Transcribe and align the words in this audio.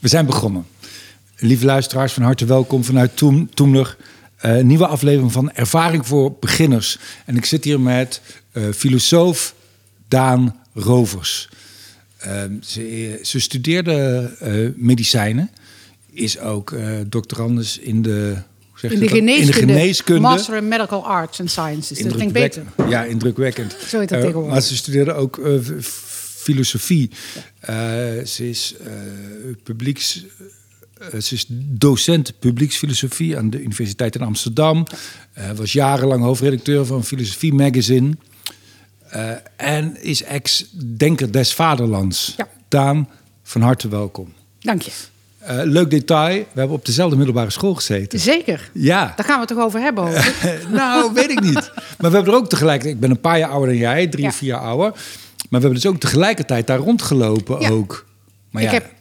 We 0.00 0.08
zijn 0.08 0.26
begonnen. 0.26 0.66
Lieve 1.36 1.64
luisteraars, 1.64 2.12
van 2.12 2.22
harte 2.22 2.44
welkom 2.44 2.84
vanuit 2.84 3.16
Toem, 3.16 3.54
Toemler. 3.54 3.96
Uh, 4.44 4.60
nieuwe 4.60 4.86
aflevering 4.86 5.32
van 5.32 5.52
Ervaring 5.52 6.06
voor 6.06 6.36
Beginners. 6.40 6.98
En 7.26 7.36
ik 7.36 7.44
zit 7.44 7.64
hier 7.64 7.80
met 7.80 8.20
uh, 8.52 8.64
filosoof 8.74 9.54
Daan 10.08 10.56
Rovers. 10.74 11.48
Uh, 12.26 12.42
ze, 12.62 13.20
ze, 13.22 13.40
studeerde 13.40 14.74
medicijnen. 14.76 15.50
Is 16.12 16.38
ook 16.38 16.74
doctorandus 17.08 17.78
in 17.78 18.02
de 18.02 18.36
in 18.82 18.98
de, 18.98 19.08
geneeskunde, 19.08 19.40
in 19.40 19.46
de 19.46 19.52
geneeskunde. 19.52 20.20
Master 20.20 20.56
in 20.56 20.68
Medical 20.68 21.06
Arts 21.06 21.40
and 21.40 21.50
Sciences. 21.50 21.98
Dat 21.98 22.12
klinkt 22.12 22.32
beter. 22.32 22.62
Ja, 22.88 23.04
indrukwekkend. 23.04 23.76
Zo 23.88 23.98
heet 23.98 24.08
dat 24.08 24.18
uh, 24.18 24.24
tegenwoordig. 24.24 24.52
Maar 24.52 24.62
ze 24.62 24.76
studeerde 24.76 25.12
ook 25.12 25.36
uh, 25.36 25.58
filosofie. 26.50 27.10
Uh, 27.70 27.76
ze 28.24 28.48
is 28.48 28.74
publieks... 29.62 30.24
ze 31.20 31.34
is 31.34 31.46
docent 31.48 32.38
publieksfilosofie 32.38 33.36
aan 33.36 33.50
de 33.50 33.62
Universiteit 33.62 34.14
in 34.14 34.22
Amsterdam. 34.22 34.86
was 35.56 35.72
jarenlang 35.72 36.22
hoofdredacteur 36.22 36.86
van 36.86 37.04
Filosofie 37.04 37.54
Magazine. 37.54 38.16
en 39.56 40.02
is 40.02 40.22
ex-denker 40.22 41.32
des 41.32 41.54
vaderlands. 41.54 42.34
Ja. 42.36 42.48
Daan, 42.68 43.08
van 43.42 43.60
harte 43.60 43.88
welkom. 43.88 44.32
Dank 44.60 44.82
je. 44.82 44.90
Uh, 45.42 45.60
leuk 45.64 45.90
detail, 45.90 46.38
we 46.52 46.58
hebben 46.58 46.76
op 46.76 46.86
dezelfde 46.86 47.16
middelbare 47.16 47.50
school 47.50 47.74
gezeten. 47.74 48.18
Zeker. 48.18 48.70
Ja. 48.72 49.12
Daar 49.16 49.26
gaan 49.26 49.34
we 49.34 49.46
het 49.46 49.48
toch 49.48 49.64
over 49.64 49.80
hebben? 49.80 50.12
nou, 50.80 51.12
weet 51.12 51.30
ik 51.30 51.40
niet. 51.40 51.72
Maar 51.98 52.10
we 52.10 52.16
hebben 52.16 52.32
er 52.32 52.38
ook 52.38 52.48
tegelijk... 52.48 52.84
Ik 52.84 53.00
ben 53.00 53.10
een 53.10 53.20
paar 53.20 53.38
jaar 53.38 53.50
ouder 53.50 53.68
dan 53.68 53.78
jij, 53.78 54.06
drie 54.06 54.26
of 54.26 54.34
vier 54.34 54.48
jaar 54.48 54.60
ouder. 54.60 54.92
Maar 55.48 55.60
we 55.60 55.66
hebben 55.66 55.82
dus 55.82 55.86
ook 55.86 56.00
tegelijkertijd 56.00 56.66
daar 56.66 56.78
rondgelopen 56.78 57.60
ja. 57.60 57.68
ook. 57.68 58.06
Maar 58.50 58.62
ik 58.62 58.70
heb 58.70 58.92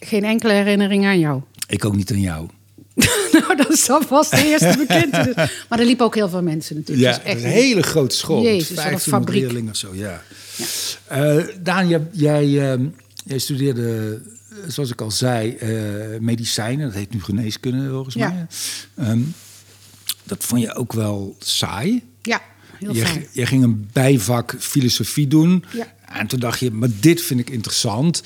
geen 0.00 0.24
enkele 0.24 0.52
herinnering 0.52 1.06
aan 1.06 1.18
jou. 1.18 1.42
Ik 1.66 1.84
ook 1.84 1.96
niet 1.96 2.10
aan 2.10 2.20
jou. 2.20 2.48
nou, 3.32 3.56
dat 3.56 3.70
is 3.70 3.86
dan 3.86 4.02
vast 4.02 4.30
de 4.30 4.46
eerste 4.46 4.74
bekende. 4.86 5.48
Maar 5.68 5.78
er 5.78 5.84
liepen 5.84 6.04
ook 6.04 6.14
heel 6.14 6.28
veel 6.28 6.42
mensen 6.42 6.76
natuurlijk. 6.76 7.08
Ja, 7.08 7.14
dus 7.14 7.32
echt 7.32 7.42
een 7.42 7.50
hele 7.50 7.82
grote 7.82 8.16
school. 8.16 8.42
Jezus, 8.42 8.84
een 8.84 8.98
fabriek. 8.98 9.68
of 9.68 9.76
zo, 9.76 9.94
ja. 9.94 10.22
ja. 10.56 11.36
Uh, 11.36 11.44
Daan, 11.60 11.88
jij, 11.88 12.06
jij, 12.12 12.46
uh, 12.46 12.86
jij 13.24 13.38
studeerde 13.38 14.20
zoals 14.66 14.90
ik 14.90 15.00
al 15.00 15.10
zei, 15.10 15.56
uh, 15.62 16.20
medicijnen. 16.20 16.86
Dat 16.86 16.94
heet 16.94 17.12
nu 17.12 17.22
geneeskunde 17.22 17.88
volgens 17.90 18.16
mij. 18.16 18.46
Um, 18.98 19.34
dat 20.24 20.44
vond 20.44 20.60
je 20.60 20.74
ook 20.74 20.92
wel 20.92 21.36
saai. 21.38 22.02
Ja, 22.22 22.42
heel 22.78 22.94
je. 22.94 23.26
Je 23.32 23.46
ging 23.46 23.62
een 23.62 23.88
bijvak 23.92 24.56
filosofie 24.58 25.28
doen. 25.28 25.64
Ja. 25.72 25.86
En 26.12 26.26
toen 26.26 26.40
dacht 26.40 26.60
je, 26.60 26.70
maar 26.70 26.88
dit 27.00 27.22
vind 27.22 27.40
ik 27.40 27.50
interessant. 27.50 28.22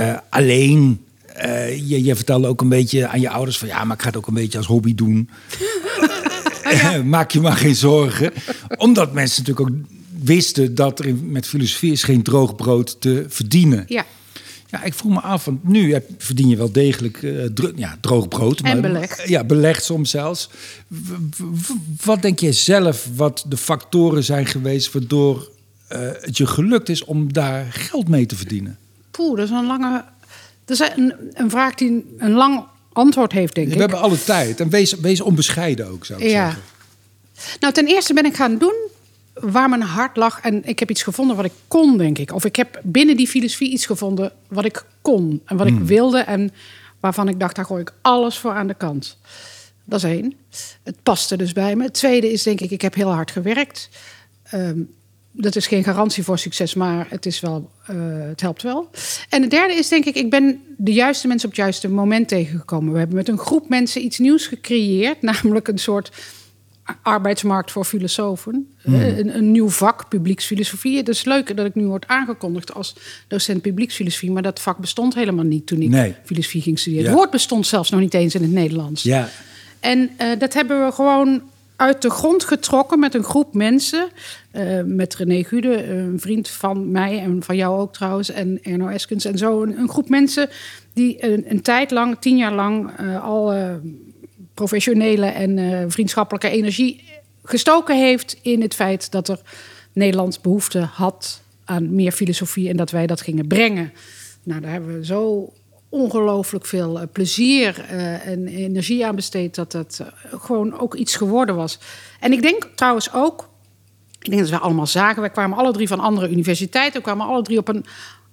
Uh, 0.00 0.16
alleen, 0.28 1.04
uh, 1.36 1.88
je, 1.88 2.04
je, 2.04 2.16
vertelde 2.16 2.46
ook 2.46 2.60
een 2.60 2.68
beetje 2.68 3.08
aan 3.08 3.20
je 3.20 3.30
ouders 3.30 3.58
van... 3.58 3.68
ja, 3.68 3.84
maar 3.84 3.96
ik 3.96 4.02
ga 4.02 4.08
het 4.08 4.16
ook 4.16 4.26
een 4.26 4.34
beetje 4.34 4.58
als 4.58 4.66
hobby 4.66 4.94
doen. 4.94 5.30
oh, 6.64 7.02
Maak 7.04 7.30
je 7.30 7.40
maar 7.40 7.56
geen 7.56 7.76
zorgen. 7.76 8.32
Omdat 8.76 9.12
mensen 9.12 9.42
natuurlijk 9.42 9.70
ook 9.70 9.98
wisten 10.22 10.74
dat 10.74 10.98
er 10.98 11.14
met 11.14 11.46
filosofie 11.46 11.92
is 11.92 12.02
geen 12.02 12.22
droog 12.22 12.56
brood 12.56 13.00
te 13.00 13.24
verdienen. 13.28 13.84
Ja. 13.86 14.04
Ja, 14.72 14.82
ik 14.82 14.94
vroeg 14.94 15.12
me 15.12 15.20
af, 15.20 15.44
want 15.44 15.64
nu 15.64 15.92
heb, 15.92 16.08
verdien 16.18 16.48
je 16.48 16.56
wel 16.56 16.72
degelijk 16.72 17.22
uh, 17.22 17.44
dro 17.44 17.72
ja, 17.76 17.96
droog 18.00 18.28
brood. 18.28 18.60
En 18.60 18.80
beleg. 18.80 19.28
Ja, 19.28 19.44
belegd 19.44 19.84
soms 19.84 20.10
zelfs. 20.10 20.48
wat 22.04 22.22
denk 22.22 22.38
je 22.38 22.52
zelf 22.52 23.08
wat 23.14 23.44
de 23.48 23.56
factoren 23.56 24.24
zijn 24.24 24.46
geweest... 24.46 24.92
waardoor 24.92 25.50
uh, 25.92 25.98
het 26.20 26.36
je 26.36 26.46
gelukt 26.46 26.88
is 26.88 27.04
om 27.04 27.32
daar 27.32 27.66
geld 27.72 28.08
mee 28.08 28.26
te 28.26 28.36
verdienen? 28.36 28.78
Poeh, 29.10 29.36
dat 29.36 29.44
is 29.44 29.50
een 29.50 29.66
lange... 29.66 30.04
Dat 30.64 30.80
is 30.80 30.90
een, 30.96 31.14
een 31.32 31.50
vraag 31.50 31.74
die 31.74 32.14
een 32.18 32.32
lang 32.32 32.64
antwoord 32.92 33.32
heeft, 33.32 33.54
denk 33.54 33.66
We 33.66 33.72
ik. 33.72 33.78
We 33.78 33.84
hebben 33.84 34.08
alle 34.08 34.24
tijd. 34.24 34.60
En 34.60 34.68
wees, 34.68 34.94
wees 34.94 35.20
onbescheiden 35.20 35.86
ook, 35.86 36.04
zou 36.04 36.20
ik 36.20 36.30
ja. 36.30 36.44
zeggen. 36.44 36.62
Nou, 37.60 37.72
ten 37.72 37.86
eerste 37.86 38.14
ben 38.14 38.24
ik 38.24 38.34
gaan 38.34 38.58
doen 38.58 38.90
waar 39.34 39.68
mijn 39.68 39.82
hart 39.82 40.16
lag. 40.16 40.40
En 40.40 40.64
ik 40.64 40.78
heb 40.78 40.90
iets 40.90 41.02
gevonden 41.02 41.36
wat 41.36 41.44
ik 41.44 41.52
kon, 41.68 41.98
denk 41.98 42.18
ik. 42.18 42.32
Of 42.32 42.44
ik 42.44 42.56
heb 42.56 42.80
binnen 42.82 43.16
die 43.16 43.28
filosofie 43.28 43.70
iets 43.70 43.86
gevonden 43.86 44.32
wat 44.48 44.64
ik 44.64 44.84
kon 45.02 45.42
en 45.44 45.56
wat 45.56 45.66
ik 45.66 45.74
hmm. 45.74 45.86
wilde. 45.86 46.18
En 46.18 46.52
waarvan 47.00 47.28
ik 47.28 47.40
dacht, 47.40 47.56
daar 47.56 47.64
gooi 47.64 47.80
ik 47.80 47.92
alles 48.00 48.38
voor 48.38 48.52
aan 48.52 48.66
de 48.66 48.74
kant. 48.74 49.18
Dat 49.84 50.04
is 50.04 50.10
één. 50.10 50.34
Het 50.82 50.96
paste 51.02 51.36
dus 51.36 51.52
bij 51.52 51.76
me. 51.76 51.84
Het 51.84 51.94
tweede 51.94 52.32
is, 52.32 52.42
denk 52.42 52.60
ik, 52.60 52.70
ik 52.70 52.82
heb 52.82 52.94
heel 52.94 53.12
hard 53.12 53.30
gewerkt. 53.30 53.88
Um, 54.54 54.90
dat 55.32 55.56
is 55.56 55.66
geen 55.66 55.84
garantie 55.84 56.24
voor 56.24 56.38
succes, 56.38 56.74
maar 56.74 57.06
het, 57.08 57.26
is 57.26 57.40
wel, 57.40 57.70
uh, 57.90 57.96
het 58.28 58.40
helpt 58.40 58.62
wel. 58.62 58.90
En 59.28 59.42
het 59.42 59.50
derde 59.50 59.74
is, 59.74 59.88
denk 59.88 60.04
ik, 60.04 60.14
ik 60.14 60.30
ben 60.30 60.60
de 60.76 60.92
juiste 60.92 61.28
mensen 61.28 61.48
op 61.48 61.54
het 61.54 61.64
juiste 61.64 61.88
moment 61.88 62.28
tegengekomen. 62.28 62.92
We 62.92 62.98
hebben 62.98 63.16
met 63.16 63.28
een 63.28 63.38
groep 63.38 63.68
mensen 63.68 64.04
iets 64.04 64.18
nieuws 64.18 64.46
gecreëerd, 64.46 65.22
namelijk 65.32 65.68
een 65.68 65.78
soort 65.78 66.10
arbeidsmarkt 67.02 67.70
voor 67.70 67.84
filosofen. 67.84 68.74
Hmm. 68.82 68.94
Eh, 68.94 69.18
een, 69.18 69.36
een, 69.36 69.52
nieuw 69.52 69.68
vak, 69.68 70.08
publieksfilosofie. 70.08 70.96
Het 70.96 71.08
is 71.08 71.24
leuk 71.24 71.56
dat 71.56 71.66
ik 71.66 71.74
nu 71.74 71.86
word 71.86 72.06
aangekondigd 72.06 72.74
als 72.74 72.96
docent 73.28 73.62
publieksfilosofie. 73.62 74.30
Maar 74.30 74.42
dat 74.42 74.60
vak 74.60 74.78
bestond 74.78 75.14
helemaal 75.14 75.44
niet 75.44 75.66
toen 75.66 75.82
ik 75.82 76.14
filosofie 76.24 76.62
ging 76.62 76.78
studeren. 76.78 77.04
Het 77.04 77.14
woord 77.14 77.30
bestond 77.30 77.66
zelfs 77.66 77.90
nog 77.90 78.00
niet 78.00 78.14
eens 78.14 78.34
in 78.34 78.42
het 78.42 78.52
Nederlands. 78.52 79.02
Ja. 79.02 79.28
En 79.80 80.10
uh, 80.18 80.26
dat 80.38 80.54
hebben 80.54 80.84
we 80.84 80.92
gewoon 80.92 81.42
uit 81.76 82.02
de 82.02 82.10
grond 82.10 82.44
getrokken 82.44 82.98
met 82.98 83.14
een 83.14 83.24
groep 83.24 83.54
mensen. 83.54 84.08
Uh, 84.52 84.82
met 84.84 85.14
René 85.14 85.44
Gude, 85.44 85.86
een 85.86 86.20
vriend 86.20 86.48
van 86.48 86.90
mij 86.90 87.18
en 87.18 87.42
van 87.42 87.56
jou 87.56 87.80
ook 87.80 87.92
trouwens. 87.92 88.30
En 88.30 88.58
Erno 88.62 88.88
Eskens 88.88 89.24
en 89.24 89.38
zo. 89.38 89.62
Een, 89.62 89.78
een 89.78 89.88
groep 89.88 90.08
mensen 90.08 90.48
die 90.92 91.24
een, 91.24 91.44
een, 91.48 91.62
tijd 91.62 91.90
lang, 91.90 92.16
tien 92.20 92.36
jaar 92.36 92.54
lang, 92.54 92.90
uh, 93.00 93.24
al 93.24 93.52
professionele 94.54 95.26
en 95.26 95.56
uh, 95.56 95.84
vriendschappelijke 95.88 96.48
energie 96.48 97.04
gestoken 97.44 97.98
heeft 97.98 98.38
in 98.42 98.62
het 98.62 98.74
feit 98.74 99.10
dat 99.10 99.28
er 99.28 99.40
Nederland 99.92 100.42
behoefte 100.42 100.80
had 100.80 101.42
aan 101.64 101.94
meer 101.94 102.12
filosofie 102.12 102.68
en 102.68 102.76
dat 102.76 102.90
wij 102.90 103.06
dat 103.06 103.20
gingen 103.20 103.46
brengen. 103.46 103.92
Nou, 104.42 104.60
daar 104.60 104.70
hebben 104.70 104.98
we 104.98 105.04
zo 105.04 105.52
ongelooflijk 105.88 106.66
veel 106.66 107.00
uh, 107.00 107.02
plezier 107.12 107.86
uh, 107.90 108.26
en 108.26 108.46
energie 108.46 109.06
aan 109.06 109.14
besteed 109.14 109.54
dat 109.54 109.72
dat 109.72 110.04
gewoon 110.30 110.78
ook 110.78 110.94
iets 110.94 111.16
geworden 111.16 111.56
was. 111.56 111.78
En 112.20 112.32
ik 112.32 112.42
denk 112.42 112.68
trouwens 112.74 113.12
ook, 113.12 113.48
ik 114.20 114.30
denk 114.30 114.40
dat 114.40 114.50
we 114.50 114.58
allemaal 114.58 114.86
zagen, 114.86 115.22
we 115.22 115.28
kwamen 115.30 115.58
alle 115.58 115.72
drie 115.72 115.88
van 115.88 116.00
andere 116.00 116.30
universiteiten, 116.30 116.98
we 116.98 117.06
kwamen 117.06 117.26
alle 117.26 117.42
drie 117.42 117.58
op 117.58 117.68
een 117.68 117.84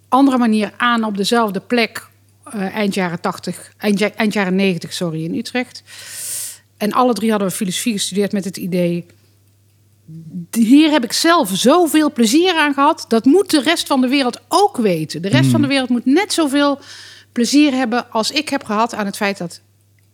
andere 0.09 0.37
manier 0.37 0.73
aan 0.77 1.03
op 1.03 1.17
dezelfde 1.17 1.59
plek 1.59 2.07
uh, 2.55 2.75
eind 2.75 2.93
jaren 2.93 3.21
80, 3.21 3.73
eind, 3.77 4.01
eind, 4.01 4.33
jaren 4.33 4.55
90, 4.55 4.93
sorry, 4.93 5.23
in 5.23 5.35
Utrecht. 5.35 5.83
En 6.77 6.91
alle 6.91 7.13
drie 7.13 7.29
hadden 7.29 7.47
we 7.47 7.55
filosofie 7.55 7.93
gestudeerd 7.93 8.31
met 8.31 8.45
het 8.45 8.57
idee. 8.57 9.05
Hier 10.51 10.91
heb 10.91 11.03
ik 11.03 11.13
zelf 11.13 11.49
zoveel 11.53 12.11
plezier 12.11 12.53
aan 12.53 12.73
gehad. 12.73 13.05
Dat 13.07 13.25
moet 13.25 13.49
de 13.49 13.61
rest 13.61 13.87
van 13.87 14.01
de 14.01 14.07
wereld 14.07 14.41
ook 14.47 14.77
weten. 14.77 15.21
De 15.21 15.27
rest 15.27 15.49
van 15.49 15.61
de 15.61 15.67
hmm. 15.67 15.67
wereld 15.67 15.89
moet 15.89 16.05
net 16.05 16.33
zoveel 16.33 16.79
plezier 17.31 17.73
hebben 17.73 18.11
als 18.11 18.31
ik 18.31 18.49
heb 18.49 18.63
gehad 18.63 18.93
aan 18.93 19.05
het 19.05 19.15
feit 19.15 19.37
dat 19.37 19.61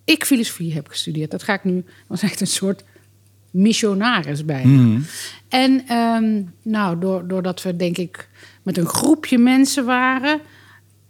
ik 0.03 0.25
filosofie 0.25 0.73
heb 0.73 0.87
gestudeerd. 0.87 1.31
Dat 1.31 1.43
ga 1.43 1.53
ik 1.53 1.63
nu, 1.63 1.83
was 2.07 2.21
echt 2.21 2.41
een 2.41 2.47
soort 2.47 2.83
missionaris 3.51 4.45
bij. 4.45 4.65
Mm. 4.65 5.05
En 5.49 5.95
um, 5.95 6.53
nou, 6.61 6.99
doordat 7.27 7.61
we 7.61 7.75
denk 7.75 7.97
ik 7.97 8.29
met 8.63 8.77
een 8.77 8.87
groepje 8.87 9.37
mensen 9.37 9.85
waren, 9.85 10.41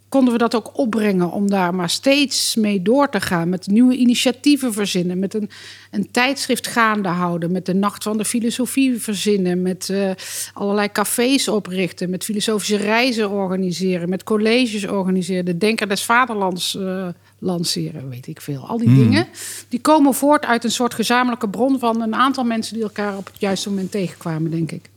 konden 0.10 0.34
we 0.34 0.40
dat 0.40 0.56
ook 0.56 0.78
opbrengen 0.78 1.32
om 1.32 1.50
daar 1.50 1.76
maar 1.76 1.90
steeds 1.90 2.56
mee 2.56 2.82
door 2.82 3.10
te 3.10 3.22
gaan. 3.22 3.50
Met 3.50 3.68
nieuwe 3.68 3.96
initiatieven 3.96 4.74
verzinnen, 4.74 5.20
met 5.20 5.34
een, 5.34 5.50
een 5.92 6.12
tijdschrift 6.12 6.68
gaande 6.68 7.10
houden, 7.10 7.52
met 7.52 7.66
de 7.66 7.74
Nacht 7.74 8.04
van 8.04 8.18
de 8.18 8.26
Filosofie 8.26 9.02
verzinnen, 9.02 9.62
met 9.62 9.90
uh, 9.92 10.12
allerlei 10.54 10.92
cafés 10.92 11.48
oprichten, 11.48 12.10
met 12.10 12.24
filosofische 12.24 12.78
reizen 12.78 13.30
organiseren, 13.30 14.10
met 14.10 14.24
colleges 14.24 14.88
organiseren, 14.88 15.46
de 15.46 15.58
Denker 15.58 15.88
des 15.88 16.04
Vaderlands 16.04 16.76
uh, 16.76 17.08
lanceren, 17.40 18.10
weet 18.10 18.28
ik 18.28 18.42
veel. 18.42 18.68
Al 18.68 18.78
die 18.78 18.88
hmm. 18.88 18.98
dingen, 18.98 19.28
die 19.70 19.82
komen 19.82 20.14
voort 20.14 20.46
uit 20.46 20.64
een 20.64 20.72
soort 20.72 20.94
gezamenlijke 20.94 21.50
bron 21.50 21.80
van 21.80 22.02
een 22.02 22.16
aantal 22.16 22.44
mensen 22.44 22.74
die 22.74 22.84
elkaar 22.84 23.18
op 23.18 23.26
het 23.26 23.40
juiste 23.40 23.70
moment 23.70 23.92
tegenkwamen, 23.92 24.52
denk 24.52 24.72
ik. 24.72 24.90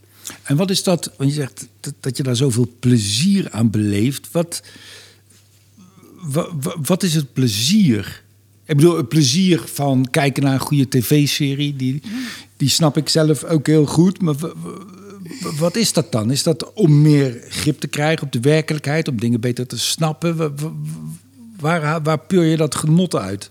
En 0.43 0.57
wat 0.57 0.71
is 0.71 0.83
dat, 0.83 1.13
want 1.17 1.31
je 1.31 1.37
zegt 1.37 1.69
dat, 1.81 1.95
dat 2.01 2.17
je 2.17 2.23
daar 2.23 2.37
zoveel 2.37 2.69
plezier 2.81 3.51
aan 3.51 3.71
beleeft. 3.71 4.29
Wat, 4.33 4.63
wat 6.83 7.03
is 7.03 7.15
het 7.15 7.33
plezier? 7.33 8.23
Ik 8.65 8.77
bedoel, 8.77 8.97
het 8.97 9.09
plezier 9.09 9.61
van 9.65 10.09
kijken 10.11 10.43
naar 10.43 10.53
een 10.53 10.61
goede 10.61 10.89
tv-serie, 10.89 11.77
die, 11.77 12.03
die 12.57 12.69
snap 12.69 12.97
ik 12.97 13.09
zelf 13.09 13.45
ook 13.45 13.67
heel 13.67 13.87
goed. 13.87 14.21
Maar 14.21 14.35
wat 15.59 15.77
is 15.77 15.93
dat 15.93 16.13
dan? 16.13 16.31
Is 16.31 16.43
dat 16.43 16.73
om 16.73 17.03
meer 17.03 17.45
grip 17.49 17.81
te 17.81 17.87
krijgen 17.87 18.27
op 18.27 18.33
de 18.33 18.41
werkelijkheid, 18.41 19.09
om 19.09 19.21
dingen 19.21 19.41
beter 19.41 19.67
te 19.67 19.79
snappen? 19.79 20.55
Waar, 21.61 22.03
waar 22.03 22.19
puur 22.19 22.45
je 22.45 22.57
dat 22.57 22.75
genot 22.75 23.15
uit? 23.15 23.51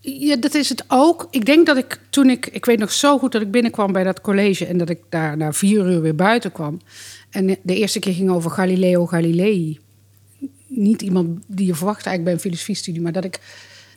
Ja, 0.00 0.36
dat 0.36 0.54
is 0.54 0.68
het 0.68 0.84
ook. 0.88 1.26
Ik 1.30 1.44
denk 1.44 1.66
dat 1.66 1.76
ik 1.76 2.00
toen 2.10 2.30
ik, 2.30 2.46
ik 2.46 2.64
weet 2.64 2.78
nog 2.78 2.92
zo 2.92 3.18
goed 3.18 3.32
dat 3.32 3.42
ik 3.42 3.50
binnenkwam 3.50 3.92
bij 3.92 4.04
dat 4.04 4.20
college 4.20 4.66
en 4.66 4.78
dat 4.78 4.88
ik 4.88 4.98
daar 5.08 5.36
na 5.36 5.52
vier 5.52 5.90
uur 5.90 6.00
weer 6.00 6.14
buiten 6.14 6.52
kwam. 6.52 6.80
En 7.30 7.46
de 7.62 7.74
eerste 7.74 7.98
keer 7.98 8.14
ging 8.14 8.30
over 8.30 8.50
Galileo 8.50 9.06
Galilei 9.06 9.78
niet 10.70 11.02
iemand 11.02 11.38
die 11.46 11.66
je 11.66 11.74
verwacht 11.74 12.06
eigenlijk 12.06 12.24
bij 12.24 12.32
een 12.32 12.50
filosofiestudie, 12.50 13.02
maar 13.02 13.12
dat 13.12 13.24
ik, 13.24 13.40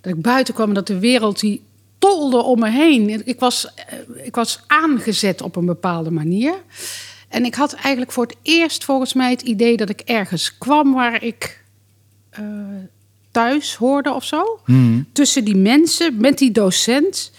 dat 0.01 0.13
ik 0.13 0.21
buiten 0.21 0.53
kwam 0.53 0.67
en 0.67 0.73
dat 0.73 0.87
de 0.87 0.99
wereld 0.99 1.39
die 1.39 1.61
tolde 1.97 2.43
om 2.43 2.59
me 2.59 2.69
heen. 2.69 3.27
Ik 3.27 3.39
was, 3.39 3.73
eh, 3.73 4.25
ik 4.25 4.35
was 4.35 4.63
aangezet 4.67 5.41
op 5.41 5.55
een 5.55 5.65
bepaalde 5.65 6.11
manier. 6.11 6.53
En 7.29 7.45
ik 7.45 7.55
had 7.55 7.73
eigenlijk 7.73 8.11
voor 8.11 8.25
het 8.25 8.35
eerst 8.41 8.83
volgens 8.83 9.13
mij 9.13 9.29
het 9.29 9.41
idee 9.41 9.77
dat 9.77 9.89
ik 9.89 9.99
ergens 9.99 10.57
kwam 10.57 10.93
waar 10.93 11.23
ik 11.23 11.63
eh, 12.29 12.43
thuis 13.31 13.75
hoorde 13.75 14.13
of 14.13 14.23
zo. 14.23 14.59
Tussen 15.11 15.45
die 15.45 15.55
mensen, 15.55 16.17
met 16.17 16.37
die 16.37 16.51
docent, 16.51 17.31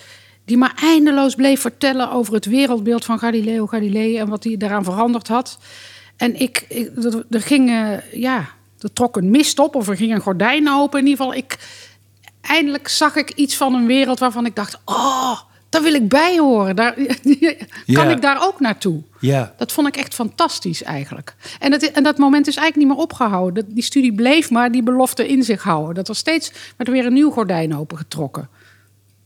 die 0.44 0.56
maar 0.56 0.74
eindeloos 0.82 1.34
bleef 1.34 1.60
vertellen 1.60 2.10
over 2.10 2.34
het 2.34 2.44
wereldbeeld 2.44 3.04
van 3.04 3.18
Galileo 3.18 3.66
Galilei 3.66 4.16
en 4.18 4.28
wat 4.28 4.44
hij 4.44 4.56
daaraan 4.56 4.84
veranderd 4.84 5.28
had. 5.28 5.58
En 6.16 6.40
ik, 6.40 6.64
ik 6.68 6.90
er, 7.30 7.40
ging, 7.40 7.70
eh, 7.70 8.12
ja, 8.12 8.53
er 8.84 8.92
trok 8.92 9.16
een 9.16 9.30
mist 9.30 9.58
op 9.58 9.74
of 9.74 9.88
er 9.88 9.96
ging 9.96 10.12
een 10.14 10.20
gordijn 10.20 10.70
open. 10.70 10.98
In 11.00 11.06
ieder 11.06 11.24
geval, 11.24 11.38
ik, 11.38 11.58
eindelijk 12.40 12.88
zag 12.88 13.16
ik 13.16 13.30
iets 13.30 13.56
van 13.56 13.74
een 13.74 13.86
wereld 13.86 14.18
waarvan 14.18 14.46
ik 14.46 14.54
dacht: 14.56 14.78
oh, 14.84 15.40
daar 15.68 15.82
wil 15.82 15.94
ik 15.94 16.08
bij 16.08 16.38
horen. 16.38 16.76
Daar, 16.76 16.94
kan 17.92 18.10
ik 18.10 18.22
daar 18.22 18.46
ook 18.46 18.60
naartoe? 18.60 19.02
Ja. 19.20 19.54
Dat 19.58 19.72
vond 19.72 19.88
ik 19.88 19.96
echt 19.96 20.14
fantastisch 20.14 20.82
eigenlijk. 20.82 21.34
En, 21.60 21.72
het, 21.72 21.90
en 21.92 22.02
dat 22.02 22.18
moment 22.18 22.46
is 22.46 22.56
eigenlijk 22.56 22.86
niet 22.88 22.96
meer 22.96 23.04
opgehouden. 23.06 23.64
Dat- 23.64 23.74
Die 23.74 23.82
studie 23.84 24.14
bleef 24.14 24.50
maar 24.50 24.72
die 24.72 24.82
belofte 24.82 25.28
in 25.28 25.42
zich 25.42 25.62
houden. 25.62 25.94
Dat 25.94 26.08
er 26.08 26.16
steeds 26.16 26.52
werd 26.76 26.90
weer 26.90 27.06
een 27.06 27.12
nieuw 27.12 27.30
gordijn 27.30 27.76
opengetrokken. 27.76 28.48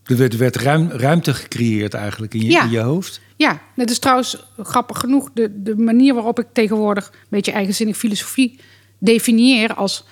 Er 0.04 0.16
werd, 0.16 0.36
werd 0.36 0.56
ruim, 0.56 0.90
ruimte 0.90 1.34
gecreëerd 1.34 1.94
eigenlijk 1.94 2.34
in 2.34 2.40
je, 2.44 2.50
Ja. 2.50 2.62
in 2.64 2.70
je 2.70 2.78
hoofd. 2.80 3.20
Ja, 3.36 3.60
dat 3.76 3.90
is 3.90 3.98
trouwens 3.98 4.44
grappig 4.58 4.98
genoeg 4.98 5.30
de, 5.34 5.62
de 5.62 5.76
manier 5.76 6.14
waarop 6.14 6.38
ik 6.38 6.46
tegenwoordig 6.52 7.06
een 7.12 7.18
beetje 7.28 7.52
eigenzinnig 7.52 7.96
filosofie 7.96 8.60
definieer 8.98 9.74
als 9.74 10.04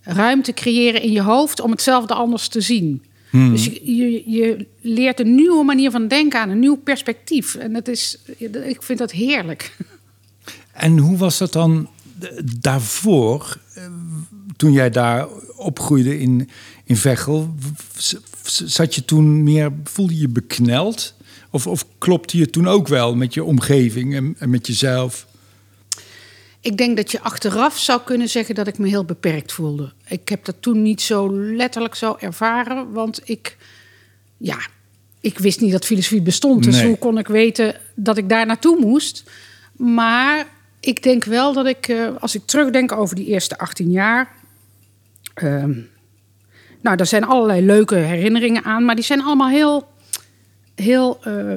ruimte 0.00 0.52
creëren 0.52 1.02
in 1.02 1.12
je 1.12 1.22
hoofd 1.22 1.60
om 1.60 1.70
hetzelfde 1.70 2.14
anders 2.14 2.48
te 2.48 2.60
zien. 2.60 3.02
Dus 3.30 3.64
je, 3.64 3.96
je, 3.96 4.30
je 4.30 4.66
leert 4.80 5.20
een 5.20 5.34
nieuwe 5.34 5.64
manier 5.64 5.90
van 5.90 6.08
denken 6.08 6.40
aan, 6.40 6.50
een 6.50 6.58
nieuw 6.58 6.76
perspectief. 6.76 7.54
En 7.54 7.72
dat 7.72 7.88
is, 7.88 8.18
ik 8.66 8.82
vind 8.82 8.98
dat 8.98 9.10
heerlijk. 9.10 9.76
En 10.72 10.98
hoe 10.98 11.16
was 11.16 11.38
dat 11.38 11.52
dan 11.52 11.88
daarvoor, 12.60 13.58
eh, 13.74 13.84
toen 14.56 14.72
jij 14.72 14.90
daar 14.90 15.28
opgroeide 15.56 16.20
in, 16.20 16.48
in 16.84 16.96
Veghel? 16.96 17.54
Zat 18.42 18.94
je 18.94 19.04
toen 19.04 19.42
meer, 19.42 19.72
voelde 19.84 20.14
je 20.14 20.20
je 20.20 20.28
bekneld? 20.28 21.14
Of, 21.50 21.66
of 21.66 21.86
klopte 21.98 22.38
je 22.38 22.50
toen 22.50 22.66
ook 22.66 22.88
wel 22.88 23.14
met 23.14 23.34
je 23.34 23.44
omgeving 23.44 24.14
en, 24.14 24.34
en 24.38 24.50
met 24.50 24.66
jezelf? 24.66 25.26
Ik 26.66 26.76
denk 26.76 26.96
dat 26.96 27.10
je 27.10 27.20
achteraf 27.20 27.78
zou 27.78 28.00
kunnen 28.04 28.28
zeggen 28.28 28.54
dat 28.54 28.66
ik 28.66 28.78
me 28.78 28.88
heel 28.88 29.04
beperkt 29.04 29.52
voelde. 29.52 29.92
Ik 30.08 30.28
heb 30.28 30.44
dat 30.44 30.54
toen 30.60 30.82
niet 30.82 31.02
zo 31.02 31.32
letterlijk 31.32 31.94
zo 31.94 32.16
ervaren, 32.20 32.92
want 32.92 33.20
ik, 33.24 33.56
ja, 34.36 34.58
ik 35.20 35.38
wist 35.38 35.60
niet 35.60 35.72
dat 35.72 35.84
filosofie 35.84 36.22
bestond. 36.22 36.64
Dus 36.64 36.76
Nee. 36.76 36.86
hoe 36.86 36.98
kon 36.98 37.18
ik 37.18 37.28
weten 37.28 37.74
dat 37.94 38.16
ik 38.16 38.28
daar 38.28 38.46
naartoe 38.46 38.80
moest? 38.80 39.24
Maar 39.76 40.46
ik 40.80 41.02
denk 41.02 41.24
wel 41.24 41.52
dat 41.52 41.66
ik, 41.66 41.88
eh, 41.88 42.08
als 42.20 42.34
ik 42.34 42.42
terugdenk 42.46 42.92
over 42.92 43.16
die 43.16 43.26
eerste 43.26 43.58
18 43.58 43.90
jaar. 43.90 44.28
ehm, 45.34 45.72
nou, 46.82 46.96
daar 46.96 47.06
zijn 47.06 47.24
allerlei 47.24 47.64
leuke 47.66 47.94
herinneringen 47.94 48.64
aan, 48.64 48.84
maar 48.84 48.94
die 48.94 49.04
zijn 49.04 49.22
allemaal 49.22 49.48
heel. 49.48 49.88
Heel 50.76 51.18
eh, 51.22 51.56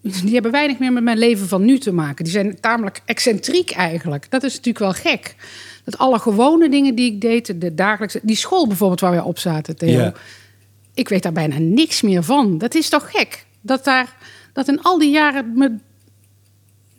die 0.00 0.32
hebben 0.32 0.50
weinig 0.50 0.78
meer 0.78 0.92
met 0.92 1.02
mijn 1.02 1.18
leven 1.18 1.48
van 1.48 1.64
nu 1.64 1.78
te 1.78 1.92
maken. 1.92 2.24
Die 2.24 2.32
zijn 2.32 2.60
tamelijk 2.60 3.00
excentriek 3.04 3.70
eigenlijk. 3.70 4.30
Dat 4.30 4.42
is 4.42 4.56
natuurlijk 4.56 4.78
wel 4.78 5.12
gek. 5.12 5.34
Dat 5.84 5.98
alle 5.98 6.18
gewone 6.18 6.68
dingen 6.68 6.94
die 6.94 7.12
ik 7.12 7.20
deed, 7.20 7.60
de 7.60 7.74
dagelijkse. 7.74 8.20
Die 8.22 8.36
school 8.36 8.66
bijvoorbeeld 8.66 9.00
waar 9.00 9.10
wij 9.10 9.20
op 9.20 9.38
zaten, 9.38 9.76
Theo. 9.76 9.98
Ja. 9.98 10.12
Ik 10.94 11.08
weet 11.08 11.22
daar 11.22 11.32
bijna 11.32 11.58
niks 11.58 12.02
meer 12.02 12.22
van. 12.22 12.58
Dat 12.58 12.74
is 12.74 12.88
toch 12.88 13.10
gek? 13.10 13.46
Dat, 13.60 13.84
daar, 13.84 14.16
dat 14.52 14.68
in 14.68 14.82
al 14.82 14.98
die 14.98 15.10
jaren 15.10 15.52
me, 15.58 15.76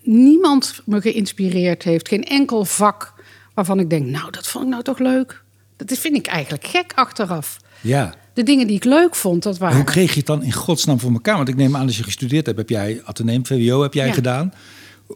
niemand 0.02 0.82
me 0.86 1.02
geïnspireerd 1.02 1.84
heeft. 1.84 2.08
Geen 2.08 2.24
enkel 2.24 2.66
vak 2.66 3.14
waarvan 3.54 3.80
ik 3.80 3.90
denk, 3.90 4.06
nou, 4.06 4.32
dat 4.32 4.48
vond 4.48 4.64
ik 4.64 4.70
nou 4.70 4.84
toch 4.84 5.00
leuk. 5.00 5.44
Dat 5.76 5.98
vind 5.98 6.16
ik 6.16 6.28
eigenlijk 6.28 6.66
gek 6.66 6.92
achteraf. 6.96 7.58
Ja. 7.82 8.14
De 8.40 8.46
dingen 8.46 8.68
die 8.68 8.76
ik 8.76 8.84
leuk 8.84 9.16
vond, 9.16 9.44
dat 9.44 9.54
En 9.54 9.60
waren... 9.60 9.76
hoe 9.76 9.86
kreeg 9.86 10.10
je 10.12 10.18
het 10.18 10.26
dan 10.26 10.44
in 10.44 10.52
godsnaam 10.54 11.00
voor 11.00 11.12
elkaar? 11.12 11.36
Want 11.36 11.48
ik 11.50 11.56
neem 11.56 11.76
aan, 11.76 11.86
als 11.86 11.98
je 11.98 12.04
gestudeerd 12.04 12.46
hebt, 12.46 12.58
heb 12.58 12.70
jij 12.70 13.02
Atheneum, 13.06 13.46
VWO 13.46 13.82
heb 13.82 13.94
jij 13.94 14.08
Ja. 14.08 14.14
gedaan. 14.14 14.54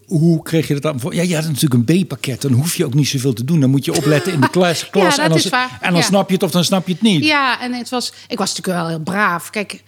Hoe 0.05 0.43
kreeg 0.43 0.67
je 0.67 0.73
dat 0.73 0.83
dan 0.83 0.99
voor? 0.99 1.15
Ja, 1.15 1.21
je 1.21 1.35
had 1.35 1.45
natuurlijk 1.47 1.89
een 1.89 2.03
B-pakket. 2.03 2.41
Dan 2.41 2.51
hoef 2.51 2.75
je 2.75 2.85
ook 2.85 2.93
niet 2.93 3.07
zoveel 3.07 3.33
te 3.33 3.43
doen. 3.45 3.59
Dan 3.59 3.69
moet 3.69 3.85
je 3.85 3.93
opletten 3.95 4.33
in 4.33 4.41
de 4.41 4.49
klas. 4.57 4.89
klas 4.89 5.17
en 5.17 5.29
dan. 5.29 5.39
En 5.51 5.69
dan 5.81 5.95
Ja. 5.95 6.01
snap 6.01 6.27
je 6.27 6.33
het 6.33 6.43
of 6.43 6.51
dan 6.51 6.63
snap 6.63 6.87
je 6.87 6.93
het 6.93 7.01
niet. 7.01 7.25
Ja, 7.25 7.61
en 7.61 7.73
het 7.73 7.89
was, 7.89 8.13
ik 8.27 8.37
was 8.37 8.49
natuurlijk 8.55 8.77
wel 8.77 8.87
heel 8.87 8.99
braaf. 9.03 9.49
Kijk, 9.49 9.83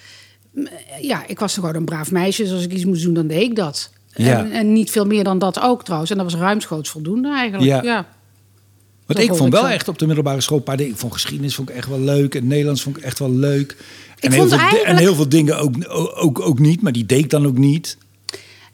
ja, 1.02 1.24
ik 1.28 1.40
was 1.40 1.54
gewoon 1.54 1.76
een 1.76 1.86
braaf 1.86 2.12
meisje. 2.12 2.44
Dus 2.44 2.52
als 2.52 2.64
ik 2.64 2.72
iets 2.74 2.86
moest 2.86 3.04
doen, 3.04 3.14
dan 3.14 3.28
deed 3.28 3.42
ik 3.42 3.56
dat. 3.56 3.90
Ja. 4.16 4.40
En, 4.40 4.52
en 4.52 4.74
niet 4.74 4.92
veel 4.92 5.06
meer 5.06 5.24
dan 5.24 5.40
dat 5.40 5.60
ook 5.60 5.84
trouwens. 5.84 6.12
En 6.12 6.18
dat 6.18 6.32
was 6.32 6.40
ruimschoots 6.42 6.90
voldoende 6.90 7.30
eigenlijk. 7.34 7.70
Ja. 7.70 7.84
Ja. 7.84 8.06
Want 9.06 9.20
ik 9.20 9.28
vond 9.28 9.46
ik 9.46 9.52
wel 9.52 9.62
zo. 9.62 9.68
echt 9.68 9.88
op 9.88 10.00
de 10.00 10.06
middelbare 10.06 10.42
school 10.42 10.58
een 10.58 10.64
paar 10.64 10.78
dingen. 10.78 10.92
Ik 10.94 10.98
vond 11.00 11.14
geschiedenis 11.14 11.56
vond 11.56 11.70
ik 11.70 11.76
echt 11.76 11.88
wel 11.88 12.00
leuk. 12.00 12.36
En 12.36 12.48
Nederlands 12.48 12.82
vond 12.82 12.98
ik 12.98 13.04
echt 13.04 13.20
wel 13.20 13.32
leuk. 13.32 13.76
En, 14.20 14.32
heel, 14.32 14.48
veel, 14.48 14.58
eigenlijk- 14.58 14.88
en 14.90 14.98
heel 14.98 15.16
veel 15.16 15.30
dingen 15.30 15.58
ook, 15.60 15.74
ook, 16.16 16.40
ook 16.40 16.60
niet. 16.60 16.82
Maar 16.82 16.92
die 16.92 17.06
deed 17.06 17.20
ik 17.20 17.30
dan 17.30 17.46
ook 17.46 17.58
niet. 17.58 17.98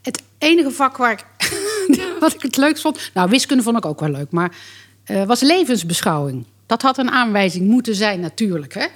Het 0.02 0.22
enige 0.38 0.70
vak 0.70 0.96
waar 0.96 1.12
ik, 1.12 1.24
wat 2.20 2.34
ik 2.34 2.42
het 2.42 2.56
leukst 2.56 2.82
vond... 2.82 3.10
Nou, 3.14 3.30
wiskunde 3.30 3.62
vond 3.62 3.76
ik 3.76 3.86
ook 3.86 4.00
wel 4.00 4.08
leuk. 4.10 4.30
Maar 4.30 4.56
eh, 5.04 5.24
was 5.24 5.40
levensbeschouwing. 5.40 6.44
Dat 6.66 6.82
had 6.82 6.98
een 6.98 7.10
aanwijzing 7.10 7.66
moeten 7.68 7.94
zijn 7.94 8.20
natuurlijk, 8.20 8.74
hè? 8.74 8.86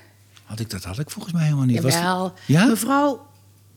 Had 0.45 0.61
ik 0.61 0.71
dat 0.71 0.85
had 0.85 0.99
ik 0.99 1.11
volgens 1.11 1.35
mij 1.35 1.45
helemaal 1.45 1.65
niet. 1.65 1.83
Was 1.83 1.95
Jawel. 1.95 2.23
dat- 2.23 2.33
ja? 2.47 2.65
Mevrouw 2.65 3.27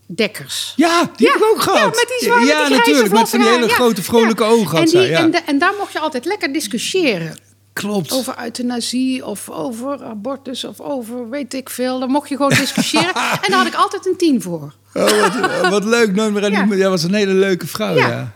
Dekkers. 0.05 0.73
Ja, 0.75 1.11
die 1.15 1.27
heb 1.27 1.35
ik 1.35 1.43
ook 1.53 1.61
gehad. 1.61 1.79
Ja, 1.79 1.85
met 1.85 2.15
die 2.19 2.27
Ja, 2.29 2.35
met 2.35 2.45
die 2.45 2.53
grijze 2.55 2.73
natuurlijk. 2.77 3.13
Met 3.13 3.29
van 3.29 3.39
die 3.39 3.47
hele 3.49 3.67
grote 3.69 4.03
vrolijke 4.03 4.43
Ja. 4.43 4.49
ogen 4.49 4.77
En, 4.79 4.85
die. 4.85 5.01
Ja. 5.01 5.29
en 5.45 5.59
daar 5.59 5.73
mocht 5.77 5.91
je 5.93 5.99
altijd 5.99 6.25
lekker 6.25 6.53
discussiëren. 6.53 7.37
Klopt. 7.79 8.11
Over 8.11 8.35
euthanasie 8.43 9.25
of 9.25 9.49
over 9.49 10.03
abortus 10.03 10.63
of 10.63 10.79
over 10.79 11.29
weet 11.29 11.53
ik 11.53 11.69
veel. 11.69 11.99
Dan 11.99 12.09
mocht 12.09 12.29
je 12.29 12.35
gewoon 12.35 12.51
discussiëren. 12.51 13.13
en 13.43 13.49
daar 13.49 13.57
had 13.57 13.67
ik 13.67 13.75
altijd 13.75 14.05
een 14.05 14.17
tien 14.17 14.41
voor. 14.41 14.73
Oh, 14.93 15.21
wat, 15.21 15.69
wat 15.69 15.83
leuk. 15.83 16.15
Nooit 16.15 16.33
meer 16.33 16.43
aan 16.43 16.67
die- 16.67 16.77
Ja. 16.77 16.83
Ja, 16.83 16.89
was 16.89 17.03
een 17.03 17.13
hele 17.13 17.33
leuke 17.33 17.67
vrouw. 17.67 17.95
Ja. 17.95 18.07
Ja. 18.07 18.31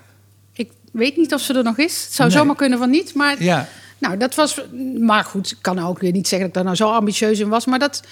Ik 0.53 0.71
weet 0.91 1.17
niet 1.17 1.33
of 1.33 1.41
ze 1.41 1.53
er 1.53 1.63
nog 1.63 1.77
is. 1.77 2.03
Het 2.03 2.13
zou 2.13 2.29
Nee. 2.29 2.37
zomaar 2.37 2.55
kunnen 2.55 2.77
van 2.79 2.89
niet. 2.89 3.13
Maar, 3.13 3.43
Ja. 3.43 3.67
nou, 3.97 4.17
dat 4.17 4.35
was, 4.35 4.61
maar 4.99 5.23
goed, 5.23 5.51
ik 5.51 5.57
kan 5.61 5.79
ook 5.79 5.99
weer 5.99 6.11
niet 6.11 6.27
zeggen 6.27 6.39
dat 6.39 6.47
ik 6.47 6.53
daar 6.53 6.63
nou 6.63 6.75
zo 6.75 6.97
ambitieus 6.97 7.39
in 7.39 7.49
was. 7.49 7.65
Maar 7.65 7.79
dat, 7.79 8.03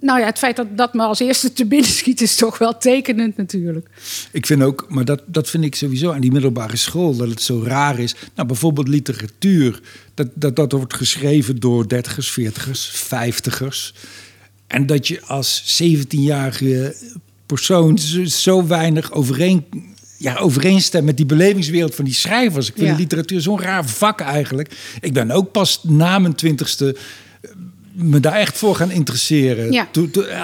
nou 0.00 0.20
ja, 0.20 0.26
het 0.26 0.38
feit 0.38 0.56
dat 0.56 0.76
dat 0.76 0.94
me 0.94 1.02
als 1.02 1.20
eerste 1.20 1.52
te 1.52 1.66
binnen 1.66 1.90
schiet... 1.90 2.20
is 2.20 2.36
toch 2.36 2.58
wel 2.58 2.78
tekenend 2.78 3.36
natuurlijk. 3.36 3.88
Ik 4.32 4.46
vind 4.46 4.62
ook, 4.62 4.86
maar 4.88 5.04
dat, 5.04 5.22
dat 5.26 5.50
vind 5.50 5.64
ik 5.64 5.74
sowieso 5.74 6.12
aan 6.12 6.20
die 6.20 6.32
middelbare 6.32 6.76
school, 6.76 7.16
dat 7.16 7.28
het 7.28 7.42
zo 7.42 7.62
raar 7.64 7.98
is. 7.98 8.14
Nou, 8.34 8.48
bijvoorbeeld 8.48 8.88
literatuur, 8.88 9.80
dat, 10.14 10.28
dat, 10.34 10.56
dat 10.56 10.72
wordt 10.72 10.94
geschreven 10.94 11.60
door 11.60 11.88
dertigers, 11.88 12.30
veertigers, 12.30 12.86
vijftigers. 12.86 13.94
En 14.66 14.86
dat 14.86 15.08
je 15.08 15.22
als 15.22 15.82
17-jarige 15.82 16.96
persoon 17.46 17.98
zo, 17.98 18.24
zo 18.24 18.66
weinig 18.66 19.12
overeen, 19.12 19.64
ja, 20.18 20.36
overeenstemt 20.36 21.04
met 21.04 21.16
die 21.16 21.26
belevingswereld 21.26 21.94
van 21.94 22.04
die 22.04 22.14
schrijvers. 22.14 22.68
Ik 22.68 22.74
vind 22.74 22.86
Ja. 22.86 22.92
de 22.92 23.00
literatuur 23.00 23.40
zo'n 23.40 23.60
raar 23.60 23.88
vak 23.88 24.20
eigenlijk. 24.20 24.76
Ik 25.00 25.12
ben 25.12 25.30
ook 25.30 25.52
pas 25.52 25.80
na 25.82 26.18
mijn 26.18 26.34
twintigste 26.34 26.96
me 27.96 28.20
daar 28.20 28.34
echt 28.34 28.58
voor 28.58 28.74
gaan 28.74 28.90
interesseren. 28.90 29.72
Ja. 29.72 29.88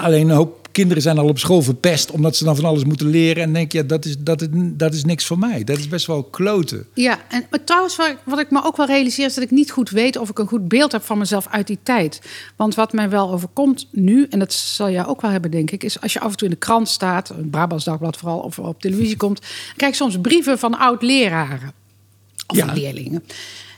Alleen 0.01 0.29
een 0.29 0.35
hoop 0.35 0.61
kinderen 0.71 1.03
zijn 1.03 1.17
al 1.17 1.27
op 1.27 1.39
school 1.39 1.61
verpest 1.61 2.11
omdat 2.11 2.35
ze 2.35 2.43
dan 2.43 2.55
van 2.55 2.65
alles 2.65 2.83
moeten 2.83 3.07
leren. 3.07 3.43
En 3.43 3.53
denk 3.53 3.71
je, 3.71 3.77
ja, 3.77 3.83
dat 3.83 4.05
is, 4.05 4.15
dat, 4.19 4.41
is, 4.41 4.47
dat 4.53 4.93
is 4.93 5.03
niks 5.03 5.25
voor 5.25 5.39
mij. 5.39 5.63
Dat 5.63 5.77
is 5.77 5.87
best 5.87 6.05
wel 6.05 6.23
kloten. 6.23 6.85
Ja, 6.93 7.19
en 7.29 7.45
maar 7.49 7.63
trouwens, 7.63 7.95
wat 7.95 8.07
ik, 8.07 8.17
wat 8.23 8.39
ik 8.39 8.51
me 8.51 8.63
ook 8.63 8.77
wel 8.77 8.85
realiseer... 8.85 9.25
is 9.25 9.33
dat 9.33 9.43
ik 9.43 9.51
niet 9.51 9.71
goed 9.71 9.89
weet 9.89 10.17
of 10.17 10.29
ik 10.29 10.39
een 10.39 10.47
goed 10.47 10.67
beeld 10.67 10.91
heb 10.91 11.03
van 11.03 11.17
mezelf 11.17 11.47
uit 11.49 11.67
die 11.67 11.79
tijd. 11.83 12.21
Want 12.55 12.75
wat 12.75 12.93
mij 12.93 13.09
wel 13.09 13.31
overkomt 13.31 13.87
nu, 13.91 14.27
en 14.29 14.39
dat 14.39 14.53
zal 14.53 14.89
jij 14.89 15.05
ook 15.05 15.21
wel 15.21 15.31
hebben, 15.31 15.51
denk 15.51 15.71
ik... 15.71 15.83
is 15.83 16.01
als 16.01 16.13
je 16.13 16.19
af 16.19 16.31
en 16.31 16.37
toe 16.37 16.47
in 16.47 16.53
de 16.53 16.59
krant 16.59 16.89
staat, 16.89 17.29
een 17.29 17.49
Brabants 17.49 17.85
Dagblad 17.85 18.17
vooral... 18.17 18.39
of 18.39 18.59
op 18.59 18.81
televisie 18.81 19.17
komt, 19.17 19.41
krijg 19.75 19.91
je 19.91 20.03
soms 20.03 20.17
brieven 20.21 20.59
van 20.59 20.77
oud-leraren. 20.77 21.71
Of 22.47 22.57
Ja. 22.57 22.73
leerlingen. 22.73 23.23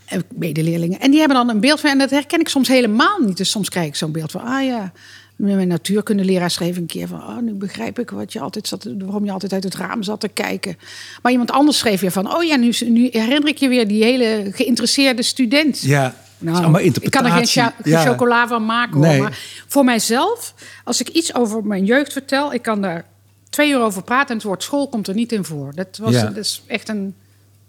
Eh, 0.05 0.19
Medeleerlingen. 0.35 0.99
En 0.99 1.09
die 1.11 1.19
hebben 1.19 1.37
dan 1.37 1.49
een 1.49 1.59
beeld 1.59 1.79
van... 1.79 1.89
en 1.89 1.97
dat 1.97 2.09
herken 2.09 2.39
ik 2.39 2.47
soms 2.49 2.67
helemaal 2.67 3.19
niet. 3.19 3.37
Dus 3.37 3.49
soms 3.49 3.69
krijg 3.69 3.87
ik 3.87 3.95
zo'n 3.95 4.11
beeld 4.11 4.31
van... 4.31 4.41
ah 4.41 4.63
ja, 4.65 4.91
mijn 5.35 5.67
natuurkundeleraar 5.67 6.51
schreef 6.51 6.77
een 6.77 6.85
keer 6.85 7.07
van... 7.07 7.19
oh, 7.19 7.37
nu 7.37 7.53
begrijp 7.53 7.99
ik 7.99 8.09
wat 8.09 8.33
je 8.33 8.39
altijd 8.39 8.67
zat, 8.67 8.87
waarom 8.99 9.25
je 9.25 9.31
altijd 9.31 9.53
uit 9.53 9.63
het 9.63 9.75
raam 9.75 10.03
zat 10.03 10.19
te 10.19 10.27
kijken. 10.27 10.77
Maar 11.21 11.31
iemand 11.31 11.51
anders 11.51 11.77
schreef 11.77 11.99
weer 12.01 12.11
van... 12.11 12.35
oh 12.35 12.43
ja, 12.43 12.55
nu, 12.55 12.73
nu 12.85 13.07
herinner 13.11 13.47
ik 13.47 13.57
je 13.57 13.67
weer 13.67 13.87
die 13.87 14.03
hele 14.03 14.47
geïnteresseerde 14.51 15.23
student. 15.23 15.81
Ja, 15.81 16.15
Nou, 16.37 16.81
ik 16.81 17.09
kan 17.11 17.25
er 17.25 17.45
geen, 17.45 17.71
Ja. 17.83 18.03
chocola 18.05 18.47
van 18.47 18.65
maken. 18.65 18.95
hoor. 18.97 19.05
Nee. 19.05 19.21
Maar 19.21 19.39
voor 19.67 19.83
mijzelf, 19.83 20.53
als 20.83 21.01
ik 21.01 21.09
iets 21.09 21.35
over 21.35 21.65
mijn 21.65 21.85
jeugd 21.85 22.11
vertel... 22.13 22.53
ik 22.53 22.61
kan 22.61 22.81
daar 22.81 23.05
twee 23.49 23.69
uur 23.71 23.79
over 23.81 24.03
praten 24.03 24.29
en 24.29 24.35
het 24.35 24.43
woord 24.43 24.63
school 24.63 24.87
komt 24.87 25.07
er 25.07 25.13
niet 25.15 25.31
in 25.31 25.43
voor. 25.45 25.71
Dat, 25.75 25.97
was, 26.01 26.13
Ja. 26.13 26.21
dat 26.23 26.37
is 26.37 26.63
echt 26.67 26.89
een... 26.89 27.15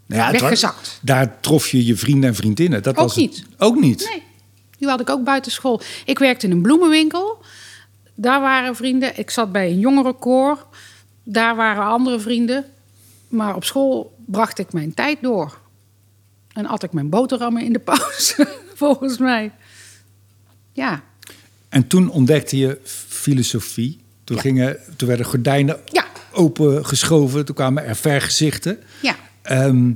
Nou 0.06 0.22
ja, 0.22 0.30
weggezakt. 0.30 0.98
daar 1.02 1.40
trof 1.40 1.68
je 1.68 1.84
je 1.86 1.96
vrienden 1.96 2.28
en 2.30 2.34
vriendinnen. 2.36 2.82
Dat 2.82 2.96
Ook 2.96 3.02
was 3.02 3.14
het. 3.14 3.24
niet. 3.24 3.44
Ook 3.58 3.80
niet? 3.80 4.08
Nee. 4.10 4.22
Die 4.78 4.88
had 4.88 5.00
ik 5.00 5.10
ook 5.10 5.24
buiten 5.24 5.52
school. 5.52 5.80
Ik 6.04 6.18
werkte 6.18 6.46
in 6.46 6.52
een 6.52 6.62
bloemenwinkel. 6.62 7.38
Daar 8.14 8.40
waren 8.40 8.76
vrienden. 8.76 9.18
Ik 9.18 9.30
zat 9.30 9.52
bij 9.52 9.70
een 9.70 9.78
jongerenkoor. 9.78 10.66
Daar 11.22 11.56
waren 11.56 11.84
andere 11.84 12.20
vrienden. 12.20 12.64
Maar 13.28 13.54
op 13.54 13.64
school 13.64 14.16
bracht 14.26 14.58
ik 14.58 14.72
mijn 14.72 14.94
tijd 14.94 15.18
door. 15.22 15.58
En 16.52 16.66
at 16.66 16.82
ik 16.82 16.92
mijn 16.92 17.08
boterhammen 17.08 17.62
in 17.64 17.72
de 17.72 17.78
pauze, 17.78 18.48
volgens 18.74 19.18
mij. 19.18 19.52
Ja. 20.72 21.02
En 21.68 21.86
toen 21.86 22.10
ontdekte 22.10 22.56
je 22.56 22.80
filosofie. 23.08 24.00
Toen, 24.24 24.36
Ja. 24.36 24.42
gingen, 24.42 24.78
toen 24.96 25.08
werden 25.08 25.26
gordijnen 25.26 25.80
Ja. 25.84 26.04
opengeschoven. 26.32 27.44
Toen 27.44 27.54
kwamen 27.54 27.84
er 27.84 27.96
vergezichten. 27.96 28.78
Ja. 29.02 29.16
Ehm, 29.46 29.92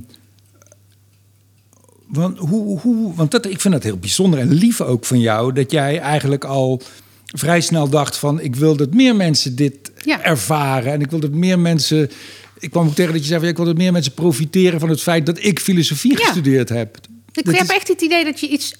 want 2.07 2.37
hoe, 2.37 2.79
hoe, 2.79 3.15
want 3.15 3.31
dat, 3.31 3.45
ik 3.45 3.61
vind 3.61 3.73
dat 3.73 3.83
heel 3.83 3.97
bijzonder 3.97 4.39
en 4.39 4.53
lief 4.53 4.81
ook 4.81 5.05
van 5.05 5.19
jou... 5.19 5.53
dat 5.53 5.71
jij 5.71 5.99
eigenlijk 5.99 6.43
al 6.43 6.81
vrij 7.25 7.61
snel 7.61 7.89
dacht 7.89 8.17
van... 8.17 8.39
ik 8.39 8.55
wil 8.55 8.75
dat 8.75 8.93
meer 8.93 9.15
mensen 9.15 9.55
dit 9.55 9.91
Ja. 10.05 10.21
ervaren. 10.23 10.91
En 10.91 11.01
ik 11.01 11.09
wil 11.09 11.19
dat 11.19 11.31
meer 11.31 11.59
mensen... 11.59 12.11
Ik 12.59 12.71
kwam 12.71 12.87
ook 12.87 12.95
tegen 12.95 13.11
dat 13.13 13.21
je 13.21 13.27
zei... 13.27 13.39
van, 13.39 13.49
ik 13.49 13.55
wil 13.57 13.65
dat 13.65 13.77
meer 13.77 13.91
mensen 13.91 14.13
profiteren 14.13 14.79
van 14.79 14.89
het 14.89 15.01
feit... 15.01 15.25
dat 15.25 15.43
ik 15.43 15.59
filosofie 15.59 16.11
Ja. 16.17 16.25
gestudeerd 16.25 16.69
heb. 16.69 16.97
Ik 17.31 17.45
Dat 17.45 17.53
heb 17.55 17.63
is- 17.63 17.69
echt 17.75 17.87
het 17.87 18.01
idee 18.01 18.23
dat 18.23 18.39
je 18.39 18.47
iets 18.47 18.75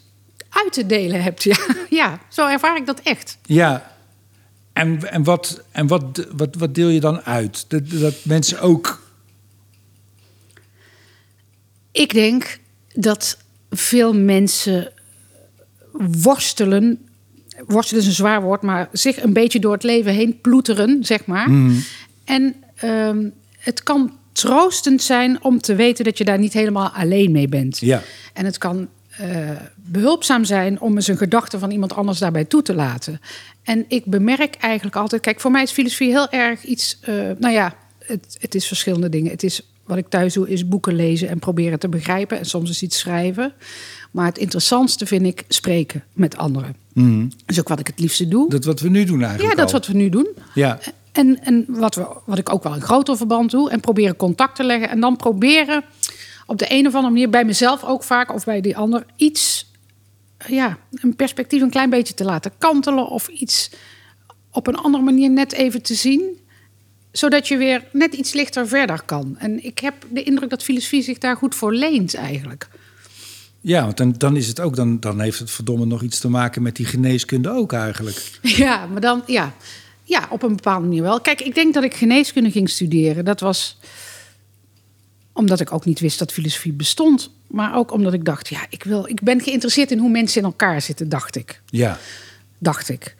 uit 0.49 0.73
te 0.73 0.85
delen 0.85 1.23
hebt. 1.23 1.43
Ja, 1.49 1.57
ja 1.89 2.19
zo 2.29 2.47
ervaar 2.47 2.77
ik 2.77 2.85
dat 2.85 2.99
echt. 3.03 3.37
Ja. 3.45 3.95
En, 4.73 5.11
en, 5.11 5.23
wat, 5.23 5.61
en 5.71 5.87
wat, 5.87 6.27
wat, 6.35 6.55
wat 6.55 6.75
deel 6.75 6.89
je 6.89 6.99
dan 6.99 7.21
uit? 7.21 7.65
Dat, 7.67 7.89
dat 7.89 8.13
mensen 8.23 8.61
ook... 8.61 9.09
Ik 11.91 12.13
denk 12.13 12.59
dat 12.93 13.37
veel 13.69 14.13
mensen 14.13 14.91
worstelen. 16.21 17.05
Worstelen 17.67 18.01
is 18.01 18.07
een 18.07 18.15
zwaar 18.15 18.41
woord, 18.41 18.61
maar 18.61 18.89
zich 18.91 19.23
een 19.23 19.33
beetje 19.33 19.59
door 19.59 19.73
het 19.73 19.83
leven 19.83 20.13
heen 20.13 20.41
ploeteren, 20.41 21.05
zeg 21.05 21.25
maar. 21.25 21.49
En 22.23 22.55
ehm, 22.75 23.29
het 23.57 23.83
kan 23.83 24.13
troostend 24.31 25.01
zijn 25.01 25.43
om 25.43 25.61
te 25.61 25.75
weten 25.75 26.05
dat 26.05 26.17
je 26.17 26.23
daar 26.23 26.39
niet 26.39 26.53
helemaal 26.53 26.89
alleen 26.89 27.31
mee 27.31 27.47
bent. 27.47 27.79
Ja. 27.79 28.01
En 28.33 28.45
het 28.45 28.57
kan 28.57 28.89
eh, 29.11 29.49
behulpzaam 29.75 30.43
zijn 30.43 30.81
om 30.81 30.95
eens 30.95 31.07
een 31.07 31.17
gedachte 31.17 31.59
van 31.59 31.71
iemand 31.71 31.93
anders 31.93 32.19
daarbij 32.19 32.45
toe 32.45 32.61
te 32.61 32.73
laten. 32.73 33.21
En 33.63 33.85
ik 33.87 34.05
bemerk 34.05 34.55
eigenlijk 34.55 34.95
altijd, 34.95 35.21
kijk, 35.21 35.39
voor 35.39 35.51
mij 35.51 35.63
is 35.63 35.71
filosofie 35.71 36.09
heel 36.09 36.29
erg 36.29 36.63
iets, 36.63 36.97
eh, 37.01 37.13
nou 37.39 37.53
ja, 37.53 37.75
het, 37.99 38.37
het 38.39 38.55
is 38.55 38.67
verschillende 38.67 39.09
dingen. 39.09 39.31
Het 39.31 39.43
is 39.43 39.70
wat 39.91 39.99
ik 39.99 40.09
thuis 40.09 40.33
doe, 40.33 40.49
is 40.49 40.67
boeken 40.67 40.95
lezen 40.95 41.29
en 41.29 41.39
proberen 41.39 41.79
te 41.79 41.89
begrijpen 41.89 42.37
en 42.37 42.45
soms 42.45 42.69
is 42.69 42.81
iets 42.81 42.99
schrijven. 42.99 43.53
Maar 44.11 44.25
het 44.25 44.37
interessantste 44.37 45.05
vind 45.05 45.25
ik 45.25 45.45
spreken 45.47 46.03
met 46.13 46.37
anderen. 46.37 46.75
Dat 46.93 47.33
is 47.45 47.59
ook 47.59 47.67
wat 47.67 47.79
ik 47.79 47.87
het 47.87 47.99
liefste 47.99 48.27
doe. 48.27 48.49
Dat 48.49 48.65
wat 48.65 48.79
we 48.79 48.89
nu 48.89 49.03
doen 49.03 49.21
eigenlijk 49.21 49.49
ja, 49.49 49.57
dat 49.57 49.65
is 49.65 49.71
wat 49.71 49.87
we 49.87 49.93
nu 49.93 50.09
doen. 50.09 50.27
Ja. 50.53 50.79
En, 51.11 51.43
en 51.43 51.65
wat, 51.67 51.95
we, 51.95 52.07
wat 52.25 52.37
ik 52.37 52.53
ook 52.53 52.63
wel 52.63 52.75
in 52.75 52.81
groter 52.81 53.17
verband 53.17 53.51
doe. 53.51 53.69
En 53.69 53.79
proberen 53.79 54.15
contact 54.15 54.55
te 54.55 54.63
leggen. 54.63 54.89
En 54.89 54.99
dan 54.99 55.15
proberen 55.15 55.83
op 56.45 56.57
de 56.57 56.65
een 56.69 56.87
of 56.87 56.95
andere 56.95 57.13
manier 57.13 57.29
bij 57.29 57.45
mezelf 57.45 57.83
ook 57.83 58.03
vaak 58.03 58.33
of 58.33 58.45
bij 58.45 58.61
die 58.61 58.77
ander 58.77 59.05
iets, 59.15 59.71
ja, 60.47 60.77
een 60.91 61.15
perspectief 61.15 61.61
een 61.61 61.69
klein 61.69 61.89
beetje 61.89 62.13
te 62.13 62.23
laten 62.23 62.51
kantelen. 62.57 63.07
Of 63.07 63.27
iets 63.27 63.71
op 64.51 64.67
een 64.67 64.77
andere 64.77 65.03
manier 65.03 65.29
net 65.29 65.53
even 65.53 65.81
te 65.81 65.93
zien. 65.93 66.39
Zodat 67.11 67.47
je 67.47 67.57
weer 67.57 67.83
net 67.91 68.13
iets 68.13 68.33
lichter 68.33 68.67
verder 68.67 69.01
kan. 69.01 69.35
En 69.37 69.63
ik 69.65 69.79
heb 69.79 69.93
de 70.09 70.23
indruk 70.23 70.49
dat 70.49 70.63
filosofie 70.63 71.01
zich 71.01 71.17
daar 71.17 71.35
goed 71.35 71.55
voor 71.55 71.73
leent 71.73 72.15
eigenlijk. 72.15 72.67
Ja, 73.61 73.83
want 73.83 73.97
dan, 73.97 74.13
dan 74.17 74.35
is 74.35 74.47
het 74.47 74.59
ook, 74.59 74.75
dan, 74.75 74.99
dan 74.99 75.19
heeft 75.19 75.39
het 75.39 75.51
verdomme 75.51 75.85
nog 75.85 76.01
iets 76.01 76.19
te 76.19 76.29
maken 76.29 76.61
met 76.61 76.75
die 76.75 76.85
geneeskunde 76.85 77.49
ook 77.49 77.73
eigenlijk. 77.73 78.39
Ja, 78.41 78.85
maar 78.85 79.01
dan, 79.01 79.23
ja. 79.25 79.53
Ja, 80.03 80.27
op 80.29 80.43
een 80.43 80.55
bepaalde 80.55 80.87
manier 80.87 81.01
wel. 81.01 81.21
Kijk, 81.21 81.41
ik 81.41 81.55
denk 81.55 81.73
dat 81.73 81.83
ik 81.83 81.93
geneeskunde 81.93 82.51
ging 82.51 82.69
studeren. 82.69 83.25
Dat 83.25 83.39
was 83.39 83.77
omdat 85.33 85.59
ik 85.59 85.73
ook 85.73 85.85
niet 85.85 85.99
wist 85.99 86.19
dat 86.19 86.31
filosofie 86.31 86.73
bestond. 86.73 87.31
Maar 87.47 87.75
ook 87.75 87.91
omdat 87.91 88.13
ik 88.13 88.25
dacht, 88.25 88.47
ja, 88.47 88.65
ik, 88.69 88.83
wil, 88.83 89.07
ik 89.07 89.21
ben 89.21 89.41
geïnteresseerd 89.41 89.91
in 89.91 89.97
hoe 89.97 90.09
mensen 90.09 90.39
in 90.41 90.47
elkaar 90.47 90.81
zitten, 90.81 91.09
dacht 91.09 91.35
ik. 91.35 91.61
Ja. 91.65 91.99
Dacht 92.57 92.89
ik. 92.89 93.15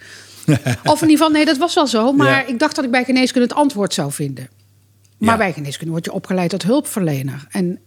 Of 0.84 1.02
in 1.02 1.10
ieder 1.10 1.26
geval, 1.26 1.30
nee, 1.30 1.46
dat 1.46 1.58
was 1.58 1.74
wel 1.76 1.88
zo. 1.88 2.12
Maar 2.14 2.28
Ja. 2.28 2.46
ik 2.46 2.60
dacht 2.60 2.76
dat 2.76 2.86
ik 2.86 2.92
bij 2.92 3.04
geneeskunde 3.04 3.48
het 3.48 3.58
antwoord 3.58 3.94
zou 3.94 4.12
vinden. 4.12 4.50
Maar 5.18 5.30
Ja. 5.30 5.38
bij 5.38 5.54
geneeskunde 5.54 5.92
word 5.92 6.06
je 6.06 6.12
opgeleid 6.12 6.50
tot 6.50 6.64
hulpverlener. 6.64 7.48
En 7.50 7.80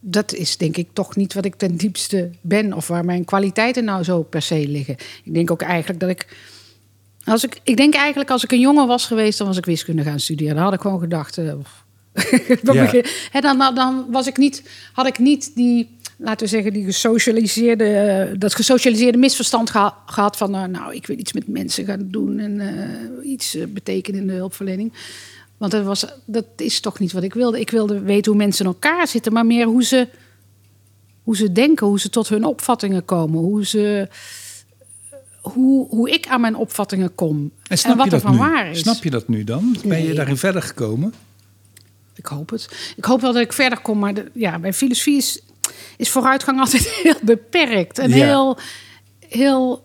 dat 0.00 0.32
is 0.34 0.56
denk 0.56 0.76
ik 0.76 0.88
toch 0.92 1.16
niet 1.16 1.34
wat 1.34 1.44
ik 1.44 1.54
ten 1.54 1.76
diepste 1.76 2.30
ben... 2.40 2.72
of 2.72 2.86
waar 2.88 3.04
mijn 3.04 3.24
kwaliteiten 3.24 3.84
nou 3.84 4.02
zo 4.02 4.22
per 4.22 4.42
se 4.42 4.68
liggen. 4.68 4.96
Ik 5.24 5.34
denk 5.34 5.50
ook 5.50 5.62
eigenlijk 5.62 6.00
dat 6.00 6.10
ik... 6.10 6.26
Als 7.24 7.44
ik, 7.44 7.60
ik 7.62 7.76
denk 7.76 7.94
eigenlijk 7.94 8.30
als 8.30 8.44
ik 8.44 8.52
een 8.52 8.60
jongen 8.60 8.86
was 8.86 9.06
geweest... 9.06 9.38
dan 9.38 9.46
was 9.46 9.56
ik 9.56 9.64
wiskunde 9.64 10.02
gaan 10.02 10.20
studeren. 10.20 10.54
Dan 10.54 10.64
had 10.64 10.72
ik 10.74 10.80
gewoon 10.80 11.00
gedacht... 11.00 11.38
eh, 11.38 11.52
Ja. 12.62 13.40
dan, 13.40 13.58
dan- 13.58 13.74
dan 13.74 14.06
was 14.10 14.26
ik 14.26 14.36
niet, 14.36 14.62
had 14.92 15.06
ik 15.06 15.18
niet 15.18 15.54
die... 15.54 15.96
Laten 16.18 16.46
we 16.46 16.52
zeggen, 16.52 16.72
die 16.72 16.84
gesocialiseerde, 16.84 18.34
dat 18.38 18.54
gesocialiseerde 18.54 19.18
misverstand 19.18 19.70
geha- 19.70 19.96
gehad 20.06 20.36
van, 20.36 20.54
eh, 20.54 20.64
nou, 20.64 20.94
ik 20.94 21.06
wil 21.06 21.18
iets 21.18 21.32
met 21.32 21.48
mensen 21.48 21.84
gaan 21.84 22.08
doen 22.10 22.38
en 22.38 22.60
eh, 22.60 23.30
iets 23.30 23.54
eh, 23.54 23.66
betekenen 23.66 24.20
in 24.20 24.26
de 24.26 24.32
hulpverlening. 24.32 24.92
Want 25.56 25.72
dat, 25.72 25.84
was, 25.84 26.06
dat 26.24 26.44
is 26.56 26.80
toch 26.80 26.98
niet 26.98 27.12
wat 27.12 27.22
ik 27.22 27.34
wilde. 27.34 27.60
Ik 27.60 27.70
wilde 27.70 28.00
weten 28.00 28.32
hoe 28.32 28.40
mensen 28.40 28.64
in 28.64 28.70
elkaar 28.70 29.08
zitten, 29.08 29.32
maar 29.32 29.46
meer 29.46 29.66
hoe 29.66 29.84
ze, 29.84 30.08
hoe 31.22 31.36
ze 31.36 31.52
denken, 31.52 31.86
hoe 31.86 32.00
ze 32.00 32.10
tot 32.10 32.28
hun 32.28 32.44
opvattingen 32.44 33.04
komen, 33.04 33.38
hoe, 33.38 33.66
ze, 33.66 34.08
hoe, 35.40 35.88
hoe 35.88 36.10
ik 36.10 36.26
aan 36.28 36.40
mijn 36.40 36.56
opvattingen 36.56 37.14
kom. 37.14 37.50
En 37.68 37.78
snap 37.78 37.96
wat 37.96 38.04
je 38.04 38.10
dat 38.10 38.20
er 38.20 38.26
van 38.26 38.34
nu? 38.36 38.38
waar 38.42 38.70
is. 38.70 38.78
Snap 38.78 39.02
je 39.04 39.10
dat 39.10 39.28
nu 39.28 39.44
dan? 39.44 39.76
Ben 39.84 39.98
je 39.98 40.04
Nee. 40.04 40.14
daarin 40.14 40.36
verder 40.36 40.62
gekomen? 40.62 41.14
Ik 42.14 42.26
hoop 42.26 42.50
het. 42.50 42.92
Ik 42.96 43.04
hoop 43.04 43.20
wel 43.20 43.32
dat 43.32 43.42
ik 43.42 43.52
verder 43.52 43.80
kom, 43.80 43.98
maar 43.98 44.14
de, 44.14 44.30
ja, 44.34 44.58
bij 44.58 44.72
filosofie 44.72 45.16
is, 45.16 45.40
is 45.96 46.08
vooruitgang 46.10 46.58
altijd 46.60 46.88
heel 47.02 47.14
beperkt 47.22 47.98
en 47.98 48.10
Ja. 48.10 48.14
heel, 48.26 48.58
heel 49.28 49.84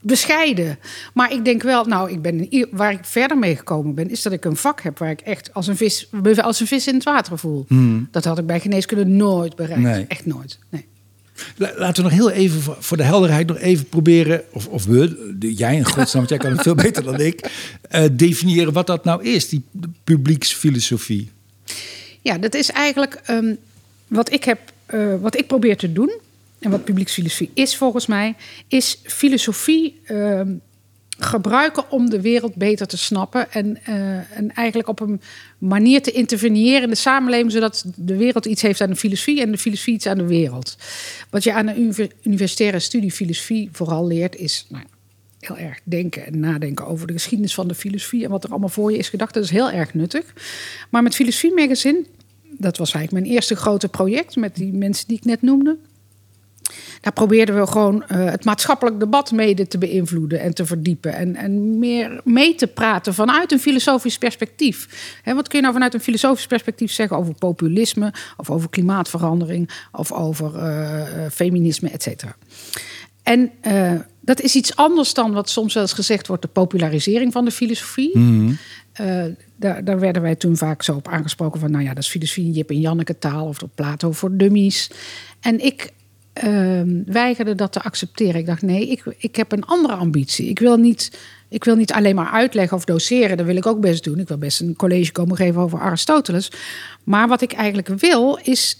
bescheiden. 0.00 0.78
Maar 1.14 1.32
ik 1.32 1.44
denk 1.44 1.62
wel, 1.62 1.84
nou, 1.84 2.10
ik 2.10 2.22
ben 2.22 2.48
waar 2.70 2.92
ik 2.92 3.04
verder 3.04 3.38
mee 3.38 3.56
gekomen 3.56 3.94
ben, 3.94 4.10
is 4.10 4.22
dat 4.22 4.32
ik 4.32 4.44
een 4.44 4.56
vak 4.56 4.80
heb 4.82 4.98
waar 4.98 5.10
ik 5.10 5.20
echt 5.20 5.54
als 5.54 5.66
een 5.66 5.76
vis, 5.76 6.08
als 6.36 6.60
een 6.60 6.66
vis 6.66 6.86
in 6.86 6.94
het 6.94 7.04
water 7.04 7.38
voel. 7.38 7.66
Dat 8.10 8.24
had 8.24 8.38
ik 8.38 8.46
bij 8.46 8.60
geneeskunde 8.60 9.04
nooit 9.04 9.56
bereikt. 9.56 9.82
Nee. 9.82 10.04
Echt 10.08 10.26
nooit. 10.26 10.58
Nee. 10.70 10.86
La- 11.56 11.72
Laten 11.76 12.02
we 12.04 12.08
nog 12.10 12.18
heel 12.18 12.30
even 12.30 12.76
voor- 12.78 12.96
de 12.96 13.02
helderheid 13.02 13.46
nog 13.46 13.58
even 13.58 13.88
proberen, 13.88 14.42
of, 14.52 14.66
of 14.66 14.84
we, 14.84 15.36
jij 15.40 15.76
in 15.76 15.84
godsnaam, 15.84 16.08
want 16.12 16.28
jij 16.28 16.38
kan 16.38 16.50
het 16.50 16.62
veel 16.62 16.74
beter 16.74 17.02
dan 17.02 17.20
ik, 17.20 17.40
eh, 17.88 18.04
definiëren 18.12 18.72
wat 18.72 18.86
dat 18.86 19.04
nou 19.04 19.24
is, 19.24 19.48
die 19.48 19.64
publieksfilosofie. 20.04 21.30
Ja, 22.22 22.38
dat 22.38 22.54
is 22.54 22.70
eigenlijk 22.70 23.14
ehm, 23.24 23.54
wat 24.08 24.32
ik 24.32 24.44
heb, 24.44 24.58
eh, 24.88 25.14
wat 25.20 25.38
ik 25.38 25.46
probeer 25.46 25.76
te 25.76 25.92
doen. 25.92 26.20
En 26.58 26.70
wat 26.70 26.84
publieksfilosofie 26.84 27.50
is 27.54 27.76
volgens 27.76 28.06
mij, 28.06 28.34
is 28.68 29.00
filosofie 29.02 30.00
ehm, 30.04 30.52
gebruiken 31.18 31.90
om 31.90 32.10
de 32.10 32.20
wereld 32.20 32.54
beter 32.54 32.86
te 32.86 32.96
snappen. 32.96 33.52
En, 33.52 33.84
eh, 33.84 34.36
en 34.38 34.54
eigenlijk 34.54 34.88
op 34.88 35.00
een 35.00 35.20
manier 35.58 36.02
te 36.02 36.12
interveneren 36.12 36.82
in 36.82 36.88
de 36.88 36.94
samenleving, 36.94 37.52
zodat 37.52 37.84
de 37.96 38.16
wereld 38.16 38.46
iets 38.46 38.62
heeft 38.62 38.80
aan 38.80 38.90
de 38.90 38.96
filosofie 38.96 39.40
en 39.40 39.50
de 39.50 39.58
filosofie 39.58 39.94
iets 39.94 40.06
aan 40.06 40.18
de 40.18 40.26
wereld. 40.26 40.76
Wat 41.30 41.44
je 41.44 41.52
aan 41.52 41.68
univer- 41.68 42.12
universitaire 42.22 42.78
studie 42.78 43.12
filosofie 43.12 43.68
vooral 43.72 44.06
leert, 44.06 44.36
is 44.36 44.66
nou, 44.68 44.84
heel 45.40 45.56
erg 45.56 45.78
denken 45.84 46.26
en 46.26 46.40
nadenken 46.40 46.86
over 46.86 47.06
de 47.06 47.12
geschiedenis 47.12 47.54
van 47.54 47.68
de 47.68 47.74
filosofie 47.74 48.24
en 48.24 48.30
wat 48.30 48.44
er 48.44 48.50
allemaal 48.50 48.68
voor 48.68 48.92
je 48.92 48.98
is 48.98 49.08
gedacht. 49.08 49.34
Dat 49.34 49.44
is 49.44 49.50
heel 49.50 49.70
erg 49.70 49.94
nuttig. 49.94 50.24
Maar 50.90 51.02
met 51.02 51.14
Filosofie 51.14 51.54
Magazine, 51.54 52.04
dat 52.50 52.76
was 52.76 52.92
eigenlijk 52.92 53.24
mijn 53.24 53.36
eerste 53.36 53.56
grote 53.56 53.88
project 53.88 54.36
met 54.36 54.54
die 54.54 54.72
mensen 54.72 55.06
die 55.06 55.16
ik 55.16 55.24
net 55.24 55.42
noemde. 55.42 55.76
Daar 57.00 57.12
probeerden 57.12 57.60
we 57.60 57.66
gewoon 57.66 58.04
eh, 58.06 58.24
het 58.24 58.44
maatschappelijk 58.44 59.00
debat 59.00 59.32
mede 59.32 59.66
te 59.66 59.78
beïnvloeden 59.78 60.40
en 60.40 60.54
te 60.54 60.66
verdiepen. 60.66 61.14
En, 61.14 61.36
en 61.36 61.78
meer 61.78 62.20
mee 62.24 62.54
te 62.54 62.66
praten 62.66 63.14
vanuit 63.14 63.52
een 63.52 63.60
filosofisch 63.60 64.18
perspectief. 64.18 64.88
Hè, 65.22 65.34
wat 65.34 65.48
kun 65.48 65.56
je 65.56 65.62
nou 65.62 65.72
vanuit 65.74 65.94
een 65.94 66.00
filosofisch 66.00 66.46
perspectief 66.46 66.92
zeggen 66.92 67.16
over 67.16 67.34
populisme, 67.34 68.12
of 68.36 68.50
over 68.50 68.70
klimaatverandering, 68.70 69.70
of 69.92 70.12
over 70.12 70.56
eh, 70.56 71.24
eh, 71.24 71.30
feminisme, 71.30 71.90
et 71.90 72.02
cetera. 72.02 72.36
En 73.28 73.50
eh, 73.60 73.94
dat 74.20 74.40
is 74.40 74.54
iets 74.54 74.76
anders 74.76 75.14
dan 75.14 75.32
wat 75.32 75.50
soms 75.50 75.74
wel 75.74 75.82
eens 75.82 75.92
gezegd 75.92 76.26
wordt, 76.26 76.42
de 76.42 76.48
popularisering 76.48 77.32
van 77.32 77.44
de 77.44 77.50
filosofie. 77.50 78.12
Eh, 78.92 79.24
daar, 79.56 79.84
daar 79.84 79.98
werden 79.98 80.22
wij 80.22 80.34
toen 80.34 80.56
vaak 80.56 80.82
zo 80.82 80.94
op 80.94 81.08
aangesproken 81.08 81.60
van, 81.60 81.70
nou 81.70 81.84
ja, 81.84 81.94
dat 81.94 82.02
is 82.02 82.08
filosofie 82.08 82.44
in 82.44 82.52
Jip 82.52 82.70
en 82.70 82.80
Janneke 82.80 83.18
taal 83.18 83.46
of 83.46 83.58
door 83.58 83.68
Plato 83.74 84.12
voor 84.12 84.36
dummies. 84.36 84.90
En 85.40 85.64
ik 85.64 85.92
ehm, 86.32 87.02
weigerde 87.06 87.54
dat 87.54 87.72
te 87.72 87.82
accepteren. 87.82 88.40
Ik 88.40 88.46
dacht, 88.46 88.62
nee, 88.62 88.88
ik, 88.88 89.02
ik 89.18 89.36
heb 89.36 89.52
een 89.52 89.64
andere 89.64 89.94
ambitie. 89.94 90.48
Ik 90.48 90.58
wil, 90.58 90.76
niet, 90.76 91.18
ik 91.48 91.64
wil 91.64 91.76
niet 91.76 91.92
alleen 91.92 92.14
maar 92.14 92.30
uitleggen 92.30 92.76
of 92.76 92.84
doseren, 92.84 93.36
dat 93.36 93.46
wil 93.46 93.56
ik 93.56 93.66
ook 93.66 93.80
best 93.80 94.04
doen. 94.04 94.18
Ik 94.18 94.28
wil 94.28 94.38
best 94.38 94.60
een 94.60 94.76
college 94.76 95.12
komen 95.12 95.36
geven 95.36 95.60
over 95.60 95.80
Aristoteles. 95.80 96.52
Maar 97.04 97.28
wat 97.28 97.42
ik 97.42 97.52
eigenlijk 97.52 97.88
wil, 97.88 98.38
is 98.42 98.78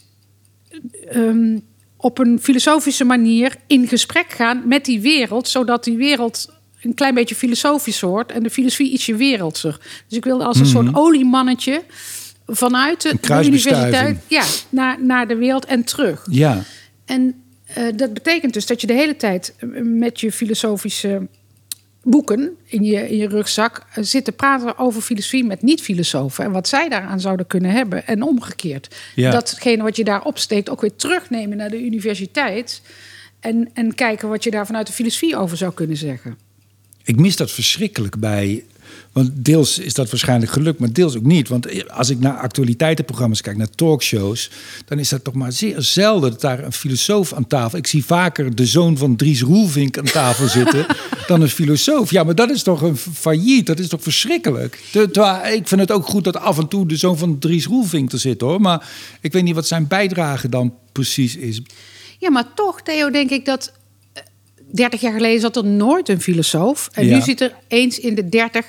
ehm, 1.09 1.57
op 2.01 2.19
een 2.19 2.39
filosofische 2.43 3.05
manier 3.05 3.57
in 3.67 3.89
gesprek 3.89 4.31
gaan 4.31 4.63
met 4.69 4.85
die 4.85 5.01
wereld, 5.01 5.49
zodat 5.49 5.85
die 5.85 5.97
wereld 5.97 6.57
een 6.83 6.95
klein 6.95 7.15
beetje 7.15 7.35
filosofisch 7.35 8.01
wordt 8.01 8.33
en 8.33 8.43
de 8.43 8.51
filosofie 8.51 8.93
ietsje 8.93 9.17
wereldser. 9.17 9.81
Dus 10.09 10.19
ik 10.19 10.25
wilde 10.25 10.45
als 10.45 10.59
een 10.59 10.67
soort 10.67 10.95
oliemannetje 10.95 11.83
vanuit 12.47 13.03
de, 13.03 13.45
universiteit 13.45 14.19
ja, 14.27 14.45
naar, 14.69 15.05
naar 15.05 15.29
de 15.29 15.37
wereld 15.37 15.65
en 15.65 15.85
terug. 15.85 16.27
Ja, 16.31 16.65
En 17.05 17.43
eh, 17.67 17.85
dat 17.97 18.15
betekent 18.15 18.53
dus 18.53 18.67
dat 18.67 18.81
je 18.81 18.87
de 18.87 18.93
hele 18.93 19.17
tijd 19.17 19.55
eh, 19.59 19.69
met 19.83 20.21
je 20.21 20.33
filosofische 20.33 21.29
boeken 22.03 22.57
in 22.65 22.85
je, 22.85 23.09
in 23.09 23.17
je 23.17 23.29
rugzak 23.29 23.87
eh, 23.95 24.05
zit 24.05 24.25
te 24.25 24.33
praten 24.33 24.79
over 24.79 25.03
filosofie 25.03 25.45
met 25.45 25.63
niet-filosofen 25.63 26.45
en 26.45 26.53
wat 26.53 26.69
zij 26.69 26.89
daaraan 26.89 27.21
zouden 27.21 27.47
kunnen 27.47 27.71
hebben 27.71 28.07
en 28.07 28.23
omgekeerd. 28.23 28.97
Ja. 29.15 29.31
Datgene 29.31 29.83
wat 29.83 29.97
je 29.97 30.05
daar 30.05 30.25
opsteekt 30.25 30.71
ook 30.71 30.81
weer 30.81 30.97
terugnemen 30.97 31.57
naar 31.57 31.71
de 31.71 31.85
universiteit 31.85 32.83
en, 33.41 33.71
en 33.75 33.95
kijken 33.95 34.29
wat 34.29 34.45
je 34.45 34.51
daar 34.51 34.67
vanuit 34.67 34.87
de 34.87 34.93
filosofie 34.93 35.37
over 35.37 35.57
zou 35.57 35.73
kunnen 35.73 35.97
zeggen. 35.97 36.39
ik 37.05 37.17
mis 37.17 37.37
dat 37.37 37.51
verschrikkelijk 37.51 38.19
bij. 38.19 38.65
Want 39.13 39.31
deels 39.35 39.79
is 39.79 39.95
dat 39.95 40.11
waarschijnlijk 40.11 40.53
gelukt, 40.53 40.79
maar 40.79 40.93
deels 40.93 41.17
ook 41.17 41.25
niet. 41.25 41.49
Want 41.49 41.91
als 41.91 42.11
ik 42.11 42.19
naar 42.19 42.37
actualiteitenprogramma's 42.37 43.41
kijk, 43.41 43.57
naar 43.57 43.71
talkshows, 43.71 44.51
dan 44.85 44.99
is 44.99 45.09
dat 45.09 45.25
toch 45.25 45.35
maar 45.35 45.53
zeer 45.53 45.83
zelden 45.83 46.31
dat 46.31 46.41
daar 46.41 46.65
een 46.65 46.73
filosoof 46.73 47.33
aan 47.33 47.47
tafel. 47.47 47.79
Ik 47.79 47.87
zie 47.87 48.05
vaker 48.05 48.55
de 48.55 48.67
zoon 48.67 48.97
van 48.97 49.17
Dries 49.17 49.43
Roelvink 49.43 49.99
aan 49.99 50.05
tafel 50.05 50.49
zitten 50.59 50.87
dan 51.27 51.41
een 51.41 51.49
filosoof. 51.49 52.11
Ja, 52.11 52.25
maar 52.25 52.35
dat 52.35 52.51
is 52.51 52.63
toch 52.63 52.83
een 52.83 52.97
failliet. 52.97 53.67
Dat 53.67 53.79
is 53.79 53.89
toch 53.89 54.03
verschrikkelijk. 54.03 54.79
Terwijl 54.91 55.55
ik 55.55 55.69
vind 55.69 55.81
het 55.81 55.93
ook 55.93 56.07
goed 56.07 56.25
dat 56.25 56.37
af 56.37 56.59
en 56.59 56.69
toe 56.69 56.87
de 56.87 56.97
zoon 56.97 57.19
van 57.19 57.39
Dries 57.39 57.67
Roelvink 57.67 58.13
er 58.13 58.19
zit, 58.19 58.41
hoor. 58.41 58.61
Maar 58.61 58.89
ik 59.21 59.33
weet 59.33 59.43
niet 59.43 59.55
wat 59.55 59.67
zijn 59.67 59.87
bijdrage 59.87 60.49
dan 60.49 60.75
precies 60.93 61.37
is. 61.37 61.63
Ja, 62.19 62.31
maar 62.31 62.55
toch, 62.55 62.83
Theo, 62.83 63.11
denk 63.11 63.31
ik 63.31 63.45
dat 63.45 63.73
30 64.71 65.01
jaar 65.01 65.13
geleden 65.13 65.41
zat 65.41 65.57
er 65.57 65.65
nooit 65.65 66.09
een 66.09 66.21
filosoof. 66.21 66.89
En 66.93 67.07
Ja. 67.07 67.15
nu 67.17 67.23
zit 67.23 67.41
er 67.41 67.55
eens 67.69 67.99
in 68.01 68.15
de 68.15 68.29
30 68.29 68.67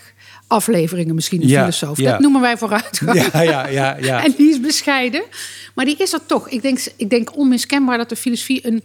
afleveringen 0.47 1.15
misschien 1.15 1.41
een 1.41 1.47
Ja, 1.47 1.59
filosoof. 1.59 1.97
ja. 1.97 2.11
Dat 2.11 2.19
noemen 2.19 2.41
wij 2.41 2.57
vooruitgang. 2.57 3.31
Ja, 3.31 3.41
ja, 3.41 3.67
ja, 3.67 3.97
ja. 4.01 4.23
En 4.25 4.33
die 4.37 4.49
is 4.49 4.59
bescheiden. 4.59 5.23
Maar 5.75 5.85
die 5.85 5.97
is 5.97 6.13
er 6.13 6.25
toch. 6.25 6.49
Ik 6.49 6.61
denk, 6.61 6.79
ik 6.95 7.09
denk 7.09 7.35
onmiskenbaar 7.37 7.97
dat 7.97 8.09
de 8.09 8.15
filosofie 8.15 8.67
een, 8.67 8.83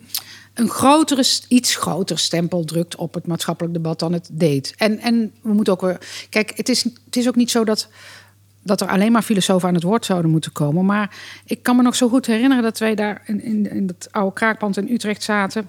een 0.54 0.68
grotere, 0.68 1.24
iets 1.48 1.76
groter 1.76 2.18
stempel 2.18 2.64
drukt 2.64 2.96
op 2.96 3.14
het 3.14 3.26
maatschappelijk 3.26 3.74
debat 3.74 3.98
dan 3.98 4.12
het 4.12 4.28
deed. 4.32 4.74
En, 4.76 4.98
en 4.98 5.32
we 5.42 5.52
moeten 5.52 5.72
ook 5.72 5.80
weer. 5.80 5.98
Kijk, 6.30 6.52
het 6.56 6.68
is, 6.68 6.82
het 6.82 7.16
is 7.16 7.28
ook 7.28 7.36
niet 7.36 7.50
zo 7.50 7.64
dat. 7.64 7.88
Dat 8.66 8.80
er 8.80 8.88
alleen 8.88 9.12
maar 9.12 9.22
filosofen 9.22 9.68
aan 9.68 9.74
het 9.74 9.82
woord 9.82 10.04
zouden 10.04 10.30
moeten 10.30 10.52
komen. 10.52 10.84
Maar 10.84 11.16
ik 11.44 11.62
kan 11.62 11.76
me 11.76 11.82
nog 11.82 11.94
zo 11.96 12.08
goed 12.08 12.26
herinneren 12.26 12.62
dat 12.62 12.78
wij 12.78 12.94
daar 12.94 13.22
in, 13.26 13.42
in, 13.42 13.70
in 13.70 13.86
dat 13.86 14.08
oude 14.10 14.32
kraakpand 14.32 14.76
in 14.76 14.88
Utrecht 14.92 15.22
zaten. 15.22 15.68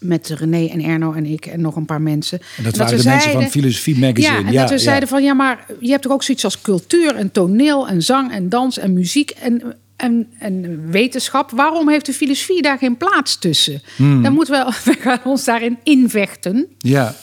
Met 0.00 0.28
René 0.28 0.66
en 0.66 0.80
Erno 0.84 1.12
en 1.12 1.26
ik 1.26 1.46
en 1.46 1.60
nog 1.60 1.76
een 1.76 1.84
paar 1.84 2.00
mensen. 2.00 2.40
En 2.56 2.64
dat 2.64 2.76
waren 2.76 2.96
de 2.98 3.04
mensen 3.04 3.20
van 3.20 3.30
zeiden- 3.30 3.50
Filosofie 3.50 3.98
Magazine. 3.98 4.32
ja, 4.40 4.46
en 4.46 4.52
Ja, 4.52 4.60
dat 4.60 4.68
we 4.70 4.74
ja. 4.76 4.80
zeiden 4.82 5.08
van 5.08 5.22
ja, 5.22 5.34
maar 5.34 5.66
je 5.80 5.90
hebt 5.90 6.02
toch 6.02 6.12
ook 6.12 6.22
zoiets 6.22 6.44
als 6.44 6.60
cultuur 6.60 7.14
en 7.16 7.32
toneel 7.32 7.88
en 7.88 8.02
zang 8.02 8.32
en 8.32 8.48
dans 8.48 8.78
en 8.78 8.92
muziek 8.92 9.30
en, 9.30 9.62
en, 9.96 10.26
en 10.38 10.90
wetenschap. 10.90 11.50
Waarom 11.50 11.88
heeft 11.88 12.06
de 12.06 12.12
filosofie 12.12 12.62
daar 12.62 12.78
geen 12.78 12.96
plaats 12.96 13.38
tussen? 13.38 13.82
Hmm. 13.96 14.22
Dan 14.22 14.32
moeten 14.32 14.66
we, 14.66 14.72
we 14.92 14.96
gaan 15.00 15.20
ons 15.24 15.44
daarin 15.44 15.78
invechten. 15.82 16.66
Ja, 16.78 17.14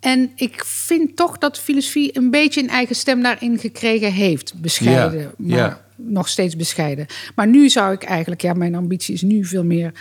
En 0.00 0.30
ik 0.36 0.62
vind 0.64 1.16
toch 1.16 1.38
dat 1.38 1.54
de 1.54 1.60
filosofie 1.60 2.16
een 2.16 2.30
beetje 2.30 2.62
een 2.62 2.68
eigen 2.68 2.96
stem 2.96 3.22
daarin 3.22 3.58
gekregen 3.58 4.12
heeft. 4.12 4.54
Bescheiden, 4.56 5.20
Ja, 5.38 5.56
maar 5.66 5.84
nog 5.96 6.28
steeds 6.28 6.56
bescheiden. 6.56 7.06
Maar 7.34 7.46
nu 7.48 7.68
zou 7.68 7.92
ik 7.92 8.02
eigenlijk, 8.02 8.40
ja, 8.42 8.52
mijn 8.52 8.74
ambitie 8.74 9.14
is 9.14 9.22
nu 9.22 9.44
veel 9.44 9.64
meer. 9.64 9.92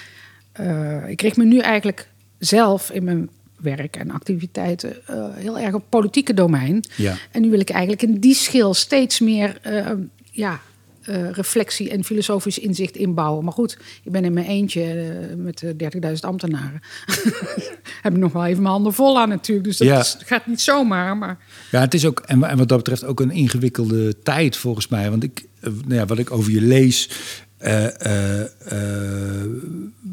Eh, 0.55 1.09
ik 1.09 1.21
richt 1.21 1.37
me 1.37 1.45
nu 1.45 1.59
eigenlijk 1.59 2.07
zelf 2.39 2.91
in 2.91 3.03
mijn 3.03 3.29
werk 3.59 3.95
en 3.95 4.11
activiteiten 4.11 5.07
eh, 5.07 5.25
heel 5.33 5.59
erg 5.59 5.73
op 5.73 5.83
politieke 5.89 6.33
domein. 6.33 6.83
Ja. 6.97 7.15
En 7.31 7.41
nu 7.41 7.49
wil 7.49 7.59
ik 7.59 7.69
eigenlijk 7.69 8.01
in 8.01 8.19
die 8.19 8.35
schil 8.35 8.73
steeds 8.73 9.19
meer 9.19 9.57
eh, 9.61 9.91
ja, 10.31 10.59
reflectie 11.31 11.89
en 11.89 12.03
filosofisch 12.03 12.59
inzicht 12.59 12.95
inbouwen. 12.95 13.43
Maar 13.43 13.53
goed, 13.53 13.77
ik 14.03 14.11
ben 14.11 14.25
in 14.25 14.33
mijn 14.33 14.45
eentje 14.45 15.13
met 15.37 15.63
eh, 15.63 15.89
30.000 16.13 16.19
ambtenaren. 16.19 16.81
Heb 18.01 18.13
ik 18.13 18.17
nog 18.19 18.31
wel 18.33 18.45
even 18.45 18.61
mijn 18.61 18.73
handen 18.73 18.93
vol 18.93 19.19
aan 19.19 19.29
natuurlijk. 19.29 19.67
Dus 19.67 19.77
dat 19.77 19.87
Ja. 19.87 19.99
is- 19.99 20.17
gaat 20.19 20.47
niet 20.47 20.61
zomaar. 20.61 21.17
Maar 21.17 21.37
Ja, 21.71 21.79
het 21.79 21.93
is 21.93 22.05
ook, 22.05 22.19
en 22.19 22.43
en 22.43 22.57
wat 22.57 22.67
dat 22.67 22.77
betreft 22.77 23.03
ook 23.03 23.19
een 23.19 23.31
ingewikkelde 23.31 24.19
tijd 24.23 24.57
volgens 24.57 24.87
mij. 24.87 25.09
Want 25.09 25.23
ik, 25.23 25.45
nou 25.61 25.93
ja, 25.93 26.05
wat 26.05 26.19
ik 26.19 26.31
over 26.31 26.51
je 26.51 26.61
lees, 26.61 27.09
eh, 27.65 27.85
eh, 28.05 28.41
eh, 28.41 29.45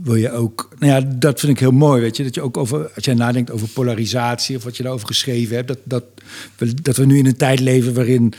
wil 0.02 0.14
je 0.14 0.30
ook. 0.30 0.68
Nou 0.78 0.92
ja, 0.92 1.00
dat 1.14 1.40
vind 1.40 1.52
ik 1.52 1.58
heel 1.58 1.70
mooi. 1.70 2.00
Weet 2.00 2.16
je, 2.16 2.22
dat 2.22 2.34
je 2.34 2.42
ook 2.42 2.56
over, 2.56 2.90
als 2.94 3.04
jij 3.04 3.14
nadenkt 3.14 3.50
over 3.50 3.68
polarisatie 3.68 4.56
of 4.56 4.64
wat 4.64 4.76
je 4.76 4.82
daarover 4.82 5.06
geschreven 5.06 5.56
hebt, 5.56 5.68
dat, 5.68 5.78
dat, 5.84 6.04
we, 6.56 6.74
dat 6.74 6.96
we 6.96 7.06
nu 7.06 7.18
in 7.18 7.26
een 7.26 7.36
tijd 7.36 7.60
leven 7.60 7.94
waarin. 7.94 8.32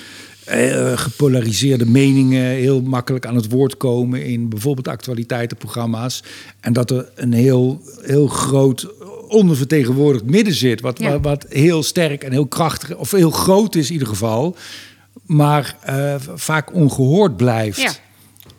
gepolariseerde 0.96 1.86
meningen 1.86 2.46
heel 2.46 2.82
makkelijk 2.82 3.26
aan 3.26 3.36
het 3.36 3.50
woord 3.50 3.78
komen 3.78 4.26
in 4.26 4.50
bijvoorbeeld 4.50 4.88
actualiteitenprogramma's. 4.88 6.24
En 6.60 6.74
dat 6.74 6.92
er 6.92 7.10
een 7.16 7.34
heel, 7.34 7.82
heel 8.02 8.28
groot 8.28 8.88
ondervertegenwoordigd 9.28 10.26
midden 10.26 10.54
zit. 10.54 10.82
Wat, 10.82 11.00
Ja. 11.00 11.10
wat, 11.12 11.22
wat 11.22 11.46
heel 11.50 11.84
sterk 11.84 12.24
en 12.24 12.32
heel 12.32 12.48
krachtig, 12.48 12.96
of 12.96 13.12
heel 13.12 13.32
groot 13.32 13.76
is 13.76 13.88
in 13.88 13.94
ieder 13.94 14.08
geval. 14.08 14.56
Maar 15.26 15.78
vaak 16.36 16.74
ongehoord 16.74 17.38
blijft. 17.38 17.82
Ja. 17.82 17.92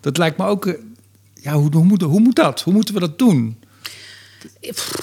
Dat 0.04 0.16
lijkt 0.16 0.38
me 0.38 0.46
ook. 0.46 0.66
eh, 0.66 0.74
Ja, 1.34 1.52
hoe, 1.52 1.84
moet, 1.84 2.02
hoe 2.02 2.20
moet 2.20 2.34
dat? 2.36 2.60
Hoe 2.60 2.72
moeten 2.72 2.94
we 2.94 3.00
dat 3.00 3.18
doen? 3.18 3.56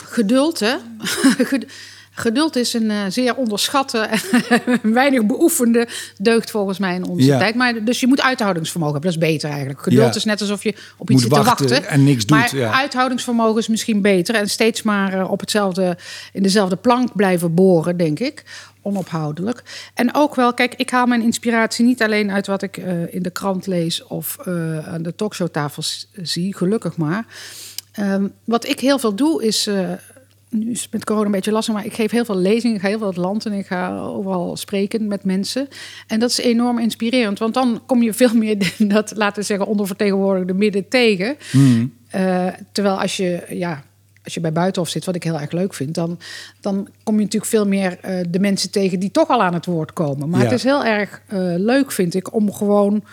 geduld, 0.10 0.60
hè? 0.60 0.76
Ged- 2.14 2.20
Geduld 2.32 2.56
is 2.56 2.74
een 2.74 2.92
eh, 2.92 2.98
zeer 3.10 3.36
onderschatte 3.36 3.98
en 4.00 4.80
weinig 4.94 5.26
beoefende 5.26 5.88
deugd 6.18 6.52
volgens 6.52 6.78
mij 6.80 6.96
in 6.96 7.06
onze 7.06 7.26
Ja. 7.26 7.38
tijd. 7.38 7.56
Maar, 7.56 7.84
dus 7.84 8.00
je 8.00 8.08
moet 8.08 8.22
uithoudingsvermogen 8.22 8.94
hebben. 8.94 9.12
Dat 9.12 9.22
is 9.22 9.28
beter 9.30 9.50
eigenlijk. 9.50 9.82
Geduld 9.82 10.02
Ja. 10.10 10.16
is 10.16 10.24
net 10.26 10.42
alsof 10.42 10.64
je 10.64 10.70
op 10.98 11.10
iets 11.10 11.12
Moet 11.12 11.20
zit 11.22 11.30
te 11.30 11.50
wachten 11.50 11.70
wachten. 11.70 11.88
en 11.90 12.04
niks 12.04 12.26
doet, 12.26 12.38
Maar 12.38 12.56
ja. 12.56 12.72
uithoudingsvermogen 12.74 13.60
is 13.60 13.68
misschien 13.68 14.02
beter. 14.02 14.36
En 14.36 14.50
steeds 14.50 14.82
maar 14.82 15.14
eh, 15.14 15.32
op 15.32 15.40
hetzelfde, 15.40 15.98
in 16.34 16.44
dezelfde 16.44 16.76
plank 16.76 17.16
blijven 17.16 17.54
boren, 17.54 17.98
denk 17.98 18.20
ik. 18.20 18.44
Onophoudelijk. 18.82 19.64
En 19.94 20.14
ook 20.16 20.36
wel, 20.36 20.54
kijk, 20.54 20.74
ik 20.78 20.90
haal 20.90 21.06
mijn 21.06 21.22
inspiratie 21.22 21.86
niet 21.86 22.02
alleen 22.04 22.32
uit 22.32 22.48
wat 22.48 22.62
ik 22.62 22.78
eh, 22.78 23.14
in 23.14 23.22
de 23.24 23.30
krant 23.30 23.68
lees 23.68 24.04
of 24.04 24.38
aan 24.88 25.02
de 25.04 25.16
talkshowtafels 25.16 26.08
zie, 26.22 26.56
gelukkig 26.56 26.98
maar. 26.98 27.26
Ehm, 27.92 28.28
wat 28.44 28.68
ik 28.68 28.80
heel 28.80 29.00
veel 29.00 29.16
doe 29.16 29.44
is. 29.46 29.70
Nu 30.52 30.72
is 30.72 30.82
het 30.82 30.92
met 30.92 31.04
corona 31.06 31.26
een 31.26 31.32
beetje 31.32 31.52
lastig, 31.52 31.74
maar 31.74 31.86
ik 31.86 31.94
geef 31.94 32.12
heel 32.12 32.26
veel 32.26 32.38
lezingen. 32.38 32.76
Ik 32.76 32.82
ga 32.82 32.88
heel 32.88 32.98
veel 32.98 33.08
het 33.08 33.18
land 33.18 33.46
en 33.46 33.54
ik 33.54 33.66
ga 33.66 33.98
overal 34.00 34.58
spreken 34.58 35.08
met 35.08 35.24
mensen. 35.24 35.68
En 36.08 36.20
dat 36.20 36.30
is 36.30 36.38
enorm 36.40 36.80
inspirerend, 36.80 37.40
want 37.40 37.54
dan 37.54 37.82
kom 37.86 38.04
je 38.04 38.14
veel 38.14 38.34
meer 38.34 38.74
dat, 38.94 39.14
laten 39.16 39.40
we 39.40 39.46
zeggen, 39.46 39.68
ondervertegenwoordigde 39.68 40.54
midden 40.54 40.88
tegen. 40.88 41.38
Eh, 42.10 42.48
terwijl 42.72 43.02
als 43.02 43.18
je, 43.18 43.46
ja, 43.50 43.84
als 44.24 44.34
je 44.34 44.40
bij 44.40 44.52
Buitenhof 44.52 44.90
zit, 44.90 45.06
wat 45.06 45.16
ik 45.16 45.24
heel 45.24 45.40
erg 45.40 45.52
leuk 45.52 45.74
vind, 45.74 45.96
dan, 45.96 46.20
dan 46.62 46.88
kom 47.04 47.16
je 47.16 47.22
natuurlijk 47.24 47.52
veel 47.52 47.68
meer 47.68 47.98
eh, 48.02 48.26
de 48.30 48.40
mensen 48.40 48.72
tegen 48.72 49.00
die 49.00 49.12
toch 49.12 49.28
al 49.30 49.42
aan 49.44 49.54
het 49.54 49.66
woord 49.66 49.94
komen. 49.94 50.30
Maar 50.30 50.40
Ja. 50.40 50.46
het 50.46 50.54
is 50.54 50.64
heel 50.64 50.86
erg 50.86 51.22
eh, 51.28 51.40
leuk, 51.58 51.92
vind 51.92 52.14
ik, 52.14 52.34
om 52.34 52.54
gewoon 52.54 53.04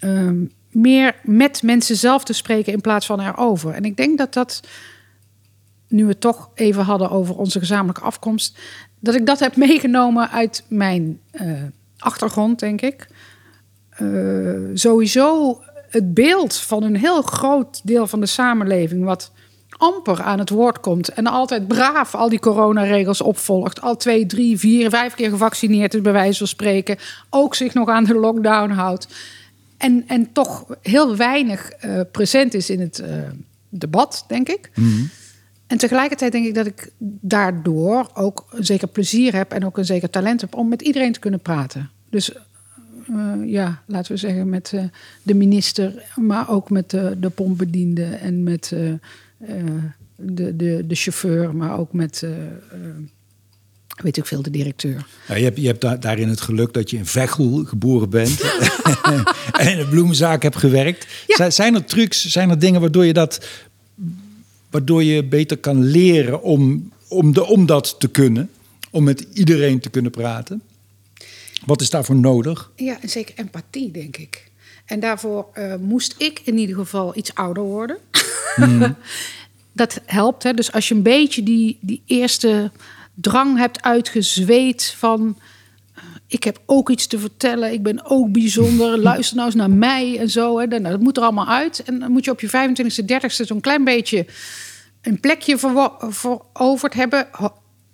ehm, 0.00 0.36
meer 0.70 1.14
met 1.22 1.62
mensen 1.62 1.96
zelf 1.96 2.24
te 2.24 2.32
spreken 2.32 2.72
in 2.72 2.80
plaats 2.80 3.06
van 3.06 3.20
erover. 3.20 3.72
En 3.74 3.84
ik 3.84 3.96
denk 3.96 4.18
dat 4.18 4.32
dat 4.34 4.60
nu 5.92 6.02
we 6.02 6.10
het 6.10 6.20
toch 6.20 6.50
even 6.54 6.84
hadden 6.84 7.10
over 7.10 7.36
onze 7.36 7.58
gezamenlijke 7.58 8.02
afkomst, 8.02 8.58
dat 9.00 9.14
ik 9.14 9.26
dat 9.26 9.38
heb 9.38 9.56
meegenomen 9.56 10.30
uit 10.30 10.64
mijn 10.68 11.20
eh, 11.30 11.52
achtergrond, 11.98 12.58
denk 12.58 12.80
ik. 12.80 13.08
Eh, 13.88 14.06
sowieso 14.74 15.58
het 15.88 16.14
beeld 16.14 16.56
van 16.56 16.82
een 16.82 16.96
heel 16.96 17.22
groot 17.22 17.80
deel 17.84 18.06
van 18.06 18.20
de 18.20 18.26
samenleving, 18.26 19.04
wat 19.04 19.30
amper 19.76 20.22
aan 20.22 20.38
het 20.38 20.50
woord 20.50 20.80
komt 20.80 21.08
en 21.08 21.26
altijd 21.26 21.68
braaf 21.68 22.14
al 22.14 22.28
die 22.28 22.38
coronaregels 22.38 23.20
opvolgt, 23.20 23.80
al 23.80 23.96
twee, 23.96 24.26
drie, 24.26 24.58
vier, 24.58 24.90
vijf 24.90 25.14
keer 25.14 25.30
gevaccineerd 25.30 25.94
is, 25.94 26.00
bij 26.00 26.12
wijze 26.12 26.38
van 26.38 26.46
spreken, 26.46 26.98
ook 27.30 27.54
zich 27.54 27.74
nog 27.74 27.88
aan 27.88 28.04
de 28.04 28.14
lockdown 28.14 28.70
houdt. 28.70 29.06
En, 29.76 30.04
en 30.06 30.32
toch 30.32 30.64
heel 30.82 31.16
weinig 31.16 31.70
eh, 31.70 32.00
present 32.12 32.54
is 32.54 32.70
in 32.70 32.80
het 32.80 33.02
debat, 33.68 34.24
denk 34.28 34.48
ik. 34.48 34.70
En 35.72 35.78
tegelijkertijd 35.78 36.32
denk 36.32 36.46
ik 36.46 36.54
dat 36.54 36.66
ik 36.66 36.90
daardoor 37.20 38.10
ook 38.14 38.46
een 38.50 38.64
zeker 38.64 38.88
plezier 38.88 39.34
heb 39.34 39.52
en 39.52 39.64
ook 39.64 39.78
een 39.78 39.84
zeker 39.84 40.10
talent 40.10 40.40
heb 40.40 40.54
om 40.54 40.68
met 40.68 40.82
iedereen 40.82 41.12
te 41.12 41.18
kunnen 41.18 41.40
praten. 41.40 41.90
Dus 42.10 42.32
eh, 42.32 43.32
ja, 43.46 43.82
laten 43.86 44.12
we 44.12 44.18
zeggen 44.18 44.48
met 44.48 44.72
eh, 44.74 44.84
de 45.22 45.34
minister, 45.34 46.02
maar 46.16 46.50
ook 46.50 46.70
met 46.70 46.90
de, 46.90 47.16
de 47.20 47.30
pompbediende 47.30 48.04
en 48.04 48.42
met 48.42 48.72
eh, 48.72 48.92
de, 50.16 50.56
de, 50.56 50.84
de 50.86 50.94
chauffeur, 50.94 51.56
maar 51.56 51.78
ook 51.78 51.92
met, 51.92 52.26
weet 54.02 54.16
ik 54.16 54.26
veel, 54.26 54.42
de 54.42 54.50
directeur. 54.50 55.06
Nou, 55.28 55.38
je 55.38 55.44
hebt, 55.44 55.60
je 55.60 55.66
hebt 55.66 55.80
da- 55.80 55.96
daarin 55.96 56.28
het 56.28 56.40
geluk 56.40 56.72
dat 56.72 56.90
je 56.90 56.96
in 56.96 57.06
Veghel 57.06 57.64
geboren 57.64 58.10
bent 58.10 58.40
en 59.60 59.72
in 59.72 59.78
een 59.78 59.88
bloemenzaak 59.88 60.42
hebt 60.42 60.56
gewerkt. 60.56 61.06
Ja. 61.26 61.50
Zijn 61.50 61.74
er 61.74 61.84
trucs, 61.84 62.26
zijn 62.26 62.50
er 62.50 62.58
dingen 62.58 62.80
waardoor 62.80 63.04
je 63.06 63.12
dat 63.12 63.40
waardoor 64.72 65.02
je 65.02 65.24
beter 65.24 65.56
kan 65.56 65.84
leren 65.84 66.42
om, 66.42 66.92
om, 67.08 67.32
de, 67.32 67.44
om 67.44 67.66
dat 67.66 67.94
te 67.98 68.08
kunnen, 68.08 68.50
om 68.90 69.04
met 69.04 69.26
iedereen 69.32 69.80
te 69.80 69.90
kunnen 69.90 70.10
praten? 70.10 70.62
Wat 71.66 71.80
is 71.80 71.90
daarvoor 71.90 72.16
nodig? 72.16 72.70
Ja, 72.76 73.00
en 73.00 73.08
zeker 73.08 73.34
empathie, 73.38 73.90
denk 73.90 74.16
ik. 74.16 74.50
En 74.84 75.00
daarvoor 75.00 75.46
uh, 75.54 75.74
moest 75.76 76.14
ik 76.18 76.40
in 76.44 76.58
ieder 76.58 76.76
geval 76.76 77.16
iets 77.16 77.34
ouder 77.34 77.62
worden. 77.62 77.98
Mm. 78.56 78.96
dat 79.72 80.00
helpt. 80.06 80.42
Hè? 80.42 80.54
Dus 80.54 80.72
als 80.72 80.88
je 80.88 80.94
een 80.94 81.02
beetje 81.02 81.42
die, 81.42 81.78
die 81.80 82.02
eerste 82.06 82.70
drang 83.14 83.58
hebt 83.58 83.82
uitgezweet 83.82 84.94
van 84.98 85.38
ik 86.32 86.44
heb 86.44 86.62
ook 86.66 86.90
iets 86.90 87.06
te 87.06 87.18
vertellen, 87.18 87.72
ik 87.72 87.82
ben 87.82 88.04
ook 88.04 88.32
bijzonder, 88.32 88.98
luister 89.08 89.36
nou 89.36 89.48
eens 89.48 89.56
naar 89.56 89.70
mij 89.70 90.18
en 90.18 90.30
zo. 90.30 90.58
Hè. 90.58 90.66
Nou, 90.66 90.82
dat 90.82 91.00
moet 91.00 91.16
er 91.16 91.22
allemaal 91.22 91.48
uit. 91.48 91.82
En 91.82 91.98
dan 91.98 92.12
moet 92.12 92.24
je 92.24 92.30
op 92.30 92.40
je 92.40 92.48
25e, 92.48 93.04
30e 93.04 93.26
zo'n 93.26 93.60
klein 93.60 93.84
beetje 93.84 94.26
een 95.02 95.20
plekje 95.20 95.58
veroverd 96.08 96.94
hebben, 96.94 97.28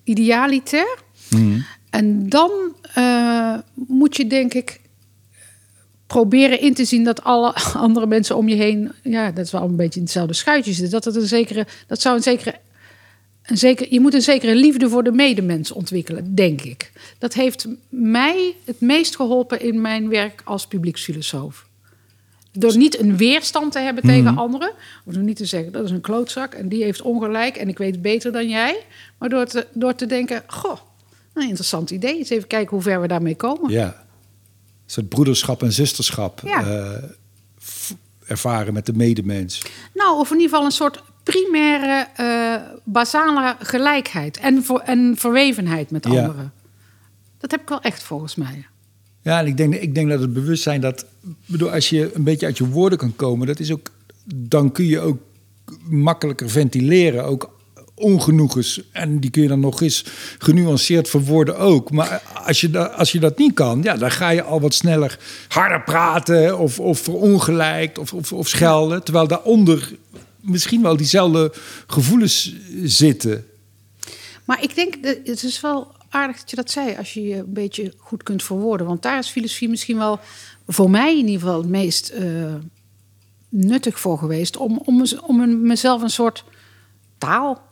idealiter. 0.05 0.99
Mm. 1.31 1.65
En 1.91 2.29
dan 2.29 2.51
uh, 2.99 3.55
moet 3.75 4.17
je 4.17 4.27
denk 4.27 4.55
ik 4.55 4.81
proberen 6.07 6.61
in 6.61 6.75
te 6.75 6.85
zien 6.85 7.05
dat 7.05 7.25
alle 7.25 7.55
andere 7.87 8.07
mensen 8.07 8.37
om 8.37 8.49
je 8.49 8.55
heen, 8.55 8.93
ja, 9.03 9.31
dat 9.31 9.45
is 9.45 9.53
wel 9.53 9.63
een 9.63 9.77
beetje 9.77 9.99
in 9.99 10.05
hetzelfde 10.05 10.35
schuitje 10.35 10.73
zitten. 10.73 10.91
Dat 10.91 11.05
het 11.05 11.17
een 11.17 11.29
zekere, 11.29 11.67
dat 11.87 12.01
zou 12.01 12.17
een 12.17 12.23
zekere 12.23 12.55
een 13.49 13.59
zeker, 13.59 13.93
je 13.93 14.01
moet 14.01 14.15
een 14.15 14.23
zekere 14.23 14.55
liefde 14.55 14.89
voor 14.89 15.03
de 15.03 15.13
medemens 15.13 15.73
ontwikkelen, 15.73 16.35
denk 16.35 16.63
ik. 16.63 16.93
Dat 17.19 17.35
heeft 17.35 17.67
mij 17.89 18.55
het 18.65 18.81
meest 18.81 19.17
geholpen 19.17 19.61
in 19.61 19.81
mijn 19.81 20.09
werk 20.09 20.41
als 20.45 20.67
publieksfilosoof. 20.67 21.67
Door 22.53 22.77
niet 22.77 22.99
een 22.99 23.17
weerstand 23.17 23.73
te 23.73 23.79
hebben 23.79 24.03
tegen 24.03 24.33
mhm. 24.33 24.39
anderen. 24.39 24.73
Of 25.05 25.15
door 25.15 25.23
niet 25.23 25.37
te 25.37 25.45
zeggen, 25.45 25.73
dat 25.73 25.85
is 25.85 25.91
een 25.91 26.01
klootzak 26.01 26.55
en 26.55 26.69
die 26.69 26.83
heeft 26.83 27.03
ongelijk 27.03 27.57
en 27.57 27.69
ik 27.69 27.79
weet 27.79 28.03
beter 28.03 28.33
dan 28.33 28.49
jij. 28.49 28.85
Maar 29.19 29.29
door 29.29 29.47
te, 29.47 29.67
door 29.73 29.95
te 29.95 30.07
denken, 30.07 30.43
goh, 30.47 30.79
een 31.33 31.49
interessant 31.49 31.91
idee. 31.91 32.19
Eens 32.19 32.31
even 32.31 32.49
kijken 32.49 32.71
hoe 32.71 32.83
ver 32.83 33.01
we 33.01 33.09
daarmee 33.09 33.37
komen. 33.37 33.71
Ja, 33.71 33.87
een 33.87 33.95
soort 34.87 35.09
broederschap 35.09 35.63
en 35.63 35.73
zusterschap 35.73 36.43
uh, 36.45 36.91
ervaren 38.27 38.75
met 38.75 38.87
de 38.87 38.93
medemens. 38.93 39.63
Nou, 39.95 40.19
of 40.19 40.31
in 40.31 40.37
ieder 40.37 40.51
geval 40.51 40.65
een 40.65 40.73
soort 40.73 41.03
primaire, 41.31 42.07
uh, 42.21 42.55
basale 42.85 43.57
gelijkheid 43.61 44.39
en, 44.39 44.65
voor, 44.65 44.79
en 44.79 45.15
verwevenheid 45.17 45.91
met 45.91 46.07
anderen. 46.07 46.53
Dat 47.39 47.51
heb 47.51 47.61
ik 47.61 47.69
wel 47.69 47.81
echt 47.81 48.03
volgens 48.03 48.35
mij. 48.35 48.67
Ja, 49.23 49.39
en 49.39 49.47
ik 49.47 49.57
denk, 49.57 49.75
ik 49.75 49.95
denk 49.95 50.09
dat 50.09 50.21
het 50.21 50.33
bewustzijn 50.33 50.81
dat, 50.81 51.07
bedoel, 51.47 51.73
als 51.73 51.89
je 51.89 52.11
een 52.15 52.25
beetje 52.25 52.47
uit 52.47 52.59
je 52.59 52.69
woorden 52.69 52.99
kan 52.99 53.17
komen, 53.17 53.47
dat 53.47 53.59
is 53.59 53.73
ook, 53.73 53.91
dan 54.25 54.73
kun 54.73 54.85
je 54.85 55.01
ook 55.01 55.19
makkelijker 55.89 56.51
ventileren, 56.51 57.25
ook 57.25 57.57
ongenoegens. 57.95 58.83
En 58.93 59.21
die 59.21 59.31
kun 59.31 59.43
je 59.43 59.49
dan 59.49 59.61
nog 59.61 59.81
eens 59.81 60.05
genuanceerd 60.39 61.09
verwoorden 61.09 61.59
ook. 61.59 61.91
Maar 61.91 62.23
als 62.45 62.61
je, 62.61 62.71
dat, 62.71 62.95
als 62.95 63.13
je 63.13 63.21
dat 63.21 63.39
niet 63.39 63.55
kan, 63.55 63.83
ja, 63.83 63.97
dan 63.97 64.11
ga 64.11 64.31
je 64.31 64.43
al 64.43 64.61
wat 64.61 64.75
sneller 64.75 65.19
harder 65.49 65.83
praten 65.83 66.59
of, 66.59 66.81
of 66.81 66.99
verongelijkt 66.99 67.99
of, 67.99 68.13
of, 68.13 68.33
of 68.33 68.49
schelden. 68.49 69.03
Terwijl 69.03 69.27
daaronder 69.27 69.93
misschien 70.41 70.83
wel 70.83 70.97
diezelfde 70.97 71.53
gevoelens 71.87 72.55
zitten. 72.83 73.47
Maar 74.45 74.63
ik 74.63 74.75
denk, 74.75 74.95
het 75.25 75.43
is 75.43 75.61
wel 75.61 75.97
aardig 76.09 76.37
dat 76.37 76.51
je 76.51 76.57
dat 76.57 76.71
zei, 76.71 76.97
als 76.97 77.15
je 77.15 77.23
je 77.23 77.37
een 77.37 77.53
beetje 77.53 77.93
goed 77.97 78.23
kunt 78.23 78.43
verwoorden. 78.43 78.87
Want 78.87 79.03
daar 79.03 79.19
is 79.19 79.29
filosofie 79.29 79.69
misschien 79.69 79.99
wel 79.99 80.21
voor 80.67 80.91
mij 80.91 81.19
in 81.19 81.27
ieder 81.27 81.41
geval 81.41 81.59
het 81.59 81.69
meest 81.69 82.13
uh, 82.19 82.55
nuttig 83.49 84.01
voor 84.01 84.19
geweest. 84.19 84.57
Om, 84.57 84.83
om, 84.85 85.05
om 85.27 85.67
mezelf 85.67 86.03
een 86.03 86.11
soort 86.11 86.45
taal 87.19 87.67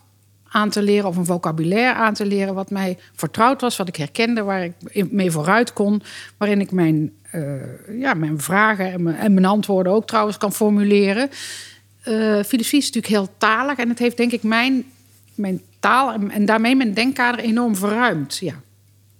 aan 0.49 0.69
te 0.69 0.81
leren 0.81 1.09
of 1.09 1.17
een 1.17 1.25
vocabulaire 1.25 1.93
aan 1.93 2.13
te 2.13 2.25
leren 2.25 2.53
wat 2.53 2.69
mij 2.69 2.97
vertrouwd 3.15 3.61
was, 3.61 3.77
wat 3.77 3.87
ik 3.87 3.95
herkende, 3.95 4.41
waar 4.43 4.63
ik 4.87 5.11
mee 5.11 5.31
vooruit 5.31 5.73
kon, 5.73 6.01
waarin 6.37 6.61
ik 6.61 6.71
mijn, 6.71 7.11
uh, 7.33 7.99
ja, 7.99 8.13
mijn 8.13 8.41
vragen 8.41 8.91
en 8.91 9.03
mijn, 9.03 9.15
en 9.15 9.33
mijn 9.33 9.45
antwoorden 9.45 9.93
ook 9.93 10.07
trouwens 10.07 10.37
kan 10.37 10.53
formuleren 10.53 11.29
uh, 12.07 12.43
filosofie 12.43 12.79
is 12.79 12.85
natuurlijk 12.85 13.13
heel 13.13 13.29
talig 13.37 13.77
en 13.77 13.89
het 13.89 13.99
heeft 13.99 14.17
denk 14.17 14.31
ik 14.31 14.43
mijn, 14.43 14.85
mijn 15.35 15.61
taal 15.79 16.13
en, 16.13 16.31
en 16.31 16.45
daarmee 16.45 16.75
mijn 16.75 16.93
denkkader 16.93 17.39
enorm 17.39 17.75
verruimd. 17.75 18.37
Ja. 18.37 18.61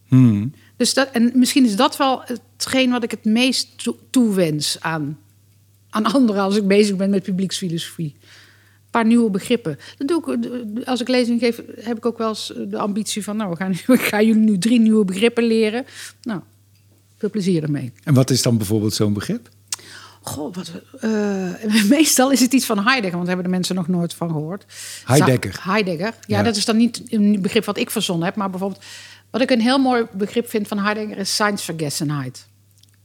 Hmm. 0.07 0.53
Dus 0.77 0.93
dat, 0.93 1.09
en 1.11 1.31
misschien 1.33 1.65
is 1.65 1.75
dat 1.75 1.97
wel 1.97 2.21
hetgeen 2.25 2.91
wat 2.91 3.03
ik 3.03 3.11
het 3.11 3.25
meest 3.25 3.89
toewens 4.09 4.77
aan, 4.79 5.19
aan 5.89 6.05
anderen 6.05 6.41
als 6.41 6.55
ik 6.55 6.67
bezig 6.67 6.95
ben 6.95 7.09
met 7.09 7.23
publieksfilosofie. 7.23 8.15
Een 8.19 9.03
paar 9.03 9.05
nieuwe 9.05 9.29
begrippen. 9.29 9.77
Dat 9.97 10.07
doe 10.07 10.35
ik, 10.35 10.45
eh, 10.45 10.87
als 10.87 11.01
ik 11.01 11.07
lezing 11.07 11.39
geef, 11.39 11.61
heb 11.79 11.97
ik 11.97 12.05
ook 12.05 12.17
wel 12.17 12.29
eens 12.29 12.53
de 12.67 12.77
ambitie 12.77 13.23
van: 13.23 13.37
Nou, 13.37 13.49
we 13.49 13.55
gaan, 13.55 13.73
we 13.85 13.97
gaan 14.11 14.25
jullie 14.25 14.41
nu 14.41 14.57
drie 14.57 14.79
nieuwe 14.79 15.05
begrippen 15.05 15.43
leren. 15.43 15.85
Nou, 16.21 16.41
veel 17.17 17.29
plezier 17.29 17.63
ermee. 17.63 17.91
En 18.03 18.13
wat 18.13 18.29
is 18.29 18.41
dan 18.41 18.57
bijvoorbeeld 18.57 18.93
zo'n 18.93 19.13
begrip? 19.13 19.49
Goh, 20.27 20.55
wat, 20.55 20.71
uh, 21.01 21.83
meestal 21.89 22.31
is 22.31 22.39
het 22.39 22.53
iets 22.53 22.65
van 22.65 22.83
Heidegger, 22.83 23.11
want 23.11 23.25
daar 23.25 23.35
hebben 23.35 23.45
de 23.45 23.57
mensen 23.57 23.75
nog 23.75 23.87
nooit 23.87 24.13
van 24.13 24.29
gehoord. 24.29 24.65
Heidegger. 25.05 25.59
Heidegger. 25.61 26.13
Ja, 26.27 26.43
dat 26.43 26.55
is 26.55 26.65
dan 26.65 26.77
niet 26.77 27.01
een 27.09 27.41
begrip 27.41 27.65
wat 27.65 27.77
ik 27.77 27.89
verzonnen 27.89 28.25
heb, 28.25 28.35
maar 28.35 28.49
bijvoorbeeld 28.49 28.83
wat 29.29 29.41
ik 29.41 29.49
een 29.49 29.61
heel 29.61 29.77
mooi 29.77 30.05
begrip 30.11 30.49
vind 30.49 30.67
van 30.67 30.79
Heidegger 30.79 31.17
is 31.17 31.35
Seinsvergessenheid. 31.35 32.47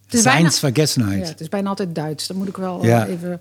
Seinsvergessenheid. 0.09 1.23
Ja, 1.23 1.29
het 1.29 1.41
is 1.41 1.49
bijna 1.49 1.69
altijd 1.69 1.95
Duits. 1.95 2.27
Daar 2.27 2.37
moet 2.37 2.49
ik 2.49 2.57
wel 2.57 2.85
ja. 2.85 3.07
even 3.07 3.39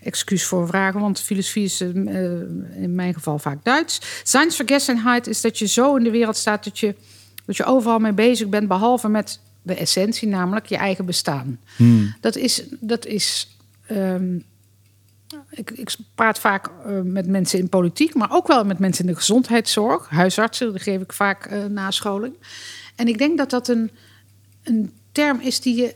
excuus 0.00 0.44
voor 0.44 0.66
vragen, 0.66 1.00
want 1.00 1.20
filosofie 1.20 1.64
is 1.64 1.80
uh, 1.80 1.88
in 2.82 2.94
mijn 2.94 3.14
geval 3.14 3.38
vaak 3.38 3.64
Duits. 3.64 4.00
Seinsvergessenheid 4.22 5.26
is 5.26 5.40
dat 5.40 5.58
je 5.58 5.66
zo 5.66 5.96
in 5.96 6.04
de 6.04 6.10
wereld 6.10 6.36
staat 6.36 6.64
dat 6.64 6.78
je, 6.78 6.94
dat 7.46 7.56
je 7.56 7.64
overal 7.64 7.98
mee 7.98 8.12
bezig 8.12 8.48
bent, 8.48 8.68
behalve 8.68 9.08
met 9.08 9.40
de 9.62 9.74
essentie, 9.74 10.28
namelijk 10.28 10.66
je 10.66 10.76
eigen 10.76 11.04
bestaan. 11.04 11.60
Hmm. 11.76 12.14
Dat 12.20 12.36
is. 12.36 12.62
Dat 12.80 13.06
is 13.06 13.56
ehm, 13.86 14.36
ik, 15.50 15.70
ik, 15.70 15.94
praat 16.14 16.38
vaak 16.38 16.70
uh, 16.86 17.00
met 17.00 17.26
mensen 17.26 17.58
in 17.58 17.68
politiek, 17.68 18.14
maar 18.14 18.32
ook 18.32 18.46
wel 18.46 18.64
met 18.64 18.78
mensen 18.78 19.04
in 19.04 19.10
de 19.10 19.16
gezondheidszorg, 19.16 20.08
huisartsen, 20.08 20.70
daar 20.70 20.80
geef 20.80 21.00
ik 21.00 21.12
vaak 21.12 21.52
uh, 21.52 21.64
nascholing. 21.64 22.34
En 22.96 23.08
ik 23.08 23.18
denk 23.18 23.38
dat 23.38 23.50
dat 23.50 23.68
een, 23.68 23.90
een 24.62 24.92
term 25.12 25.40
is 25.40 25.60
die 25.60 25.76
je 25.76 25.94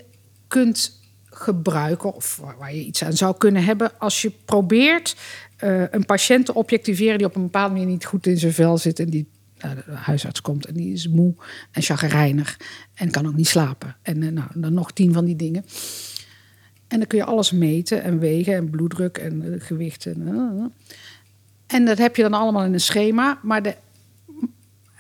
kunt 0.49 1.01
gebruiken, 1.25 2.15
of 2.15 2.41
waar, 2.59 2.75
je 2.75 2.85
iets 2.85 3.05
aan 3.05 3.13
zou 3.13 3.37
kunnen 3.37 3.65
hebben, 3.65 3.99
als 3.99 4.23
je 4.23 4.33
probeert 4.45 5.17
uh, 5.65 5.85
een 5.91 6.07
patiënt 6.07 6.47
te 6.47 6.55
objectiveren 6.55 7.19
die 7.19 7.27
op 7.27 7.37
een 7.37 7.43
bepaalde 7.43 7.73
manier 7.73 7.89
niet 7.89 8.05
goed 8.05 8.27
in 8.27 8.39
zijn 8.39 8.53
vel 8.53 8.79
zit 8.79 8.99
en 8.99 9.11
die 9.11 9.27
de 9.59 9.83
huisarts 9.92 10.40
komt 10.40 10.66
en 10.66 10.75
die 10.75 10.92
is 10.92 11.09
moe 11.09 11.35
en 11.71 11.83
chagrijnig 11.83 12.61
en 12.95 13.11
kan 13.11 13.27
ook 13.27 13.37
niet 13.37 13.49
slapen. 13.49 13.97
En 14.03 14.23
uh, 14.23 14.31
nou, 14.31 14.49
dan 14.55 14.75
nog 14.75 14.92
tien 14.92 15.12
van 15.12 15.25
die 15.25 15.37
dingen. 15.37 15.64
En 16.88 16.99
dan 16.99 17.07
kun 17.07 17.19
je 17.19 17.25
alles 17.25 17.53
meten 17.53 18.03
en 18.03 18.19
wegen 18.19 18.55
en 18.55 18.71
bloeddruk 18.71 19.19
en 19.19 19.42
uh, 19.42 19.55
gewicht. 19.59 20.07
En, 20.07 20.21
uh, 20.21 20.64
en 21.66 21.85
dat 21.85 21.99
heb 21.99 22.16
je 22.16 22.23
dan 22.23 22.35
allemaal 22.35 22.64
in 22.64 22.73
een 22.73 22.81
schema. 22.81 23.38
Maar 23.42 23.62
de, 23.62 23.77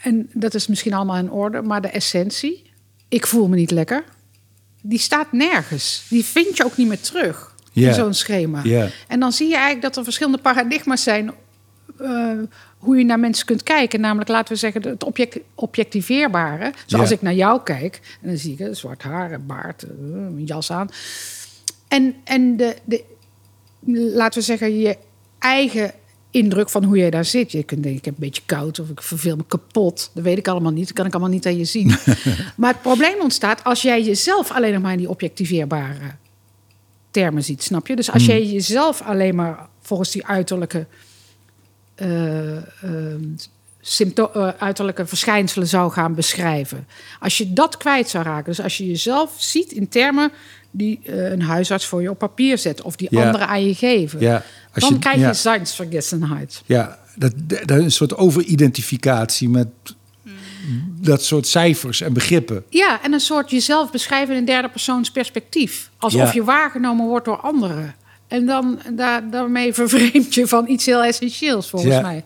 en 0.02 0.30
dat 0.32 0.54
is 0.54 0.66
misschien 0.66 0.94
allemaal 0.94 1.16
in 1.16 1.30
orde, 1.30 1.62
maar 1.62 1.82
de 1.82 1.88
essentie, 1.88 2.70
ik 3.08 3.26
voel 3.26 3.48
me 3.48 3.56
niet 3.56 3.70
lekker, 3.70 4.04
die 4.82 4.98
staat 4.98 5.32
nergens. 5.32 6.06
Die 6.08 6.24
vind 6.24 6.56
je 6.56 6.64
ook 6.64 6.76
niet 6.76 6.88
meer 6.88 7.00
terug 7.00 7.54
in 7.72 7.94
zo'n 7.94 8.14
schema. 8.14 8.62
En 9.08 9.20
dan 9.20 9.32
zie 9.32 9.48
je 9.48 9.54
eigenlijk 9.54 9.82
dat 9.82 9.96
er 9.96 10.04
verschillende 10.04 10.38
paradigma's 10.38 11.02
zijn 11.02 11.32
hoe 12.86 12.96
je 12.96 13.04
naar 13.04 13.20
mensen 13.20 13.46
kunt 13.46 13.62
kijken. 13.62 14.00
Namelijk, 14.00 14.30
laten 14.30 14.52
we 14.52 14.58
zeggen, 14.58 14.82
het 14.82 15.04
object, 15.04 15.38
objectiveerbare. 15.54 16.72
Zoals 16.86 17.10
ik 17.10 17.22
naar 17.22 17.34
jou 17.34 17.62
kijk. 17.62 18.00
En 18.22 18.28
dan 18.28 18.36
zie 18.36 18.56
ik 18.58 18.68
zwart 18.74 19.02
haar, 19.02 19.32
een 19.32 19.46
baard, 19.46 19.82
eh, 19.82 19.90
een 20.12 20.44
jas 20.44 20.70
aan. 20.70 20.88
En, 21.88 22.14
en 22.24 22.56
de, 22.56 22.76
de, 22.84 23.04
laten 24.14 24.38
we 24.38 24.44
zeggen, 24.44 24.78
je 24.78 24.96
eigen 25.38 25.92
indruk 26.30 26.70
van 26.70 26.84
hoe 26.84 26.96
jij 26.96 27.10
daar 27.10 27.24
zit. 27.24 27.52
Je 27.52 27.62
kunt 27.62 27.82
denken, 27.82 27.98
ik 27.98 28.04
heb 28.04 28.14
een 28.14 28.20
beetje 28.20 28.42
koud 28.46 28.78
of 28.78 28.88
ik 28.88 29.02
verveel 29.02 29.36
me 29.36 29.44
kapot. 29.48 30.10
Dat 30.14 30.24
weet 30.24 30.38
ik 30.38 30.48
allemaal 30.48 30.72
niet. 30.72 30.86
Dat 30.86 30.96
kan 30.96 31.06
ik 31.06 31.12
allemaal 31.12 31.32
niet 31.32 31.46
aan 31.46 31.58
je 31.58 31.64
zien. 31.64 31.88
maar 32.56 32.72
het 32.72 32.82
probleem 32.82 33.20
ontstaat 33.20 33.64
als 33.64 33.82
jij 33.82 34.02
jezelf 34.02 34.50
alleen 34.50 34.72
nog 34.72 34.82
maar 34.82 34.92
in 34.92 34.98
die 34.98 35.08
objectiveerbare 35.08 36.14
termen 37.10 37.44
ziet, 37.44 37.62
snap 37.62 37.86
je? 37.86 37.96
Dus 37.96 38.10
als 38.10 38.26
hmm. 38.26 38.32
jij 38.32 38.46
jezelf 38.46 39.02
alleen 39.02 39.34
maar 39.34 39.68
volgens 39.80 40.10
die 40.10 40.26
uiterlijke 40.26 40.86
uh, 42.02 42.56
uiterlijke 44.58 45.06
verschijnselen 45.06 45.68
zou 45.68 45.92
gaan 45.92 46.14
beschrijven. 46.14 46.86
Als 47.20 47.38
je 47.38 47.52
dat 47.52 47.76
kwijt 47.76 48.08
zou 48.08 48.24
raken, 48.24 48.44
dus 48.44 48.60
als 48.60 48.76
je 48.76 48.86
jezelf 48.86 49.34
ziet 49.36 49.72
in 49.72 49.88
termen 49.88 50.32
die 50.70 51.00
een 51.12 51.42
huisarts 51.42 51.86
voor 51.86 52.02
je 52.02 52.10
op 52.10 52.18
papier 52.18 52.58
zet 52.58 52.82
of 52.82 52.96
die 52.96 53.18
anderen 53.18 53.48
aan 53.48 53.66
je 53.66 53.74
geven, 53.74 54.20
ja. 54.20 54.42
dan 54.72 54.92
je, 54.92 54.98
krijg 54.98 55.16
je 55.16 55.22
ja. 55.22 55.32
zijnsvergessenheid. 55.32 56.62
Ja, 56.66 56.98
dat, 57.14 57.32
dat 57.46 57.78
een 57.78 57.92
soort 57.92 58.16
overidentificatie 58.16 59.48
met 59.48 59.68
dat 61.00 61.24
soort 61.24 61.46
cijfers 61.46 62.00
en 62.00 62.12
begrippen. 62.12 62.64
Ja, 62.68 63.02
en 63.02 63.12
een 63.12 63.20
soort 63.20 63.50
jezelf 63.50 63.90
beschrijven 63.90 64.34
in 64.34 64.40
een 64.40 64.46
derde 64.46 64.68
persoons 64.68 65.10
perspectief. 65.10 65.90
Alsof 65.98 66.32
je 66.32 66.44
waargenomen 66.44 67.06
wordt 67.06 67.24
door 67.24 67.40
anderen. 67.40 67.94
En 68.28 68.46
dan, 68.46 68.78
daar, 68.92 69.30
daarmee 69.30 69.72
vervreemd 69.74 70.34
je 70.34 70.46
van 70.46 70.68
iets 70.68 70.86
heel 70.86 71.04
essentieels, 71.04 71.68
volgens 71.70 71.94
Ja. 71.94 72.00
mij. 72.00 72.24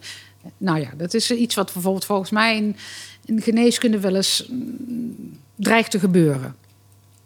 Nou 0.57 0.81
ja, 0.81 0.91
dat 0.97 1.15
is 1.15 1.31
iets 1.31 1.55
wat 1.55 1.73
bijvoorbeeld 1.73 2.05
volgens 2.05 2.31
mij 2.31 2.57
in, 2.57 2.77
in 3.25 3.43
geneeskunde 3.43 4.01
wel 4.01 4.17
eens 4.17 4.47
mm, 4.51 5.39
dreigt 5.57 5.91
te 5.91 5.99
gebeuren. 5.99 6.55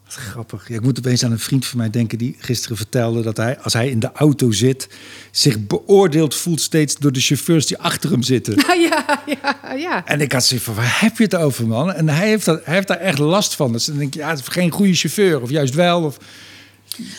Wat 0.04 0.14
grappig. 0.14 0.68
Ja, 0.68 0.74
ik 0.74 0.82
moet 0.82 0.98
opeens 0.98 1.24
aan 1.24 1.32
een 1.32 1.38
vriend 1.38 1.66
van 1.66 1.78
mij 1.78 1.90
denken 1.90 2.18
die 2.18 2.36
gisteren 2.38 2.76
vertelde 2.76 3.22
dat 3.22 3.36
hij, 3.36 3.58
als 3.58 3.72
hij 3.72 3.88
in 3.88 3.98
de 4.00 4.12
auto 4.12 4.50
zit, 4.52 4.88
zich 5.30 5.66
beoordeeld 5.66 6.34
voelt 6.34 6.60
steeds 6.60 6.96
door 6.96 7.12
de 7.12 7.20
chauffeurs 7.20 7.66
die 7.66 7.78
achter 7.78 8.10
hem 8.10 8.22
zitten. 8.22 8.54
ja, 8.90 9.22
ja, 9.26 9.74
ja. 9.76 10.06
En 10.06 10.20
ik 10.20 10.32
had 10.32 10.44
zoiets 10.44 10.66
van, 10.66 10.74
waar 10.74 11.00
heb 11.00 11.16
je 11.18 11.24
het 11.24 11.34
over, 11.34 11.66
man? 11.66 11.92
En 11.92 12.08
hij 12.08 12.28
heeft, 12.28 12.44
dat, 12.44 12.64
hij 12.64 12.74
heeft 12.74 12.88
daar 12.88 12.98
echt 13.00 13.18
last 13.18 13.54
van. 13.54 13.72
Dus 13.72 13.84
dan 13.84 13.98
denk 13.98 14.14
je, 14.14 14.20
ja, 14.20 14.28
het 14.28 14.38
is 14.38 14.46
geen 14.48 14.70
goede 14.70 14.94
chauffeur, 14.94 15.42
of 15.42 15.50
juist 15.50 15.74
wel. 15.74 16.02
Of... 16.02 16.16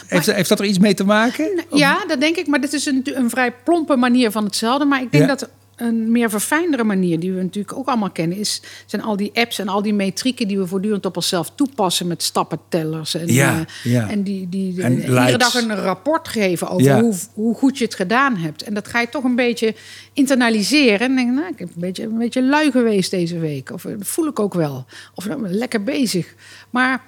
Heeft, 0.08 0.26
heeft 0.26 0.50
dat 0.50 0.60
er 0.60 0.66
iets 0.66 0.80
mee 0.80 0.94
te 0.94 1.04
maken? 1.06 1.64
Ja, 1.72 2.06
dat 2.08 2.20
denk 2.20 2.36
ik. 2.36 2.48
Maar 2.48 2.62
dit 2.62 2.74
is 2.74 2.86
een, 2.86 3.02
een 3.04 3.30
vrij 3.30 3.52
plompe 3.64 3.96
manier 3.96 4.32
van 4.32 4.44
hetzelfde. 4.44 4.86
Maar 4.86 5.02
ik 5.02 5.12
denk 5.12 5.24
Ja. 5.24 5.36
dat 5.36 5.50
een 5.76 6.12
meer 6.12 6.30
verfijndere 6.30 6.84
manier, 6.84 7.20
die 7.20 7.34
we 7.34 7.42
natuurlijk 7.42 7.78
ook 7.78 7.88
allemaal 7.88 8.10
kennen, 8.12 8.38
is, 8.38 8.62
zijn 8.86 9.02
al 9.02 9.18
die 9.18 9.32
apps 9.34 9.60
en 9.60 9.68
al 9.68 9.82
die 9.82 9.94
metrieken 9.94 10.48
die 10.48 10.58
we 10.58 10.68
voortdurend 10.68 11.06
op 11.06 11.16
onszelf 11.16 11.52
toepassen 11.56 12.08
met 12.08 12.24
stappentellers. 12.24 13.16
En, 13.16 13.28
Ja, 13.34 13.60
eh, 13.84 13.92
ja. 13.92 14.10
en 14.10 14.24
die, 14.24 14.50
die 14.50 14.82
En 14.84 15.00
iedere 15.00 15.38
dag 15.38 15.54
een 15.54 15.76
rapport 15.76 16.28
geven 16.28 16.68
over 16.70 16.86
Ja. 16.86 17.02
hoe, 17.02 17.14
hoe 17.34 17.56
goed 17.56 17.78
je 17.78 17.84
het 17.86 17.96
gedaan 17.96 18.36
hebt. 18.36 18.64
En 18.64 18.74
dat 18.74 18.88
ga 18.88 19.00
je 19.00 19.10
toch 19.10 19.24
een 19.24 19.36
beetje 19.36 19.76
internaliseren. 20.14 21.00
En 21.00 21.16
denk, 21.16 21.32
nou, 21.32 21.48
ik 21.48 21.60
heb 21.60 21.68
een 21.68 21.82
beetje, 21.82 22.04
een 22.04 22.18
beetje 22.18 22.44
lui 22.44 22.72
geweest 22.72 23.12
deze 23.12 23.40
week. 23.40 23.72
Of 23.72 23.86
eh, 23.86 23.92
dat 23.98 24.08
voel 24.08 24.28
ik 24.28 24.40
ook 24.40 24.54
wel. 24.54 24.86
Of 25.16 25.28
nou, 25.28 25.48
lekker 25.48 25.84
bezig. 25.84 26.34
Maar 26.70 27.04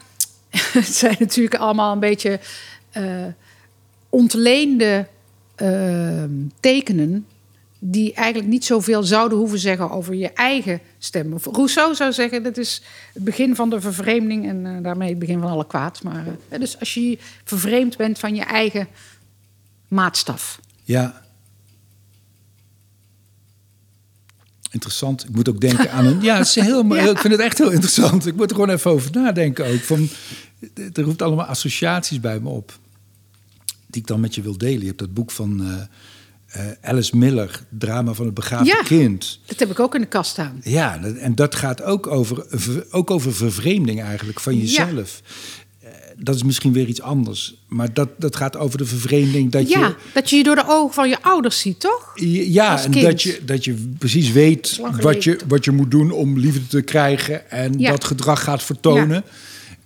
het 0.79 0.95
zijn 0.95 1.15
natuurlijk 1.19 1.55
allemaal 1.55 1.93
een 1.93 1.99
beetje 1.99 2.39
eh, 2.91 3.25
ontleende 4.09 5.07
eh, 5.55 6.23
tekenen 6.59 7.25
die 7.79 8.13
eigenlijk 8.13 8.51
niet 8.51 8.65
zoveel 8.65 9.03
zouden 9.03 9.37
hoeven 9.37 9.59
zeggen 9.59 9.91
over 9.91 10.15
je 10.15 10.33
eigen 10.33 10.79
stem. 10.97 11.37
Rousseau 11.43 11.95
zou 11.95 12.13
zeggen, 12.13 12.43
dat 12.43 12.57
is 12.57 12.81
het 13.13 13.23
begin 13.23 13.55
van 13.55 13.69
de 13.69 13.81
vervreemding 13.81 14.47
en 14.47 14.65
eh, 14.65 14.83
daarmee 14.83 15.09
het 15.09 15.19
begin 15.19 15.39
van 15.39 15.49
alle 15.49 15.67
kwaad. 15.67 16.03
Maar, 16.03 16.25
eh, 16.49 16.59
dus 16.59 16.79
als 16.79 16.93
je 16.93 17.17
vervreemd 17.43 17.97
bent 17.97 18.19
van 18.19 18.35
je 18.35 18.43
eigen 18.43 18.87
maatstaf. 19.87 20.59
Ja. 20.83 21.25
Interessant. 24.71 25.23
Ik 25.23 25.35
moet 25.35 25.49
ook 25.49 25.61
denken 25.61 25.91
aan 25.91 26.05
een. 26.05 26.21
Ja, 26.29 26.37
het 26.37 26.47
is 26.47 26.55
heel, 26.55 26.85
Ja. 26.95 27.09
ik 27.09 27.17
vind 27.17 27.33
het 27.33 27.41
echt 27.41 27.57
heel 27.57 27.69
interessant. 27.71 28.25
Ik 28.25 28.35
moet 28.35 28.49
er 28.49 28.55
gewoon 28.55 28.69
even 28.75 28.91
over 28.91 29.11
nadenken 29.11 29.65
ook. 29.73 29.79
Van, 29.79 30.09
er 30.93 31.03
roept 31.03 31.21
allemaal 31.21 31.45
associaties 31.45 32.19
bij 32.19 32.39
me 32.39 32.49
op. 32.49 32.79
Die 33.87 34.01
ik 34.01 34.07
dan 34.07 34.19
met 34.19 34.35
je 34.35 34.41
wil 34.41 34.57
delen. 34.57 34.79
Je 34.79 34.85
hebt 34.85 34.99
dat 34.99 35.13
boek 35.13 35.31
van 35.31 35.61
eh, 36.47 36.69
eh, 36.69 36.71
Alice 36.81 37.17
Miller, 37.17 37.63
Drama 37.69 38.13
van 38.13 38.25
het 38.25 38.33
begaafde 38.33 38.65
Ja. 38.65 38.81
kind. 38.83 39.39
Dat 39.45 39.59
heb 39.59 39.71
ik 39.71 39.79
ook 39.79 39.95
in 39.95 40.01
de 40.01 40.07
kast 40.07 40.31
staan. 40.31 40.59
Ja, 40.63 40.99
en 41.03 41.35
dat 41.35 41.55
gaat 41.55 41.81
ook 41.83 42.07
over, 42.07 42.45
ook 42.91 43.11
over 43.11 43.33
vervreemding 43.33 44.01
eigenlijk 44.01 44.39
van 44.39 44.57
jezelf. 44.57 45.21
Dat 46.19 46.35
is 46.35 46.43
misschien 46.43 46.73
weer 46.73 46.87
iets 46.87 47.01
anders. 47.01 47.55
Maar 47.67 47.93
dat, 47.93 48.09
dat 48.17 48.35
gaat 48.35 48.57
over 48.57 48.77
de 48.77 48.85
vervreemding 48.85 49.51
dat 49.51 49.69
ja, 49.69 49.79
je... 49.79 49.95
dat 50.13 50.29
je 50.29 50.35
je 50.35 50.43
door 50.43 50.55
de 50.55 50.63
ogen 50.67 50.93
van 50.93 51.09
je 51.09 51.21
ouders 51.21 51.59
ziet, 51.59 51.79
toch? 51.79 52.11
Ja, 52.15 52.83
en 52.83 52.91
dat 52.91 53.21
je, 53.21 53.39
dat 53.45 53.65
je 53.65 53.73
precies 53.97 54.31
weet 54.31 54.79
wat 55.01 55.23
je, 55.23 55.39
wat 55.47 55.65
je 55.65 55.71
moet 55.71 55.91
doen 55.91 56.11
om 56.11 56.37
liefde 56.39 56.67
te 56.67 56.81
krijgen 56.81 57.49
en 57.51 57.79
Ja. 57.79 57.91
dat 57.91 58.03
gedrag 58.03 58.43
gaat 58.43 58.63
vertonen. 58.63 59.23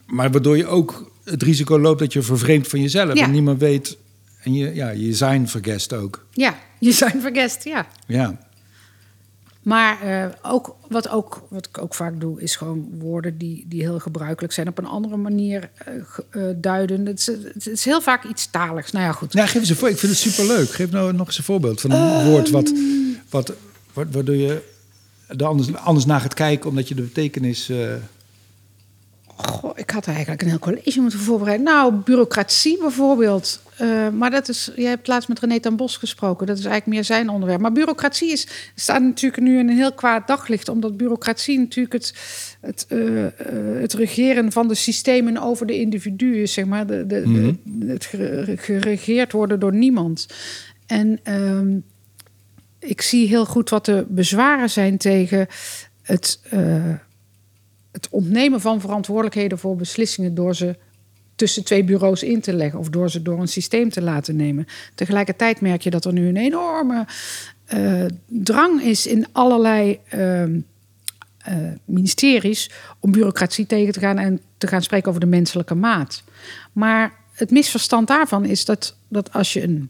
Maar 0.06 0.32
waardoor 0.32 0.58
je 0.58 0.68
ook 0.68 1.12
het 1.24 1.44
risico 1.44 1.80
loopt 1.80 2.00
dat 2.00 2.14
je 2.14 2.22
vervreemdt 2.22 2.68
van 2.68 2.82
jezelf 2.82 3.14
Ja. 3.18 3.24
en 3.24 3.32
niemand 3.32 3.60
weet 3.60 3.98
en 4.44 4.54
je, 4.54 4.74
ja, 4.74 4.90
je 4.90 5.14
zijn 5.14 5.48
vergest 5.50 5.94
ook. 5.94 6.26
Ja, 6.32 6.60
je 6.80 6.92
zijn 6.92 7.22
vergest, 7.22 7.64
ja. 7.64 7.88
Ja, 8.08 8.50
Maar 9.62 10.02
eh, 10.02 10.26
ook, 10.52 10.76
wat, 10.88 11.10
ook, 11.10 11.44
wat 11.50 11.68
ik 11.68 11.78
ook 11.78 11.94
vaak 11.94 12.20
doe, 12.20 12.42
is 12.42 12.56
gewoon 12.56 12.90
woorden 13.00 13.38
die, 13.38 13.66
die 13.68 13.82
heel 13.82 14.00
gebruikelijk 14.00 14.54
zijn 14.54 14.68
op 14.68 14.78
een 14.78 14.86
andere 14.86 15.18
manier 15.18 15.70
eh, 15.76 15.94
eh, 16.30 16.56
duiden. 16.56 17.06
Het 17.06 17.20
is, 17.20 17.26
het 17.54 17.68
is 17.68 17.86
heel 17.86 18.02
vaak 18.02 18.24
iets 18.24 18.50
taligs. 18.50 18.92
Nou 18.92 19.06
ja, 19.06 19.12
goed. 19.12 19.34
nou, 19.34 19.48
geef 19.48 19.60
eens 19.60 19.70
een 19.70 19.76
voor. 19.76 19.90
Ik 19.90 19.98
vind 19.98 20.12
het 20.12 20.22
superleuk. 20.22 20.70
Geef 20.70 20.92
nou 20.92 21.14
nog 21.14 21.28
eens 21.28 21.38
een 21.38 21.44
voorbeeld 21.44 21.82
van 21.82 21.92
een 21.92 22.26
woord 22.26 22.50
wat, 22.50 22.74
wat, 23.30 23.54
wat, 23.94 24.08
waardoor 24.12 24.36
je 24.36 24.70
er 25.28 25.46
anders, 25.46 25.76
anders 25.76 26.06
naar 26.06 26.22
gaat 26.22 26.34
kijken 26.34 26.70
omdat 26.70 26.88
je 26.88 26.96
de 26.96 27.02
betekenis. 27.02 27.72
Goh, 29.36 29.72
ik 29.76 29.90
had 29.90 30.08
eigenlijk 30.08 30.42
een 30.42 30.48
heel 30.48 30.60
college 30.60 31.02
moeten 31.02 31.20
voorbereiden. 31.20 31.66
Nou, 31.66 31.94
bureaucratie 31.94 32.78
bijvoorbeeld. 32.80 33.62
Eh, 33.78 34.10
maar 34.10 34.32
dat 34.32 34.50
is, 34.50 34.72
jij 34.76 34.90
hebt 34.90 35.08
laatst 35.08 35.30
met 35.30 35.40
René 35.40 35.60
ten 35.60 35.76
Bos 35.76 35.98
gesproken. 35.98 36.48
Dat 36.48 36.58
is 36.58 36.66
eigenlijk 36.66 36.96
meer 36.96 37.04
zijn 37.06 37.30
onderwerp. 37.30 37.62
Maar 37.62 37.72
bureaucratie 37.72 38.32
is, 38.32 38.48
staat 38.76 39.02
natuurlijk 39.02 39.42
nu 39.44 39.60
in 39.60 39.70
een 39.70 39.76
heel 39.78 39.94
kwaad 39.94 40.28
daglicht. 40.28 40.70
Omdat 40.70 40.98
bureaucratie 40.98 41.60
natuurlijk 41.60 41.94
het, 41.94 42.14
het, 42.62 42.86
eh, 42.90 43.26
eh, 43.26 43.32
het 43.82 43.94
regeren 43.94 44.52
van 44.52 44.68
de 44.68 44.76
systemen 44.76 45.38
over 45.38 45.66
de 45.66 45.80
individuen 45.80 46.42
is. 46.42 46.54
Zeg 46.54 46.66
maar. 46.66 46.88
de, 46.88 47.06
de, 47.08 47.22
Mhm. 47.26 47.54
de- 47.64 47.92
het 47.92 48.06
gere- 48.06 48.58
geregeerd 48.58 49.32
worden 49.32 49.60
door 49.60 49.74
niemand. 49.76 50.28
En 50.86 51.20
ehm, 51.24 51.78
ik 52.80 53.02
zie 53.02 53.28
heel 53.28 53.46
goed 53.46 53.70
wat 53.70 53.86
de 53.86 54.06
bezwaren 54.08 54.70
zijn 54.70 54.98
tegen 54.98 55.48
het... 56.02 56.40
het 57.92 58.08
ontnemen 58.10 58.62
van 58.62 58.82
verantwoordelijkheden 58.82 59.58
voor 59.58 59.76
beslissingen 59.76 60.36
door 60.36 60.56
ze 60.56 60.76
tussen 61.36 61.64
twee 61.64 61.84
bureaus 61.84 62.24
in 62.24 62.42
te 62.42 62.54
leggen 62.54 62.80
of 62.80 62.90
door 62.90 63.10
ze 63.10 63.22
door 63.22 63.40
een 63.40 63.48
systeem 63.48 63.90
te 63.90 64.02
laten 64.02 64.36
nemen. 64.36 64.68
Tegelijkertijd 64.96 65.62
merk 65.62 65.82
je 65.82 65.90
dat 65.90 66.06
er 66.06 66.14
nu 66.14 66.28
een 66.28 66.38
enorme 66.38 67.06
eh, 67.66 68.06
drang 68.26 68.82
is 68.82 69.08
in 69.08 69.26
allerlei 69.32 70.00
ehm, 70.10 70.60
eh, 71.38 71.56
ministeries 71.86 72.72
om 73.00 73.12
bureaucratie 73.12 73.66
tegen 73.66 73.94
te 73.94 74.00
gaan 74.00 74.18
en 74.18 74.42
te 74.58 74.68
gaan 74.68 74.82
spreken 74.82 75.10
over 75.10 75.22
de 75.22 75.28
menselijke 75.28 75.76
maat. 75.76 76.24
Maar 76.72 77.14
het 77.32 77.52
misverstand 77.52 78.08
daarvan 78.08 78.46
is 78.46 78.66
dat, 78.66 78.96
dat 79.08 79.34
als 79.34 79.54
je 79.54 79.64
een 79.64 79.90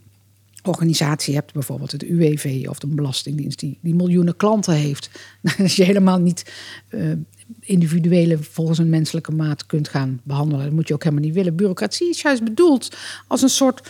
organisatie 0.64 1.36
hebt, 1.36 1.54
bijvoorbeeld 1.54 1.92
het 1.92 2.04
UWV 2.04 2.66
of 2.70 2.80
de 2.80 2.88
Belastingdienst, 2.88 3.60
die, 3.60 3.78
die 3.82 3.96
miljoenen 3.96 4.36
klanten 4.36 4.74
heeft, 4.74 5.10
als 5.60 5.76
je 5.76 5.84
helemaal 5.84 6.20
niet 6.20 6.54
eh, 6.88 7.12
individuele 7.60 8.38
volgens 8.38 8.78
een 8.78 8.90
menselijke 8.90 9.32
maat 9.32 9.66
kunt 9.66 9.88
gaan 9.88 10.20
behandelen, 10.24 10.66
dat 10.66 10.74
moet 10.74 10.88
je 10.88 10.94
ook 10.94 11.04
helemaal 11.04 11.24
niet 11.26 11.34
willen. 11.34 11.56
Bureaucratie 11.56 12.10
is 12.10 12.22
juist 12.22 12.44
bedoeld 12.44 12.96
als 13.28 13.42
een 13.42 13.50
soort, 13.50 13.90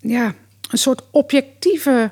ja, 0.00 0.34
een 0.70 0.78
soort 0.78 1.02
objectieve 1.10 2.10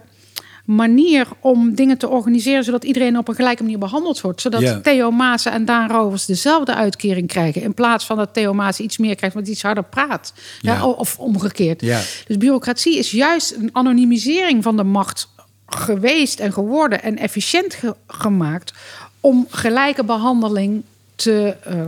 manier 0.64 1.26
om 1.40 1.74
dingen 1.74 1.98
te 1.98 2.08
organiseren 2.08 2.64
zodat 2.64 2.84
iedereen 2.84 3.18
op 3.18 3.28
een 3.28 3.34
gelijke 3.34 3.62
manier 3.62 3.78
behandeld 3.78 4.20
wordt. 4.20 4.40
Zodat 4.40 4.60
Ja. 4.60 4.80
Theo 4.80 5.10
Maassen 5.10 5.52
en 5.52 5.64
Daan 5.64 5.90
Rovers 5.90 6.24
dezelfde 6.26 6.74
uitkering 6.74 7.28
krijgen. 7.28 7.62
In 7.62 7.74
plaats 7.74 8.06
van 8.06 8.16
dat 8.16 8.34
Theo 8.34 8.52
Maassen 8.54 8.84
iets 8.84 8.98
meer 8.98 9.14
krijgt, 9.16 9.34
want 9.34 9.48
iets 9.48 9.62
harder 9.62 9.84
praat. 9.84 10.32
Ja. 10.60 10.74
Ja. 10.74 10.86
of 10.86 11.18
omgekeerd. 11.18 11.80
Ja. 11.80 12.00
Dus 12.26 12.36
bureaucratie 12.36 12.98
is 12.98 13.10
juist 13.10 13.54
een 13.54 13.70
anonimisering 13.72 14.62
van 14.62 14.76
de 14.76 14.82
macht 14.84 15.28
geweest 15.66 16.40
en 16.40 16.52
geworden 16.52 17.02
en 17.02 17.18
efficiënt 17.18 17.74
ge- 17.74 17.96
gemaakt 18.06 18.72
om 19.20 19.46
gelijke 19.50 20.04
behandeling 20.04 20.82
te, 21.14 21.56
eh, 21.64 21.86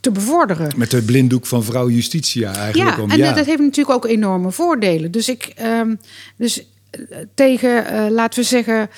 te 0.00 0.10
bevorderen. 0.10 0.72
met 0.76 0.90
de 0.90 1.02
blinddoek 1.02 1.46
van 1.46 1.64
vrouw 1.64 1.88
Justitia 1.88 2.54
eigenlijk. 2.54 2.96
Ja, 2.96 3.02
om, 3.02 3.10
en 3.10 3.18
ja. 3.18 3.32
dat 3.32 3.46
heeft 3.46 3.60
natuurlijk 3.60 3.96
ook 3.96 4.10
enorme 4.10 4.50
voordelen. 4.52 5.10
Dus 5.10 5.28
ik, 5.28 5.52
ehm, 5.56 5.94
dus 6.36 6.64
eh, 6.90 7.18
tegen, 7.34 7.86
eh, 7.86 8.10
laten 8.10 8.40
we 8.40 8.46
zeggen, 8.46 8.90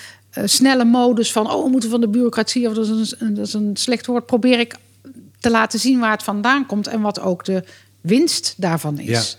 snelle 0.44 0.84
modus 0.84 1.32
van, 1.32 1.50
oh, 1.50 1.64
we 1.64 1.70
moeten 1.70 1.90
van 1.90 2.00
de 2.00 2.08
bureaucratie, 2.08 2.68
of 2.68 2.74
dat 2.74 2.88
is, 2.88 3.14
een, 3.18 3.34
dat 3.34 3.46
is 3.46 3.52
een 3.52 3.76
slecht 3.76 4.06
woord, 4.06 4.26
probeer 4.26 4.58
ik 4.58 4.74
te 5.38 5.50
laten 5.50 5.78
zien 5.78 5.98
waar 5.98 6.10
het 6.10 6.22
vandaan 6.22 6.66
komt 6.66 6.86
en 6.86 7.00
wat 7.00 7.20
ook 7.20 7.44
de 7.44 7.64
winst 8.00 8.54
daarvan 8.56 8.98
is. 8.98 9.36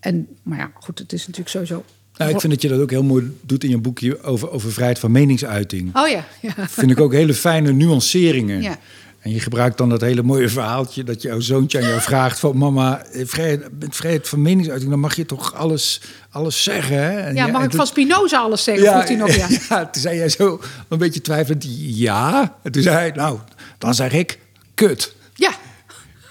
En, 0.00 0.28
maar 0.42 0.58
ja, 0.58 0.70
goed, 0.74 0.98
het 0.98 1.12
is 1.12 1.20
natuurlijk 1.26 1.48
sowieso. 1.48 1.84
Nou, 2.18 2.30
ik 2.30 2.40
vind 2.40 2.52
dat 2.52 2.62
je 2.62 2.68
dat 2.68 2.80
ook 2.80 2.90
heel 2.90 3.02
mooi 3.02 3.36
doet 3.40 3.64
in 3.64 3.70
je 3.70 3.78
boekje 3.78 4.22
over, 4.22 4.50
over 4.50 4.72
vrijheid 4.72 4.98
van 4.98 5.10
meningsuiting. 5.10 5.96
Oh 5.96 6.08
ja, 6.08 6.24
ja. 6.40 6.52
Vind 6.68 6.90
ik 6.90 7.00
ook 7.00 7.12
hele 7.12 7.34
fijne 7.34 7.72
nuanceringen. 7.72 8.62
Ja. 8.62 8.78
En 9.20 9.32
je 9.32 9.40
gebruikt 9.40 9.78
dan 9.78 9.88
dat 9.88 10.00
hele 10.00 10.22
mooie 10.22 10.48
verhaaltje 10.48 11.04
dat 11.04 11.22
jouw 11.22 11.40
zoontje 11.40 11.78
aan 11.82 11.88
jou 11.88 12.00
vraagt 12.00 12.38
van 12.38 12.56
mama, 12.56 13.04
eh, 13.04 13.26
vrijheid, 13.26 13.60
met 13.78 13.96
vrijheid 13.96 14.28
van 14.28 14.42
meningsuiting, 14.42 14.90
dan 14.90 15.00
mag 15.00 15.16
je 15.16 15.26
toch 15.26 15.54
alles, 15.54 16.00
alles 16.30 16.62
zeggen. 16.62 16.96
Hè? 17.02 17.18
En 17.20 17.34
Ja, 17.34 17.46
mag 17.46 17.62
ik 17.62 17.68
toen- 17.68 17.78
van 17.78 17.86
Spinoza 17.86 18.38
alles 18.40 18.64
zeggen? 18.64 18.86
vroeg 18.92 19.06
hij 19.06 19.16
nog, 19.16 19.34
ja. 19.48 19.48
ja, 19.68 19.86
toen 19.86 20.02
zei 20.02 20.16
jij 20.16 20.28
zo 20.28 20.60
een 20.88 20.98
beetje 20.98 21.20
twijfelend, 21.20 21.66
ja. 21.78 22.56
En 22.62 22.72
toen 22.72 22.82
zei 22.82 22.96
hij, 22.96 23.10
nou, 23.14 23.38
dan 23.78 23.94
zeg 23.94 24.12
ik, 24.12 24.38
kut. 24.74 25.14
Ja, 25.34 25.52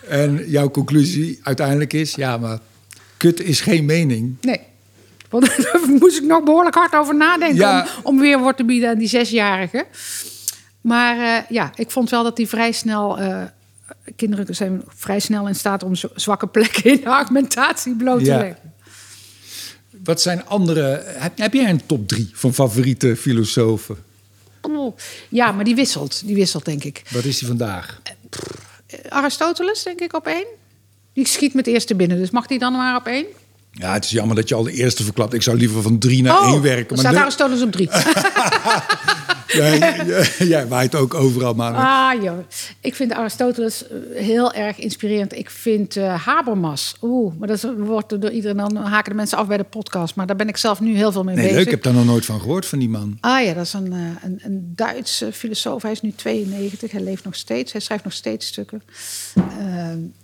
En 0.08 0.44
jouw 0.48 0.70
conclusie 0.72 1.40
uiteindelijk 1.44 1.94
is, 1.94 2.16
ja, 2.16 2.38
maar 2.38 2.60
kut 3.18 3.42
is 3.42 3.62
geen 3.62 3.86
mening. 3.86 4.36
nee. 4.42 4.60
Want 5.30 5.46
daar 5.64 5.82
moest 6.00 6.18
ik 6.18 6.24
nog 6.24 6.44
behoorlijk 6.44 6.76
hard 6.76 6.96
over 6.96 7.16
nadenken 7.16 7.56
Ja. 7.58 7.82
om, 7.82 7.88
om 8.04 8.20
weerwoord 8.20 8.58
te 8.58 8.64
bieden 8.66 8.90
aan 8.90 8.98
die 8.98 9.08
zesjarige. 9.08 9.86
Maar 10.82 11.20
eh, 11.20 11.50
ja, 11.50 11.72
ik 11.76 11.92
vond 11.92 12.10
wel 12.10 12.24
dat 12.24 12.36
die 12.36 12.48
vrij 12.48 12.72
snel... 12.72 13.20
eh, 13.20 13.42
kinderen 14.16 14.56
zijn 14.56 14.82
vrij 14.88 15.20
snel 15.20 15.48
in 15.48 15.56
staat 15.56 15.84
om 15.84 15.92
zwakke 16.16 16.48
plekken 16.48 16.84
in 16.84 17.00
de 17.02 17.10
argumentatie 17.10 17.96
bloot 17.96 18.20
te 18.20 18.26
Ja. 18.26 18.38
leggen. 18.38 18.74
Wat 20.04 20.22
zijn 20.22 20.46
andere... 20.46 21.04
Heb, 21.06 21.38
heb 21.38 21.54
jij 21.54 21.70
een 21.70 21.86
top 21.86 22.08
drie 22.08 22.30
van 22.34 22.54
favoriete 22.54 23.16
filosofen? 23.16 23.98
Oh, 24.62 24.98
ja, 25.30 25.52
maar 25.52 25.64
die 25.64 25.76
wisselt. 25.76 26.26
Die 26.26 26.36
wisselt, 26.36 26.66
denk 26.66 26.84
ik. 26.84 27.02
Wat 27.12 27.24
is 27.24 27.38
die 27.38 27.48
vandaag? 27.48 28.02
Aristoteles, 29.10 29.84
denk 29.84 30.00
ik, 30.00 30.14
op 30.14 30.28
één. 30.28 30.46
Die 31.14 31.28
schiet 31.28 31.54
met 31.54 31.68
eerste 31.68 31.96
binnen, 31.96 32.18
dus 32.18 32.30
mag 32.30 32.48
die 32.48 32.60
dan 32.60 32.74
maar 32.74 32.96
op 32.96 33.06
één? 33.08 33.26
Ja, 33.78 33.94
het 33.94 34.04
is 34.04 34.12
jammer 34.12 34.36
dat 34.36 34.50
je 34.50 34.56
al 34.56 34.64
de 34.64 34.72
eerste 34.72 35.04
verklapt. 35.04 35.34
Ik 35.34 35.42
zou 35.42 35.58
liever 35.58 35.82
van 35.82 36.00
drie 36.00 36.24
naar 36.24 36.40
oh, 36.40 36.48
één 36.48 36.62
werken. 36.62 36.96
Maar 36.96 37.06
staat. 37.06 37.16
Aristoteles 37.16 37.62
op 37.62 37.72
drie. 37.72 37.90
jij, 39.56 40.06
jij, 40.54 40.68
waait 40.68 40.96
ook 40.96 41.14
overal 41.14 41.54
maar. 41.54 41.74
Ah 41.74 42.24
joh, 42.24 42.38
ik 42.80 42.96
vind 42.96 43.14
Aristoteles 43.14 43.88
eh, 43.88 43.98
heel 44.16 44.54
erg 44.54 44.78
inspirerend. 44.78 45.34
Ik 45.34 45.50
vind 45.50 45.96
uh, 45.96 46.26
Habermas, 46.26 46.96
oeh, 47.02 47.34
maar 47.40 47.48
dat 47.48 47.68
wordt 47.78 48.22
door 48.22 48.32
iedereen 48.32 48.58
dan 48.58 48.76
haken 48.76 49.12
de 49.12 49.18
mensen 49.18 49.38
af 49.38 49.48
bij 49.48 49.58
de 49.58 49.64
podcast. 49.64 50.16
Maar 50.16 50.26
daar 50.26 50.36
ben 50.36 50.48
ik 50.48 50.58
zelf 50.58 50.80
nu 50.80 50.96
heel 50.96 51.12
veel 51.12 51.24
mee 51.24 51.36
nee, 51.36 51.44
bezig. 51.44 51.58
Leuk, 51.58 51.66
ik 51.66 51.72
heb 51.72 51.84
daar 51.84 51.94
nog 51.94 52.06
nooit 52.06 52.26
van 52.26 52.40
gehoord 52.40 52.66
van 52.66 52.80
die 52.80 52.90
man. 52.90 53.18
Ah 53.20 53.44
ja, 53.44 53.54
dat 53.54 53.66
is 53.66 53.74
een, 53.74 53.94
eh, 53.94 54.00
een, 54.24 54.40
een 54.44 54.74
Duitse 54.76 55.32
filosoof. 55.32 55.82
Hij 55.82 55.92
is 55.92 56.02
nu 56.02 56.12
92, 56.12 56.92
hij 56.92 57.02
leeft 57.02 57.24
nog 57.24 57.36
steeds. 57.36 57.72
Hij 57.72 57.82
schrijft 57.82 58.04
nog 58.04 58.14
steeds 58.14 58.48
stukken. 58.48 58.84
Uh, 59.38 59.44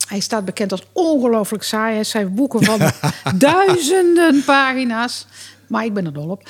hij 0.08 0.20
staat 0.20 0.46
bekend 0.46 0.72
als 0.72 0.84
ongelooflijk 0.92 1.64
saai. 1.64 1.94
Hij 1.94 2.04
schrijft 2.04 2.36
boeken 2.36 2.64
van 2.64 2.80
duizenden 3.36 4.44
pagina's. 4.44 5.26
Maar 5.68 5.86
ik 5.86 5.94
ben 5.94 6.06
er 6.06 6.14
dol 6.14 6.30
op. 6.30 6.50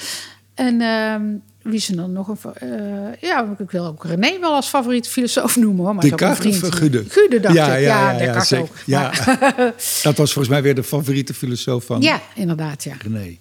En 0.54 0.82
uh, 0.82 1.15
wie 1.62 1.74
is 1.74 1.89
er 1.89 1.95
dan 1.95 2.12
nog? 2.12 2.28
Een, 2.28 2.38
uh, 2.63 3.13
ja, 3.21 3.56
ik 3.58 3.71
wil 3.71 3.86
ook 3.86 4.06
René 4.06 4.39
wel 4.39 4.54
als 4.54 4.67
favoriet 4.67 5.08
filosoof 5.08 5.56
noemen. 5.56 5.86
Hoor, 5.86 5.93
maar 5.93 6.04
Descartes 6.04 6.63
of 6.63 6.69
Gude? 6.69 7.04
Gude 7.08 7.39
dacht 7.39 7.56
ja, 7.56 7.76
ik. 7.76 7.84
Ja, 7.84 8.12
ja, 8.12 8.21
ja, 8.21 8.43
ja, 8.50 8.58
ook. 8.58 8.76
ja. 8.86 9.12
dat 10.04 10.17
was 10.17 10.34
volgens 10.34 10.47
mij 10.47 10.62
weer 10.62 10.76
de 10.76 10.84
favoriete 10.84 11.34
filosoof 11.34 11.86
van 11.86 12.02
Ja, 12.02 12.21
inderdaad, 12.36 12.84
ja. 12.84 12.95
René. 13.02 13.38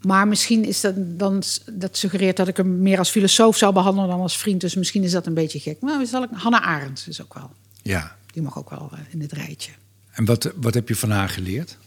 Maar 0.00 0.28
misschien 0.28 0.64
is 0.64 0.80
dat 0.80 0.94
dan 0.96 1.42
dat 1.72 1.96
suggereert 1.96 2.36
dat 2.36 2.48
ik 2.48 2.56
hem 2.56 2.82
meer 2.82 2.98
als 2.98 3.10
filosoof 3.10 3.56
zou 3.56 3.72
behandelen 3.72 4.08
dan 4.08 4.20
als 4.20 4.38
vriend. 4.38 4.60
Dus 4.60 4.74
misschien 4.74 5.02
is 5.02 5.10
dat 5.10 5.26
een 5.26 5.34
beetje 5.34 5.60
gek. 5.60 5.80
Maar 5.80 6.06
zal 6.06 6.22
ik 6.22 6.30
Hannah 6.32 6.66
Arendt 6.66 7.06
is 7.08 7.22
ook 7.22 7.34
wel. 7.34 7.50
Ja. 7.82 8.16
Die 8.32 8.42
mag 8.42 8.58
ook 8.58 8.70
wel 8.70 8.90
in 9.08 9.18
dit 9.18 9.32
rijtje. 9.32 9.72
En 10.10 10.24
wat, 10.24 10.52
wat 10.56 10.74
heb 10.74 10.88
je 10.88 10.96
van 10.96 11.10
haar 11.10 11.28
geleerd? 11.28 11.78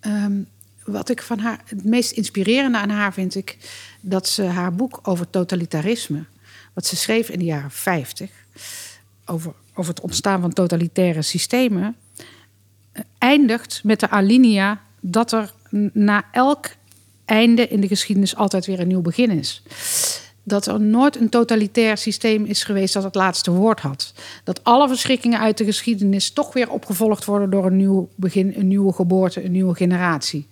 Um, 0.00 0.46
wat 0.86 1.08
ik 1.08 1.22
van 1.22 1.38
haar 1.38 1.60
het 1.66 1.84
meest 1.84 2.10
inspirerende 2.10 2.78
aan 2.78 2.90
haar 2.90 3.12
vind 3.12 3.34
ik 3.34 3.56
dat 4.00 4.28
ze 4.28 4.42
haar 4.42 4.74
boek 4.74 5.00
over 5.02 5.30
totalitarisme, 5.30 6.24
wat 6.72 6.86
ze 6.86 6.96
schreef 6.96 7.28
in 7.28 7.38
de 7.38 7.44
jaren 7.44 7.70
50, 7.70 8.30
over, 9.24 9.52
over 9.74 9.94
het 9.94 10.02
ontstaan 10.02 10.40
van 10.40 10.52
totalitaire 10.52 11.22
systemen, 11.22 11.96
eindigt 13.18 13.80
met 13.84 14.00
de 14.00 14.10
alinea 14.10 14.80
dat 15.00 15.32
er 15.32 15.52
na 15.92 16.24
elk 16.32 16.66
einde 17.24 17.68
in 17.68 17.80
de 17.80 17.88
geschiedenis 17.88 18.36
altijd 18.36 18.66
weer 18.66 18.80
een 18.80 18.88
nieuw 18.88 19.00
begin 19.00 19.30
is. 19.30 19.62
Dat 20.48 20.66
er 20.66 20.80
nooit 20.80 21.16
een 21.16 21.28
totalitair 21.28 21.96
systeem 21.96 22.44
is 22.44 22.64
geweest 22.64 22.94
dat 22.94 23.02
het 23.02 23.14
laatste 23.14 23.50
woord 23.50 23.80
had. 23.80 24.12
Dat 24.44 24.64
alle 24.64 24.88
verschrikkingen 24.88 25.40
uit 25.40 25.58
de 25.58 25.64
geschiedenis 25.64 26.30
toch 26.30 26.52
weer 26.52 26.70
opgevolgd 26.70 27.24
worden 27.24 27.50
door 27.50 27.66
een 27.66 27.76
nieuw 27.76 28.08
begin, 28.14 28.54
een 28.56 28.68
nieuwe 28.68 28.92
geboorte, 28.92 29.44
een 29.44 29.52
nieuwe 29.52 29.74
generatie. 29.74 30.46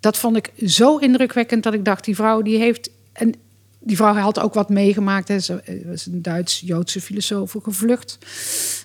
Dat 0.00 0.18
vond 0.18 0.36
ik 0.36 0.52
zo 0.66 0.96
indrukwekkend 0.96 1.62
dat 1.62 1.74
ik 1.74 1.84
dacht, 1.84 2.04
die 2.04 2.14
vrouw 2.14 2.42
die 2.42 2.58
heeft. 2.58 2.90
En 3.12 3.34
die 3.78 3.96
vrouw 3.96 4.14
had 4.14 4.40
ook 4.40 4.54
wat 4.54 4.68
meegemaakt. 4.68 5.28
Hè. 5.28 5.38
Ze 5.38 5.82
was 5.86 6.06
een 6.06 6.22
Duits-Joodse 6.22 7.00
filosoof 7.00 7.56
gevlucht 7.62 8.18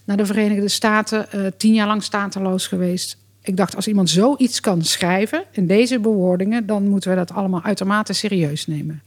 naar 0.03 0.17
de 0.17 0.25
Verenigde 0.25 0.67
Staten. 0.67 1.27
Uh, 1.35 1.47
tien 1.57 1.73
jaar 1.73 1.88
lang 1.88 2.03
stateloos 2.03 2.67
geweest. 2.67 3.17
Ik 3.49 3.57
dacht, 3.57 3.75
als 3.75 3.88
iemand 3.88 4.09
zoiets 4.09 4.59
kan 4.59 4.83
schrijven 4.83 5.43
in 5.51 5.67
deze 5.67 5.99
bewoordingen, 5.99 6.65
dan 6.65 6.88
moeten 6.88 7.09
we 7.09 7.15
dat 7.15 7.31
allemaal 7.31 7.63
uitermate 7.63 8.13
serieus 8.13 8.67
nemen. 8.67 9.01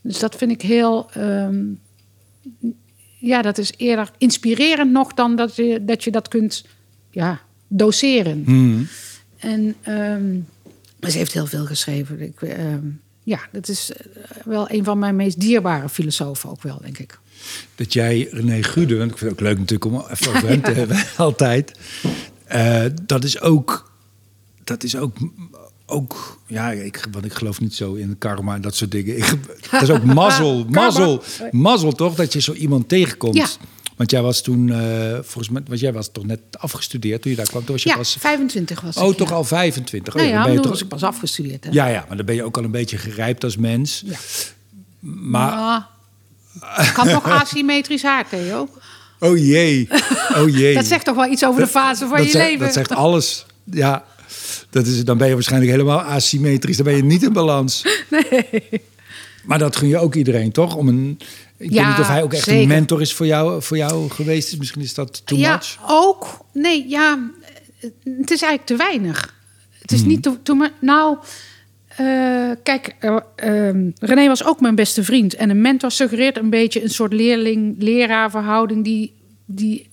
Dus 0.00 0.18
dat 0.18 0.36
vind 0.36 0.50
ik 0.50 0.62
heel. 0.62 1.10
Um, 1.16 1.80
ja, 3.18 3.42
dat 3.42 3.58
is 3.58 3.72
eerder 3.76 4.10
inspirerend 4.18 4.92
nog 4.92 5.14
dan 5.14 5.36
dat 5.36 5.56
je 5.56 5.84
dat, 5.84 6.04
je 6.04 6.10
dat 6.10 6.28
kunt 6.28 6.64
ja, 7.10 7.40
doseren. 7.68 8.42
Mm. 8.46 8.88
En 9.38 9.74
um, 9.88 10.46
ze 11.00 11.18
heeft 11.18 11.32
heel 11.32 11.46
veel 11.46 11.66
geschreven. 11.66 12.20
Ik, 12.20 12.40
uh, 12.40 12.52
ja, 13.22 13.40
dat 13.52 13.68
is 13.68 13.92
wel 14.44 14.70
een 14.70 14.84
van 14.84 14.98
mijn 14.98 15.16
meest 15.16 15.40
dierbare 15.40 15.88
filosofen 15.88 16.50
ook 16.50 16.62
wel, 16.62 16.78
denk 16.82 16.98
ik. 16.98 17.18
Dat 17.74 17.92
jij 17.92 18.28
René 18.30 18.62
Gude, 18.62 18.96
want 18.96 19.10
ik 19.10 19.18
vind 19.18 19.30
het 19.30 19.40
ook 19.40 19.46
leuk 19.46 19.58
natuurlijk 19.58 19.84
om 19.84 20.04
even 20.10 20.34
over 20.34 20.48
hem 20.48 20.62
te 20.62 20.70
hebben, 20.80 21.02
altijd. 21.16 21.72
Uh, 22.54 22.84
dat 23.02 23.24
is 23.24 23.40
ook, 23.40 23.92
dat 24.64 24.82
is 24.82 24.96
ook, 24.96 25.16
ook 25.86 26.40
ja, 26.46 26.70
ik, 26.70 27.06
want 27.10 27.24
ik 27.24 27.32
geloof 27.32 27.60
niet 27.60 27.74
zo 27.74 27.94
in 27.94 28.18
karma 28.18 28.54
en 28.54 28.60
dat 28.60 28.74
soort 28.74 28.90
dingen. 28.90 29.16
Ik, 29.16 29.34
dat 29.70 29.82
is 29.82 29.90
ook 29.90 30.04
mazzel, 30.22 30.64
mazzel, 30.68 31.22
mazzel 31.50 31.92
toch, 31.92 32.14
dat 32.14 32.32
je 32.32 32.40
zo 32.40 32.52
iemand 32.52 32.88
tegenkomt. 32.88 33.36
Ja. 33.36 33.46
Want 33.96 34.10
jij 34.10 34.22
was 34.22 34.42
toen, 34.42 34.68
uh, 34.68 35.12
volgens 35.12 35.48
mij, 35.48 35.62
want 35.66 35.80
jij 35.80 35.92
was 35.92 36.08
toch 36.12 36.26
net 36.26 36.40
afgestudeerd 36.50 37.22
toen 37.22 37.30
je 37.30 37.36
daar 37.36 37.46
kwam. 37.46 37.64
Toen 37.64 37.74
was 37.74 37.82
je 37.82 37.88
ja, 37.88 37.96
pas, 37.96 38.16
25 38.20 38.80
was 38.80 38.96
Oh, 38.96 39.10
ik, 39.10 39.16
toch 39.16 39.28
ja. 39.28 39.34
al 39.34 39.44
25? 39.44 40.14
Nou 40.14 40.26
oh, 40.26 40.32
ja, 40.32 40.36
dan 40.36 40.44
ben 40.44 40.52
je 40.52 40.58
toen 40.58 40.70
toch, 40.70 40.72
was 40.72 40.82
ik 40.82 40.88
pas 40.88 41.02
afgestudeerd. 41.02 41.64
Hè. 41.64 41.70
ja, 41.70 41.86
ja, 41.86 42.04
maar 42.08 42.16
dan 42.16 42.26
ben 42.26 42.34
je 42.34 42.42
ook 42.42 42.56
al 42.56 42.64
een 42.64 42.70
beetje 42.70 42.98
gerijpt 42.98 43.44
als 43.44 43.56
mens. 43.56 44.02
Ja. 44.06 44.16
Maar, 45.00 45.86
ik 46.78 46.92
had 46.94 47.06
nog 47.06 47.24
asymmetrisch 47.24 48.02
haar, 48.02 48.28
Theo. 48.28 48.68
Oh 49.20 49.36
jee, 49.38 49.88
oh 50.36 50.48
jee. 50.48 50.74
Dat 50.80 50.86
zegt 50.86 51.04
toch 51.04 51.14
wel 51.16 51.30
iets 51.30 51.44
over 51.44 51.60
de 51.60 51.66
fase 51.66 52.06
van 52.06 52.22
je 52.22 52.30
zegt, 52.30 52.44
leven? 52.48 52.64
Dat 52.64 52.74
zegt 52.74 52.90
alles. 52.92 53.46
Ja, 53.64 54.04
dat 54.70 54.86
is, 54.86 55.04
dan 55.04 55.18
ben 55.18 55.28
je 55.28 55.34
waarschijnlijk 55.34 55.70
helemaal 55.72 56.00
asymmetrisch. 56.00 56.76
Dan 56.76 56.84
ben 56.86 56.96
je 56.96 57.04
niet 57.04 57.22
in 57.22 57.32
balans. 57.32 57.82
Nee. 58.10 58.62
Maar 59.44 59.58
dat 59.58 59.76
gun 59.76 59.88
je 59.88 59.98
ook 59.98 60.14
iedereen, 60.14 60.52
toch? 60.52 60.74
Om 60.74 60.88
een, 60.88 61.18
ik 61.56 61.70
Ja, 61.72 61.80
weet 61.82 61.90
niet 61.90 62.00
of 62.00 62.08
hij 62.08 62.22
ook 62.22 62.32
echt 62.32 62.44
zeker. 62.44 62.62
een 62.62 62.68
mentor 62.68 63.00
is 63.00 63.14
voor 63.14 63.26
jou, 63.26 63.62
voor 63.62 63.76
jou 63.76 64.10
geweest. 64.10 64.58
Misschien 64.58 64.82
is 64.82 64.94
dat 64.94 65.26
too 65.26 65.38
ja, 65.38 65.52
much. 65.52 65.76
ook. 65.88 66.38
Nee, 66.52 66.88
ja, 66.88 67.30
het 68.04 68.30
is 68.30 68.42
eigenlijk 68.42 68.64
te 68.66 68.76
weinig. 68.76 69.34
Het 69.80 69.90
Hmm. 69.90 69.98
is 69.98 70.04
niet 70.04 70.22
te, 70.22 70.42
te 70.42 70.70
Nou, 70.80 71.16
eh, 71.96 72.50
kijk, 72.62 72.96
ehm, 73.36 73.90
René 74.00 74.26
was 74.26 74.44
ook 74.44 74.60
mijn 74.60 74.74
beste 74.74 75.04
vriend. 75.04 75.34
En 75.34 75.50
een 75.50 75.60
mentor 75.60 75.90
suggereert 75.90 76.36
een 76.36 76.50
beetje 76.50 76.82
een 76.82 76.90
soort 76.90 77.12
leerling-leraar 77.12 78.30
verhouding 78.30 78.84
die. 78.84 79.12
die 79.44 79.88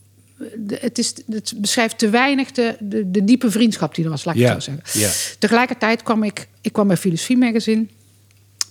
de- 0.57 0.77
het, 0.81 0.97
is, 0.97 1.13
het 1.29 1.53
beschrijft 1.57 1.97
te 1.97 2.09
weinig 2.09 2.51
de, 2.51 2.75
de, 2.79 3.11
de 3.11 3.23
diepe 3.23 3.51
vriendschap 3.51 3.95
die 3.95 4.03
er 4.03 4.09
was, 4.09 4.25
laat 4.25 4.35
ik 4.35 4.41
het 4.53 4.63
zo 4.63 4.71
zeggen. 4.71 4.99
Tegelijkertijd 5.39 6.03
kwam 6.03 6.23
ik, 6.23 6.47
ik 6.61 6.73
kwam 6.73 6.87
bij 6.87 6.97
Filosofie 6.97 7.37
Magazine 7.37 7.85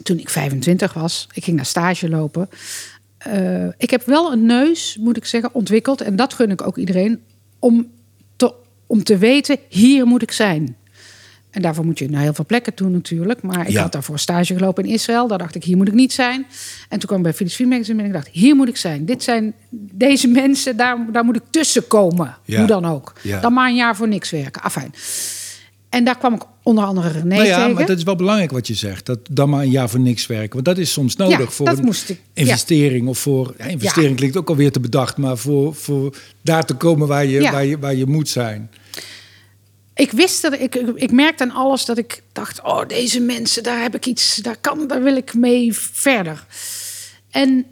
toen 0.03 0.19
ik 0.19 0.29
25 0.29 0.93
was. 0.93 1.27
Ik 1.33 1.45
ging 1.45 1.57
naar 1.57 1.67
stage 1.67 2.09
lopen. 2.09 2.49
Eh, 3.19 3.67
ik 3.79 3.91
heb 3.91 4.03
wel 4.05 4.33
een 4.33 4.47
neus, 4.47 4.97
moet 5.01 5.17
ik 5.17 5.25
zeggen, 5.25 5.55
ontwikkeld. 5.55 6.01
En 6.01 6.17
dat 6.17 6.35
gun 6.35 6.51
ik 6.51 6.67
ook 6.67 6.77
iedereen. 6.79 7.21
Om 7.59 7.91
te, 8.37 8.53
om 8.87 9.03
te 9.05 9.19
weten, 9.19 9.57
hier 9.69 10.07
moet 10.07 10.23
ik 10.23 10.33
zijn. 10.33 10.77
En 11.53 11.63
daarvoor 11.63 11.85
moet 11.85 11.99
je 11.99 12.11
naar 12.11 12.23
heel 12.23 12.35
veel 12.35 12.47
plekken 12.47 12.75
toe 12.75 12.89
natuurlijk. 12.89 13.43
Maar 13.43 13.61
ik 13.67 13.73
Ja. 13.73 13.83
had 13.83 13.93
daarvoor 13.93 14.19
stage 14.19 14.55
gelopen 14.55 14.85
in 14.85 14.91
Israël. 14.91 15.27
Daar 15.29 15.39
dacht 15.39 15.55
ik, 15.55 15.65
hier 15.65 15.77
moet 15.77 15.89
ik 15.89 15.95
niet 15.95 16.13
zijn. 16.13 16.47
En 16.89 16.99
toen 16.99 17.07
kwam 17.09 17.17
ik 17.19 17.25
bij 17.25 17.35
Filosofie 17.35 17.67
Magazine 17.67 18.01
en 18.01 18.07
ik 18.07 18.13
dacht, 18.13 18.29
hier 18.29 18.57
moet 18.57 18.69
ik 18.69 18.77
zijn. 18.77 19.05
Dit 19.05 19.23
zijn 19.23 19.55
deze 19.71 20.29
mensen, 20.43 20.77
daar, 20.77 21.07
daar 21.13 21.25
moet 21.25 21.37
ik 21.37 21.43
tussen 21.51 21.87
komen. 21.87 22.37
Ja. 22.45 22.59
Hoe 22.59 22.67
dan 22.67 22.85
ook. 22.87 23.13
Ja. 23.23 23.41
Dan 23.41 23.53
maar 23.53 23.69
een 23.69 23.75
jaar 23.75 23.97
voor 23.97 24.09
niks 24.09 24.31
werken. 24.31 24.63
Afijn. 24.63 24.93
En 25.89 26.05
daar 26.05 26.19
kwam 26.19 26.35
ik 26.35 26.43
onder 26.63 26.85
andere 26.85 27.09
René 27.09 27.25
Nou 27.35 27.45
ja, 27.47 27.57
tegen. 27.59 27.75
maar 27.75 27.87
dat 27.87 27.97
is 27.97 28.03
wel 28.03 28.17
belangrijk 28.17 28.51
wat 28.51 28.67
je 28.67 28.75
zegt. 28.75 29.07
Dat 29.07 29.19
dan 29.31 29.49
maar 29.51 29.63
een 29.63 29.71
jaar 29.71 29.89
voor 29.91 30.01
niks 30.01 30.27
werken. 30.27 30.53
Want 30.53 30.65
dat 30.65 30.79
is 30.79 30.93
soms 30.93 31.17
nodig 31.17 31.39
Ja, 31.39 31.47
voor 31.47 31.69
een 31.69 31.89
ik, 31.89 32.07
ja. 32.07 32.15
investering. 32.33 33.09
Of 33.09 33.19
voor, 33.19 33.55
ja, 33.59 33.65
investering 33.65 34.17
klinkt 34.17 34.37
ook 34.37 34.49
alweer 34.49 34.73
te 34.73 34.81
bedacht. 34.81 35.17
Maar 35.17 35.37
voor, 35.39 35.75
voor 35.75 36.15
daar 36.43 36.65
te 36.67 36.75
komen 36.75 37.09
waar 37.09 37.25
je, 37.27 37.51
waar, 37.51 37.65
je, 37.65 37.79
waar 37.79 37.95
je 37.95 38.07
moet 38.07 38.29
zijn. 38.29 38.71
Ik 39.95 40.11
wist 40.11 40.43
dat 40.43 40.53
ik, 40.53 40.75
ik, 40.75 41.11
merkte 41.11 41.43
aan 41.43 41.51
alles 41.51 41.85
dat 41.85 41.99
ik 41.99 42.23
dacht: 42.33 42.63
oh, 42.63 42.89
deze 42.89 43.21
mensen, 43.21 43.63
daar 43.63 43.83
heb 43.83 43.95
ik 43.95 44.07
iets, 44.07 44.37
daar 44.37 44.57
kan, 44.61 44.87
daar 44.87 45.03
wil 45.03 45.17
ik 45.17 45.35
mee 45.35 45.73
verder. 45.75 46.47
En 47.31 47.67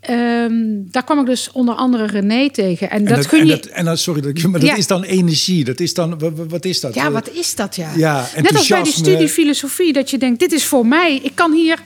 ehm, 0.00 0.52
daar 0.84 1.04
kwam 1.04 1.20
ik 1.20 1.26
dus 1.26 1.52
onder 1.52 1.74
andere 1.74 2.06
René 2.06 2.50
tegen. 2.50 2.90
En, 2.90 3.04
dat, 3.04 3.26
gun 3.26 3.40
en 3.40 3.46
je. 3.46 3.52
dat, 3.52 3.66
en 3.66 3.84
dat, 3.84 3.98
sorry, 3.98 4.20
dat, 4.20 4.42
maar 4.42 4.60
dat 4.60 4.78
is 4.78 4.86
dan 4.86 5.02
energie. 5.02 5.64
Dat 5.64 5.80
is 5.80 5.94
dan, 5.94 6.18
wat, 6.18 6.32
wat 6.48 6.64
is 6.64 6.80
dat? 6.80 6.94
ja, 6.94 7.10
wat 7.10 7.30
is 7.30 7.54
dat 7.54 7.76
ja? 7.76 7.92
Ja, 7.96 8.28
Net 8.36 8.56
als 8.56 8.68
bij 8.68 8.82
die 8.82 8.92
studie 8.92 9.28
filosofie, 9.28 9.92
dat 9.92 10.10
je 10.10 10.18
denkt: 10.18 10.40
dit 10.40 10.52
is 10.52 10.64
voor 10.64 10.86
mij. 10.86 11.20
Ik 11.22 11.34
kan 11.34 11.52
hier, 11.52 11.78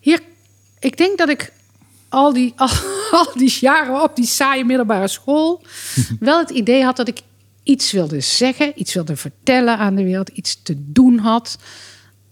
hier. 0.00 0.20
Ik 0.80 0.96
denk 0.96 1.18
dat 1.18 1.28
ik 1.28 1.52
al 2.08 2.32
die, 2.32 2.52
al, 2.56 2.68
al 3.18 3.32
die 3.34 3.56
jaren 3.60 4.02
op 4.02 4.16
die 4.16 4.26
saaie 4.26 4.64
middelbare 4.64 5.08
school 5.08 5.62
wel 6.20 6.38
het 6.38 6.50
idee 6.50 6.84
had 6.84 6.96
dat 6.96 7.08
ik 7.08 7.20
iets 7.64 7.92
wilde 7.92 8.20
zeggen, 8.20 8.72
iets 8.74 8.94
wilde 8.94 9.16
vertellen 9.16 9.78
aan 9.78 9.94
de 9.94 10.04
wereld, 10.04 10.28
iets 10.28 10.62
te 10.62 10.74
doen 10.78 11.18
had, 11.18 11.58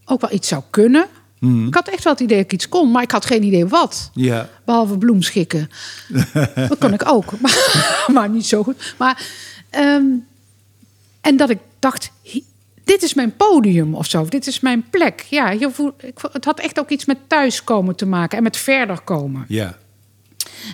ook 0.04 0.20
wel 0.20 0.32
iets 0.32 0.48
zou 0.48 0.62
kunnen. 0.70 1.06
Mhm. 1.38 1.66
Ik 1.66 1.74
had 1.74 1.88
echt 1.88 2.04
wel 2.04 2.12
het 2.12 2.22
idee 2.22 2.36
dat 2.36 2.46
ik 2.46 2.52
iets 2.52 2.68
kon, 2.68 2.90
maar 2.90 3.02
ik 3.02 3.10
had 3.10 3.24
geen 3.26 3.42
idee 3.42 3.66
wat. 3.66 4.10
Ja, 4.14 4.48
Behalve 4.64 4.98
bloemschikken. 4.98 5.70
dat 6.68 6.78
kon 6.78 6.92
ik 6.92 7.08
ook, 7.08 7.32
maar, 7.40 8.04
maar 8.12 8.28
niet 8.28 8.46
zo 8.46 8.62
goed. 8.62 8.94
Maar 8.98 9.26
ehm, 9.70 10.04
En 11.20 11.36
dat 11.36 11.50
ik 11.50 11.58
dacht, 11.78 12.10
dit 12.84 13.02
is 13.02 13.14
mijn 13.14 13.36
podium 13.36 13.94
of 13.94 14.06
zo. 14.06 14.24
Dit 14.24 14.46
is 14.46 14.60
mijn 14.60 14.84
plek. 14.90 15.20
Ja, 15.20 15.50
je 15.50 15.70
voel, 15.70 15.92
het 16.32 16.44
had 16.44 16.60
echt 16.60 16.78
ook 16.78 16.90
iets 16.90 17.04
met 17.04 17.18
thuiskomen 17.26 17.96
te 17.96 18.06
maken 18.06 18.36
en 18.36 18.42
met 18.42 18.56
verder 18.56 19.00
komen. 19.00 19.44
Ja. 19.48 19.78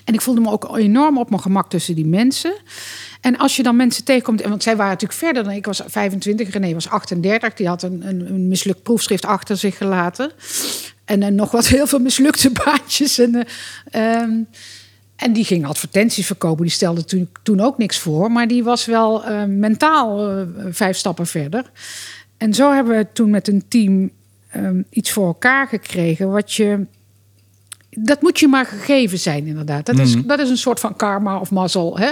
En 0.04 0.14
ik 0.14 0.20
voelde 0.20 0.40
me 0.40 0.50
ook 0.50 0.76
enorm 0.76 1.18
op 1.18 1.30
mijn 1.30 1.42
gemak 1.42 1.70
tussen 1.70 1.94
die 1.94 2.06
mensen. 2.06 2.54
En 3.20 3.38
als 3.38 3.56
je 3.56 3.62
dan 3.62 3.76
mensen 3.76 4.04
tegenkomt, 4.04 4.40
en 4.40 4.50
want 4.50 4.62
zij 4.62 4.76
waren 4.76 4.92
natuurlijk 4.92 5.20
verder 5.20 5.44
dan 5.44 5.52
ik 5.52 5.66
was 5.66 5.82
25, 5.86 6.50
René 6.50 6.74
was 6.74 6.88
38, 6.88 7.54
die 7.54 7.68
had 7.68 7.82
een, 7.82 8.08
een, 8.08 8.34
een 8.34 8.48
mislukt 8.48 8.82
proefschrift 8.82 9.24
achter 9.24 9.56
zich 9.56 9.76
gelaten. 9.76 10.30
En 11.04 11.22
eh, 11.22 11.30
nog 11.30 11.50
wat 11.50 11.66
heel 11.66 11.86
veel 11.86 11.98
mislukte 11.98 12.50
baantjes. 12.64 13.18
En, 13.18 13.34
eh, 13.34 14.14
ehm, 14.14 14.32
en 15.18 15.32
die 15.32 15.44
ging 15.44 15.66
advertenties 15.66 16.26
verkopen, 16.26 16.62
die 16.62 16.72
stelde 16.72 17.04
toen, 17.04 17.28
toen 17.42 17.60
ook 17.60 17.78
niks 17.78 17.98
voor, 17.98 18.32
maar 18.32 18.48
die 18.48 18.64
was 18.64 18.86
wel 18.86 19.24
eh, 19.24 19.44
mentaal 19.44 20.28
eh, 20.28 20.46
vijf 20.70 20.96
stappen 20.96 21.26
verder. 21.26 21.70
En 22.36 22.54
zo 22.54 22.72
hebben 22.72 22.96
we 22.96 23.06
toen 23.12 23.30
met 23.30 23.48
een 23.48 23.64
team 23.68 24.10
ehm, 24.48 24.82
iets 24.90 25.10
voor 25.10 25.26
elkaar 25.26 25.68
gekregen 25.68 26.30
wat 26.30 26.52
je 26.52 26.86
dat 28.04 28.22
moet 28.22 28.38
je 28.38 28.48
maar 28.48 28.66
gegeven 28.66 29.18
zijn, 29.18 29.46
inderdaad. 29.46 29.86
Dat, 29.86 29.98
is, 29.98 30.14
dat 30.26 30.38
is 30.38 30.50
een 30.50 30.56
soort 30.58 30.80
van 30.80 30.96
karma 30.96 31.38
of 31.40 31.50
mazzel. 31.50 31.98
Hè? 31.98 32.10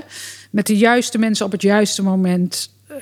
Met 0.50 0.66
de 0.66 0.76
juiste 0.76 1.18
mensen 1.18 1.46
op 1.46 1.52
het 1.52 1.62
juiste 1.62 2.02
moment. 2.02 2.70
eh, 2.86 2.96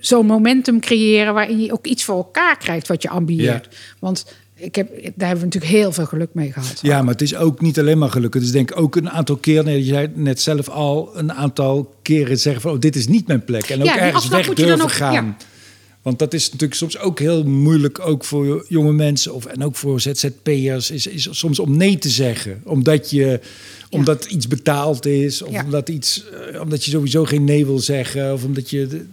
Zo'n 0.00 0.26
momentum 0.26 0.80
creëren 0.80 1.34
waarin 1.34 1.60
je 1.60 1.72
ook 1.72 1.86
iets 1.86 2.04
voor 2.04 2.16
elkaar 2.16 2.58
krijgt 2.58 2.88
wat 2.88 3.02
je 3.02 3.08
ambieert. 3.08 3.68
Want 3.98 4.26
ik 4.54 4.74
heb, 4.74 4.88
daar 4.92 5.02
hebben 5.28 5.38
we 5.38 5.44
natuurlijk 5.44 5.72
heel 5.72 5.92
veel 5.92 6.06
geluk 6.06 6.28
mee 6.32 6.52
gehad. 6.52 6.78
Ja, 6.82 7.02
maar 7.02 7.12
het 7.12 7.22
is 7.22 7.36
ook 7.36 7.60
niet 7.60 7.78
alleen 7.78 7.98
maar 7.98 8.10
geluk. 8.10 8.34
Het 8.34 8.42
is 8.42 8.50
denk 8.50 8.70
ik 8.70 8.78
ook 8.80 8.96
een 8.96 9.10
aantal 9.10 9.36
keer, 9.36 9.64
nee, 9.64 9.78
je 9.78 9.84
zei 9.92 10.08
net 10.14 10.40
zelf 10.40 10.68
al, 10.68 11.10
een 11.14 11.32
aantal 11.32 11.94
keren 12.02 12.38
zeggen 12.38 12.62
van, 12.62 12.70
oh, 12.72 12.78
dit 12.78 12.96
is 12.96 13.06
niet 13.08 13.26
mijn 13.26 13.44
plek. 13.44 13.64
En 13.70 13.78
ook 13.80 13.86
Ja, 13.86 13.98
ergens 13.98 14.28
weg 14.28 14.46
moet 14.46 14.56
je 14.58 14.66
dan 14.66 14.78
durven 14.78 14.84
ook- 14.94 14.96
gaan. 15.12 15.12
ja. 15.12 15.36
Want 16.08 16.20
dat 16.20 16.34
is 16.34 16.44
natuurlijk 16.44 16.74
soms 16.74 16.98
ook 16.98 17.18
heel 17.18 17.44
moeilijk, 17.44 18.00
ook 18.00 18.24
voor 18.24 18.64
jonge 18.68 18.92
mensen 18.92 19.34
of, 19.34 19.46
en 19.46 19.64
ook 19.64 19.76
voor 19.76 20.00
ZZP'ers, 20.00 20.90
is, 20.90 21.06
is 21.06 21.28
soms 21.30 21.58
om 21.58 21.76
nee 21.76 21.98
te 21.98 22.08
zeggen. 22.08 22.60
Omdat, 22.64 23.10
je, 23.10 23.40
omdat 23.90 24.24
iets 24.24 24.48
betaald 24.48 25.06
is, 25.06 25.42
of 25.42 25.52
Ja. 25.52 25.64
omdat, 25.64 25.88
iets, 25.88 26.24
eh, 26.52 26.60
omdat 26.60 26.84
je 26.84 26.90
sowieso 26.90 27.24
geen 27.24 27.44
nee 27.44 27.66
wil 27.66 27.78
zeggen. 27.78 28.32
Of 28.32 28.44
omdat 28.44 28.70
je, 28.70 29.04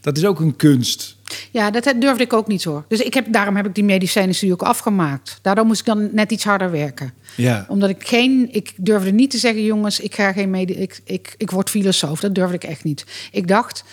dat 0.00 0.16
is 0.16 0.24
ook 0.24 0.40
een 0.40 0.56
kunst. 0.56 1.16
Ja, 1.50 1.70
dat 1.70 1.94
durfde 1.98 2.22
ik 2.22 2.32
ook 2.32 2.46
niet 2.46 2.64
hoor. 2.64 2.84
Dus 2.88 3.00
ik 3.00 3.14
heb, 3.14 3.32
daarom 3.32 3.56
heb 3.56 3.66
ik 3.66 3.74
die 3.74 3.84
medicijnstudie 3.84 4.54
ook 4.54 4.62
afgemaakt. 4.62 5.38
Daardoor 5.42 5.66
moest 5.66 5.80
ik 5.80 5.86
dan 5.86 6.08
net 6.12 6.30
iets 6.32 6.44
harder 6.44 6.70
werken. 6.70 7.12
Ja. 7.36 7.66
Omdat 7.68 7.88
ik 7.90 8.06
geen, 8.06 8.48
ik 8.52 8.72
durfde 8.76 9.12
niet 9.12 9.30
te 9.30 9.38
zeggen, 9.38 9.64
jongens, 9.64 10.00
ik 10.00 10.14
ga 10.14 10.32
geen 10.32 10.50
medi, 10.50 10.72
ik, 10.72 11.00
ik, 11.04 11.34
ik 11.36 11.50
word 11.50 11.70
filosoof. 11.70 12.20
Dat 12.20 12.34
durfde 12.34 12.54
ik 12.54 12.64
echt 12.64 12.84
niet. 12.84 13.04
Ik 13.32 13.48
dacht, 13.48 13.84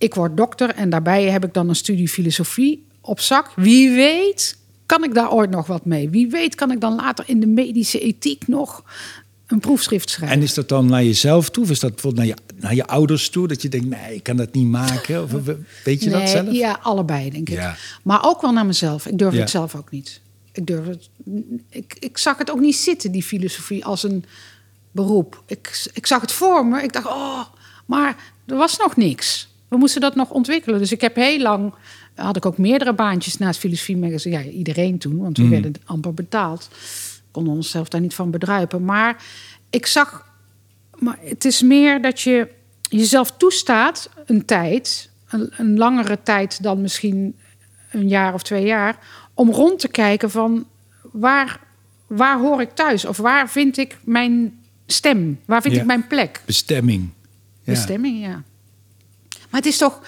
ik 0.00 0.14
word 0.14 0.36
dokter 0.36 0.70
en 0.74 0.90
daarbij 0.90 1.24
heb 1.24 1.44
ik 1.44 1.54
dan 1.54 1.68
een 1.68 1.76
studie 1.76 2.08
filosofie 2.08 2.86
op 3.00 3.20
zak. 3.20 3.52
Wie 3.56 3.90
weet, 3.90 4.56
kan 4.86 5.04
ik 5.04 5.14
daar 5.14 5.32
ooit 5.32 5.50
nog 5.50 5.66
wat 5.66 5.84
mee? 5.84 6.08
Wie 6.10 6.28
weet, 6.30 6.54
kan 6.54 6.70
ik 6.70 6.80
dan 6.80 6.94
later 6.94 7.24
in 7.28 7.40
de 7.40 7.46
medische 7.46 8.00
ethiek 8.00 8.48
nog 8.48 8.84
een 9.46 9.60
proefschrift 9.60 10.10
schrijven? 10.10 10.36
En 10.36 10.42
is 10.42 10.54
dat 10.54 10.68
dan 10.68 10.86
naar 10.86 11.04
jezelf 11.04 11.50
toe? 11.50 11.64
Of 11.64 11.70
is 11.70 11.78
dat 11.80 11.90
bijvoorbeeld 11.90 12.26
naar 12.26 12.36
je, 12.36 12.60
naar 12.62 12.74
je 12.74 12.86
ouders 12.86 13.28
toe? 13.30 13.48
Dat 13.48 13.62
je 13.62 13.68
denkt, 13.68 13.86
nee, 13.86 14.14
ik 14.14 14.22
kan 14.22 14.36
dat 14.36 14.52
niet 14.52 14.66
maken? 14.66 15.22
Of 15.22 15.30
weet 15.84 16.02
je 16.02 16.10
dat 16.10 16.18
Nee, 16.22 16.28
zelf? 16.28 16.52
Ja, 16.52 16.78
allebei, 16.82 17.30
denk 17.30 17.48
ik. 17.48 17.54
Ja. 17.54 17.76
Maar 18.02 18.24
ook 18.24 18.40
wel 18.40 18.52
naar 18.52 18.66
mezelf. 18.66 19.06
Ik 19.06 19.18
durfde 19.18 19.36
Ja. 19.36 19.42
het 19.42 19.50
zelf 19.50 19.74
ook 19.74 19.90
niet. 19.90 20.20
Ik, 20.52 20.66
durfde 20.66 20.90
het, 20.90 21.08
ik, 21.68 21.96
ik 21.98 22.18
zag 22.18 22.38
het 22.38 22.50
ook 22.50 22.60
niet 22.60 22.76
zitten, 22.76 23.12
die 23.12 23.22
filosofie, 23.22 23.84
als 23.84 24.02
een 24.02 24.24
beroep. 24.90 25.42
Ik, 25.46 25.88
ik 25.92 26.06
zag 26.06 26.20
het 26.20 26.32
voor 26.32 26.66
me. 26.66 26.82
Ik 26.82 26.92
dacht, 26.92 27.06
oh, 27.06 27.40
maar 27.86 28.16
er 28.46 28.56
was 28.56 28.76
nog 28.78 28.96
niks. 28.96 29.48
We 29.70 29.76
moesten 29.76 30.00
dat 30.00 30.14
nog 30.14 30.30
ontwikkelen. 30.30 30.78
Dus 30.78 30.92
ik 30.92 31.00
heb 31.00 31.14
heel 31.16 31.38
lang... 31.38 31.74
had 32.14 32.36
ik 32.36 32.46
ook 32.46 32.58
meerdere 32.58 32.92
baantjes 32.92 33.36
naast 33.38 33.60
Filosofie 33.60 33.96
Magazine. 33.96 34.44
Ja, 34.44 34.50
iedereen 34.50 34.98
toen, 34.98 35.18
want 35.18 35.38
we 35.38 35.48
werden 35.48 35.72
amper 35.84 36.14
betaald. 36.14 36.68
Konden 37.30 37.52
onszelf 37.52 37.88
daar 37.88 38.00
niet 38.00 38.14
van 38.14 38.30
bedruipen. 38.30 38.84
Maar 38.84 39.24
ik 39.70 39.86
zag... 39.86 40.28
Maar 40.98 41.18
het 41.20 41.44
is 41.44 41.62
meer 41.62 42.02
dat 42.02 42.20
je 42.20 42.48
jezelf 42.80 43.30
toestaat 43.36 44.10
een 44.26 44.44
tijd... 44.44 45.10
een, 45.28 45.52
een 45.56 45.78
langere 45.78 46.18
tijd 46.22 46.62
dan 46.62 46.80
misschien 46.80 47.36
een 47.90 48.08
jaar 48.08 48.34
of 48.34 48.42
twee 48.42 48.64
jaar... 48.66 48.98
om 49.34 49.50
rond 49.50 49.78
te 49.78 49.88
kijken 49.88 50.30
van 50.30 50.66
waar, 51.12 51.60
waar 52.06 52.38
hoor 52.38 52.60
ik 52.60 52.70
thuis? 52.70 53.04
Of 53.04 53.16
waar 53.16 53.50
vind 53.50 53.76
ik 53.76 53.98
mijn 54.04 54.58
stem? 54.86 55.40
Waar 55.44 55.62
vind 55.62 55.74
Ja. 55.74 55.80
ik 55.80 55.86
mijn 55.86 56.06
plek? 56.06 56.42
Bestemming. 56.46 57.08
Ja. 57.62 57.72
Bestemming, 57.72 58.20
ja. 58.20 58.42
Maar 59.50 59.60
het 59.60 59.66
is 59.66 59.76
toch... 59.76 60.00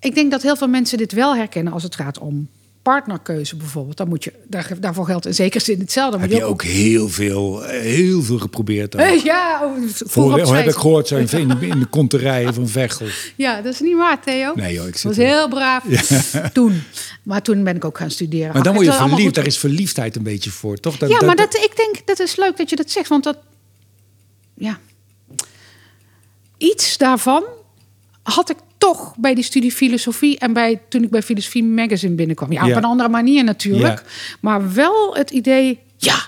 Ik 0.00 0.14
denk 0.14 0.30
dat 0.30 0.42
heel 0.42 0.56
veel 0.56 0.68
mensen 0.68 0.98
dit 0.98 1.12
wel 1.12 1.36
herkennen 1.36 1.72
als 1.72 1.82
het 1.82 1.94
gaat 1.94 2.18
om 2.18 2.48
partnerkeuze 2.82 3.56
bijvoorbeeld. 3.56 3.96
Dan 3.96 4.08
moet 4.08 4.24
je, 4.24 4.32
daar, 4.46 4.70
daarvoor 4.80 5.04
geldt 5.04 5.26
in 5.26 5.34
zekere 5.34 5.64
zin 5.64 5.78
hetzelfde. 5.78 6.18
Heb 6.18 6.30
je 6.30 6.44
ook 6.44 6.62
heel 6.62 7.08
veel, 7.08 7.62
heel 7.62 8.22
veel 8.22 8.38
geprobeerd? 8.38 8.92
dan? 8.92 9.00
Eh, 9.00 9.24
Ja, 9.24 9.60
oh, 9.64 9.88
vroeger 9.88 10.56
heb 10.56 10.66
ik 10.66 10.74
gehoord 10.74 11.08
zo 11.08 11.16
in, 11.36 11.60
in 11.60 11.78
de, 11.78 11.86
konterijen 11.90 12.54
van 12.54 12.68
Vechel. 12.68 13.06
Ja, 13.36 13.60
dat 13.60 13.72
is 13.72 13.80
niet 13.80 13.96
waar, 13.96 14.22
Theo. 14.22 14.52
Nee, 14.54 14.74
joh, 14.74 14.86
ik 14.86 14.92
Dat 14.92 15.00
zit 15.00 15.10
was 15.10 15.18
er. 15.18 15.26
heel 15.26 15.48
braaf 15.48 15.84
toen. 16.52 16.82
Maar 17.22 17.42
toen 17.42 17.64
ben 17.64 17.76
ik 17.76 17.84
ook 17.84 17.98
gaan 17.98 18.10
studeren. 18.10 18.52
Maar 18.52 18.62
dan 18.62 18.74
word 18.74 18.86
je 18.86 18.92
verliefd. 18.92 19.22
goed. 19.22 19.34
Daar 19.34 19.46
is 19.46 19.58
verliefdheid 19.58 20.16
een 20.16 20.22
beetje 20.22 20.50
voor, 20.50 20.76
toch? 20.76 21.08
Ja, 21.08 21.26
maar 21.26 21.36
dat, 21.36 21.54
ik 21.54 21.72
denk 21.76 22.06
dat 22.06 22.18
is 22.18 22.36
leuk 22.36 22.56
dat 22.56 22.70
je 22.70 22.76
dat 22.76 22.90
zegt, 22.90 23.08
want 23.08 23.24
dat. 23.24 23.38
Ja. 24.54 24.78
Iets 26.56 26.98
daarvan 26.98 27.44
had 28.22 28.50
ik 28.50 28.56
toch 28.78 29.16
bij 29.16 29.34
die 29.34 29.44
studie 29.44 29.72
filosofie 29.72 30.38
en 30.38 30.52
bij 30.52 30.80
toen 30.88 31.02
ik 31.02 31.10
bij 31.10 31.22
Filosofie 31.22 31.64
Magazine 31.64 32.14
binnenkwam. 32.14 32.52
Ja, 32.52 32.64
Ja. 32.64 32.70
op 32.70 32.76
een 32.76 32.84
andere 32.84 33.08
manier 33.08 33.44
natuurlijk, 33.44 33.98
Ja. 33.98 34.04
maar 34.40 34.72
wel 34.72 35.14
het 35.16 35.30
idee, 35.30 35.78
ja, 35.96 36.26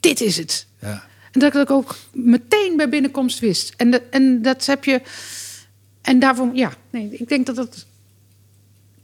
dit 0.00 0.20
is 0.20 0.36
het. 0.36 0.66
Ja. 0.80 1.04
En 1.32 1.40
dat 1.40 1.56
ik 1.56 1.70
ook 1.70 1.96
meteen 2.12 2.76
bij 2.76 2.88
binnenkomst 2.88 3.38
wist. 3.38 3.74
En 3.76 3.90
dat, 3.90 4.02
en 4.10 4.42
dat 4.42 4.66
heb 4.66 4.84
je. 4.84 5.02
En 6.02 6.18
daarvoor, 6.18 6.50
ja, 6.54 6.72
nee, 6.90 7.08
ik 7.10 7.28
denk 7.28 7.46
dat 7.46 7.56
dat. 7.56 7.86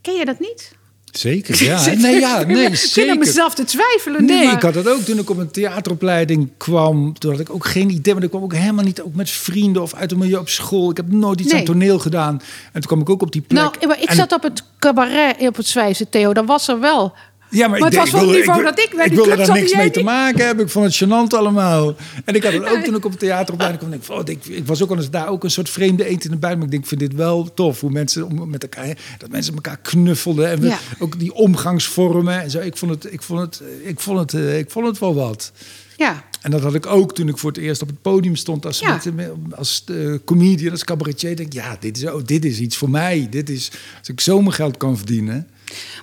Ken 0.01 0.13
je 0.13 0.25
dat 0.25 0.39
niet? 0.39 0.71
Zeker, 1.17 1.63
ja. 1.63 1.93
Nee, 1.95 2.19
ja, 2.19 2.43
nee, 2.43 2.65
Ik 2.65 2.75
zeker. 2.75 3.17
mezelf 3.17 3.53
te 3.53 3.63
twijfelen. 3.63 4.25
Nee, 4.25 4.45
maar- 4.45 4.55
ik 4.55 4.61
had 4.61 4.73
dat 4.73 4.87
ook 4.87 4.99
toen 5.01 5.17
ik 5.19 5.29
op 5.29 5.37
een 5.37 5.51
theateropleiding 5.51 6.49
kwam. 6.57 7.13
Toen 7.19 7.31
had 7.31 7.39
ik 7.39 7.49
ook 7.49 7.65
geen 7.65 7.89
idee, 7.89 8.13
want 8.13 8.25
ik 8.25 8.29
kwam 8.31 8.43
ook 8.43 8.53
helemaal 8.53 8.83
niet 8.83 9.01
ook 9.01 9.15
met 9.15 9.29
vrienden 9.29 9.81
of 9.81 9.93
uit 9.93 10.11
een 10.11 10.17
milieu 10.17 10.39
op 10.39 10.49
school. 10.49 10.89
Ik 10.89 10.97
heb 10.97 11.11
nooit 11.11 11.39
iets 11.39 11.51
Nee. 11.51 11.59
aan 11.59 11.65
toneel 11.65 11.99
gedaan. 11.99 12.33
En 12.65 12.71
toen 12.71 12.81
kwam 12.81 12.99
ik 12.99 13.09
ook 13.09 13.21
op 13.21 13.31
die 13.31 13.41
plek. 13.41 13.61
Nou, 13.61 13.87
maar 13.87 14.01
ik 14.01 14.09
En- 14.09 14.15
zat 14.15 14.31
op 14.33 14.43
het 14.43 14.63
cabaret 14.79 15.39
op 15.47 15.55
het 15.55 15.67
Zwijze, 15.67 16.09
Theo. 16.09 16.33
Dat 16.33 16.45
was 16.45 16.67
er 16.67 16.79
wel. 16.79 17.13
Ja, 17.55 17.67
Maar 17.67 17.77
ik 17.77 17.83
het 17.83 17.93
denk- 17.93 18.03
was 18.03 18.19
van 18.19 18.29
het 18.29 18.37
niveau 18.37 18.63
dat 18.63 18.79
ik 18.79 18.89
bij 18.95 19.03
Ik 19.05 19.09
die 19.11 19.19
wilde 19.19 19.33
club 19.33 19.45
daar 19.47 19.55
niks 19.57 19.75
mee 19.75 19.91
te 19.91 20.03
maken 20.03 20.45
hebben. 20.45 20.65
Ik 20.65 20.71
vond 20.71 20.85
het 20.85 21.03
gênant 21.09 21.37
allemaal. 21.37 21.95
En 22.25 22.35
ik 22.35 22.43
had 22.43 22.53
het 22.53 22.69
ook 22.69 22.83
toen 22.83 22.95
ik 22.95 23.05
op 23.05 23.11
het 23.11 23.19
theateropleiding 23.19 23.79
kwam. 23.83 24.25
denk 24.25 24.43
oh, 24.43 24.51
ik, 24.53 24.57
ik 24.57 24.67
was 24.67 24.83
ook 24.83 24.89
al 24.89 24.95
eens 24.97 25.09
daar 25.09 25.27
ook 25.27 25.43
een 25.43 25.51
soort 25.51 25.69
vreemde 25.69 26.05
eend 26.07 26.25
in 26.25 26.31
de 26.31 26.37
buik. 26.37 26.55
Maar 26.55 26.65
ik 26.65 26.71
denk, 26.71 26.83
ik 26.83 26.89
vind 26.89 27.01
dit 27.01 27.13
wel 27.13 27.53
tof. 27.53 27.79
Hoe 27.81 27.91
mensen 27.91 28.23
om- 28.25 28.49
met 28.49 28.63
elkaar, 28.63 28.97
dat 29.17 29.29
mensen 29.29 29.53
elkaar 29.53 29.77
knuffelden. 29.81 30.49
En 30.49 30.59
we- 30.59 30.67
Ja. 30.67 30.79
ook 30.99 31.19
die 31.19 31.33
omgangsvormen 31.33 32.41
en 32.41 32.49
zo. 32.51 32.59
Ik 32.59 32.77
vond 32.77 32.91
het, 32.91 33.13
ik 33.13 33.21
vond 33.21 33.39
het, 33.41 33.61
ik 33.83 33.99
vond 33.99 34.19
het, 34.19 34.33
eh, 34.33 34.57
ik 34.57 34.71
vond 34.71 34.87
het 34.87 34.99
wel 34.99 35.13
wat. 35.15 35.51
Ja, 35.97 36.23
En 36.41 36.51
dat 36.51 36.61
had 36.61 36.75
ik 36.75 36.85
ook 36.85 37.15
toen 37.15 37.27
ik 37.27 37.37
voor 37.37 37.49
het 37.51 37.59
eerst 37.59 37.81
op 37.81 37.87
het 37.87 38.01
podium 38.01 38.35
stond 38.35 38.65
als, 38.65 38.79
Ja. 38.79 38.99
met- 39.13 39.29
als 39.55 39.83
eh, 39.85 39.95
comedian, 40.25 40.71
als 40.71 40.83
cabaretier. 40.83 41.35
Denk 41.35 41.47
ik, 41.47 41.53
ja, 41.53 41.77
dit 41.79 41.97
is, 41.97 42.05
oh, 42.05 42.21
dit 42.25 42.45
is 42.45 42.59
iets 42.59 42.77
voor 42.77 42.89
mij. 42.89 43.27
Dit 43.29 43.49
is, 43.49 43.71
als 43.99 44.09
ik 44.09 44.21
zo 44.21 44.39
mijn 44.41 44.53
geld 44.53 44.77
kan 44.77 44.97
verdienen. 44.97 45.47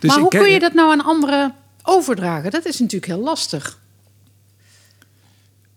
Dus 0.01 0.11
maar 0.11 0.19
hoe 0.19 0.29
kun 0.29 0.51
je 0.51 0.59
dat 0.59 0.75
nou 0.75 0.91
aan 0.91 1.05
anderen 1.05 1.55
overdragen? 1.83 2.51
Dat 2.51 2.67
is 2.67 2.79
natuurlijk 2.79 3.13
heel 3.13 3.23
lastig. 3.23 3.81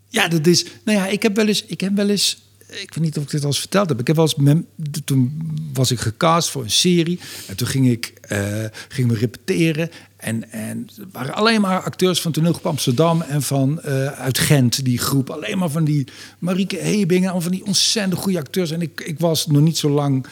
Ja, 0.10 0.28
dat 0.28 0.48
is. 0.48 0.66
Nou 0.84 0.98
ja, 0.98 1.08
ik 1.08 1.24
heb 1.24 1.36
wel 1.36 1.48
eens. 1.48 1.66
Ik 1.66 1.82
heb 1.82 1.96
wel 1.96 2.10
eens. 2.10 2.44
Ik 2.68 2.94
weet 2.94 3.04
niet 3.04 3.18
of 3.18 3.24
ik 3.24 3.30
dit 3.30 3.42
al 3.42 3.48
eens 3.48 3.60
verteld 3.60 3.90
heb. 3.90 4.00
Ik 4.00 4.08
heb 4.08 4.16
wel 4.16 4.26
eens. 4.26 4.36
Met, 4.36 4.64
toen 5.06 5.52
was 5.74 5.92
ik 5.92 6.00
gecast 6.00 6.50
voor 6.50 6.64
een 6.64 6.72
serie. 6.72 7.20
En 7.48 7.56
toen 7.56 7.68
ging 7.68 7.90
ik. 7.90 8.14
eh 8.22 8.66
gingen 8.88 9.14
we 9.14 9.20
repeteren. 9.20 9.90
En, 10.18 10.52
en 10.52 10.88
er 10.98 11.08
waren 11.12 11.34
alleen 11.34 11.62
maar 11.62 11.82
acteurs 11.82 12.22
van 12.22 12.32
toneelgroep 12.32 12.66
Amsterdam 12.66 13.22
en 13.22 13.42
van 13.42 13.82
eh, 13.82 14.06
uit 14.08 14.38
Gent, 14.38 14.86
die 14.86 14.98
groep. 14.98 15.30
Alleen 15.30 15.58
maar 15.58 15.70
van 15.70 15.84
die 15.84 16.08
Marieke 16.40 16.78
Hebingen, 16.78 17.32
al 17.32 17.42
van 17.42 17.52
die 17.52 17.66
ontzettend 17.66 18.22
goede 18.22 18.38
acteurs. 18.40 18.72
En 18.72 18.82
ik, 18.82 19.02
ik 19.02 19.20
was 19.20 19.48
nog 19.48 19.62
niet 19.62 19.78
zo 19.78 19.90
lang 19.90 20.26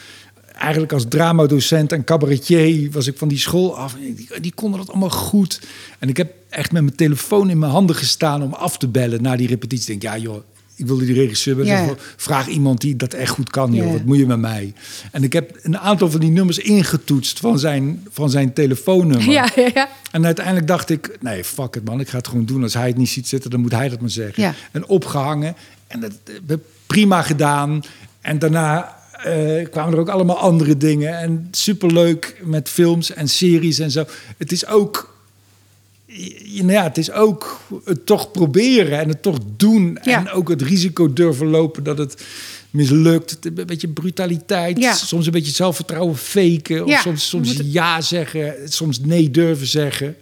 eigenlijk 0.58 0.92
als 0.92 1.04
dramadocent 1.08 1.92
en 1.92 2.04
cabaretier 2.04 2.90
was 2.90 3.06
ik 3.06 3.18
van 3.18 3.28
die 3.28 3.38
school 3.38 3.76
af. 3.76 3.94
En 3.94 4.14
Die, 4.14 4.40
die 4.40 4.52
konden 4.54 4.80
dat 4.80 4.88
allemaal 4.88 5.10
goed. 5.10 5.60
En 5.98 6.08
ik 6.08 6.16
heb 6.16 6.32
echt 6.48 6.72
met 6.72 6.82
mijn 6.82 6.96
telefoon 6.96 7.50
in 7.50 7.58
mijn 7.58 7.72
handen 7.72 7.96
gestaan 7.96 8.42
om 8.42 8.52
af 8.52 8.78
te 8.78 8.88
bellen 8.88 9.22
na 9.22 9.36
die 9.36 9.48
repetitie. 9.48 9.94
Ik 9.94 10.00
denk, 10.00 10.14
ja 10.14 10.22
joh, 10.22 10.42
ik 10.76 10.86
wilde 10.86 11.04
die 11.04 11.14
regisseur. 11.14 11.96
Vraag 12.16 12.48
iemand 12.48 12.80
die 12.80 12.96
dat 12.96 13.12
echt 13.12 13.30
goed 13.30 13.50
kan, 13.50 13.72
joh. 13.74 13.92
Wat 13.92 14.04
moet 14.04 14.16
je 14.16 14.26
met 14.26 14.38
mij? 14.38 14.72
En 15.10 15.22
ik 15.22 15.32
heb 15.32 15.58
een 15.62 15.78
aantal 15.78 16.10
van 16.10 16.20
die 16.20 16.30
nummers 16.30 16.58
ingetoetst 16.58 17.40
van 17.40 17.58
zijn, 17.58 18.06
van 18.10 18.30
zijn 18.30 18.52
telefoonnummer. 18.52 19.30
Ja, 19.30 19.48
ja, 19.56 19.70
ja. 19.74 19.88
En 20.10 20.24
uiteindelijk 20.24 20.66
dacht 20.66 20.90
ik, 20.90 21.16
nee, 21.20 21.44
fuck 21.44 21.76
it 21.76 21.84
man, 21.84 22.00
ik 22.00 22.08
ga 22.08 22.16
het 22.16 22.28
gewoon 22.28 22.46
doen. 22.46 22.62
Als 22.62 22.74
hij 22.74 22.86
het 22.86 22.96
niet 22.96 23.08
ziet 23.08 23.28
zitten, 23.28 23.50
dan 23.50 23.60
moet 23.60 23.72
hij 23.72 23.88
dat 23.88 24.00
maar 24.00 24.10
zeggen. 24.10 24.42
Ja. 24.42 24.54
En 24.72 24.86
opgehangen. 24.86 25.56
En 25.86 26.00
dat 26.00 26.12
heb 26.24 26.58
ik 26.58 26.64
prima 26.86 27.22
gedaan. 27.22 27.82
En 28.20 28.38
daarna 28.38 28.96
eh, 29.24 29.68
kwamen 29.70 29.92
er 29.94 30.00
ook 30.00 30.08
allemaal 30.08 30.38
andere 30.38 30.76
dingen. 30.76 31.18
En 31.18 31.48
superleuk 31.50 32.40
met 32.44 32.68
films 32.68 33.12
en 33.12 33.28
series 33.28 33.78
en 33.78 33.90
zo. 33.90 34.04
Het 34.36 34.52
is 34.52 34.66
ook, 34.66 35.14
ja, 36.06 36.62
nou 36.62 36.72
ja, 36.72 36.82
het 36.82 36.98
is 36.98 37.10
ook 37.10 37.60
het 37.84 38.06
toch 38.06 38.30
proberen 38.30 38.98
en 38.98 39.08
het 39.08 39.22
toch 39.22 39.38
doen. 39.56 39.98
Ja. 40.02 40.18
En 40.18 40.30
ook 40.30 40.48
het 40.48 40.62
risico 40.62 41.12
durven 41.12 41.46
lopen 41.46 41.82
dat 41.82 41.98
het 41.98 42.22
mislukt. 42.70 43.38
Een 43.40 43.66
beetje 43.66 43.88
brutaliteit, 43.88 44.78
Ja. 44.78 44.92
soms 44.94 45.26
een 45.26 45.32
beetje 45.32 45.52
zelfvertrouwen 45.52 46.16
faken. 46.16 46.82
Of 46.84 46.90
Ja, 46.90 47.00
soms, 47.00 47.28
soms 47.28 47.60
ja 47.64 48.00
zeggen, 48.00 48.54
soms 48.64 49.00
nee 49.00 49.30
durven 49.30 49.66
zeggen. 49.66 50.16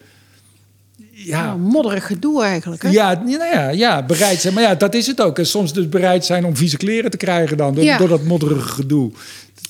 Ja, 1.25 1.45
Nou, 1.45 1.59
modderig 1.59 2.07
gedoe 2.07 2.43
eigenlijk. 2.43 2.83
Hè? 2.83 2.89
ja, 2.91 3.15
nou 3.15 3.45
ja, 3.45 3.69
ja, 3.71 4.03
bereid 4.03 4.41
zijn. 4.41 4.55
Maar 4.55 4.63
ja, 4.63 4.75
dat 4.75 4.95
is 4.95 5.07
het 5.07 5.21
ook. 5.21 5.39
En 5.39 5.47
soms 5.47 5.73
dus 5.73 5.89
bereid 5.89 6.25
zijn 6.25 6.45
om 6.45 6.57
vieze 6.57 6.77
kleren 6.77 7.11
te 7.11 7.17
krijgen 7.17 7.57
dan. 7.57 7.75
Door, 7.75 7.85
Ja. 7.85 7.99
door 7.99 8.09
dat 8.09 8.23
modderige 8.25 8.69
gedoe. 8.69 9.13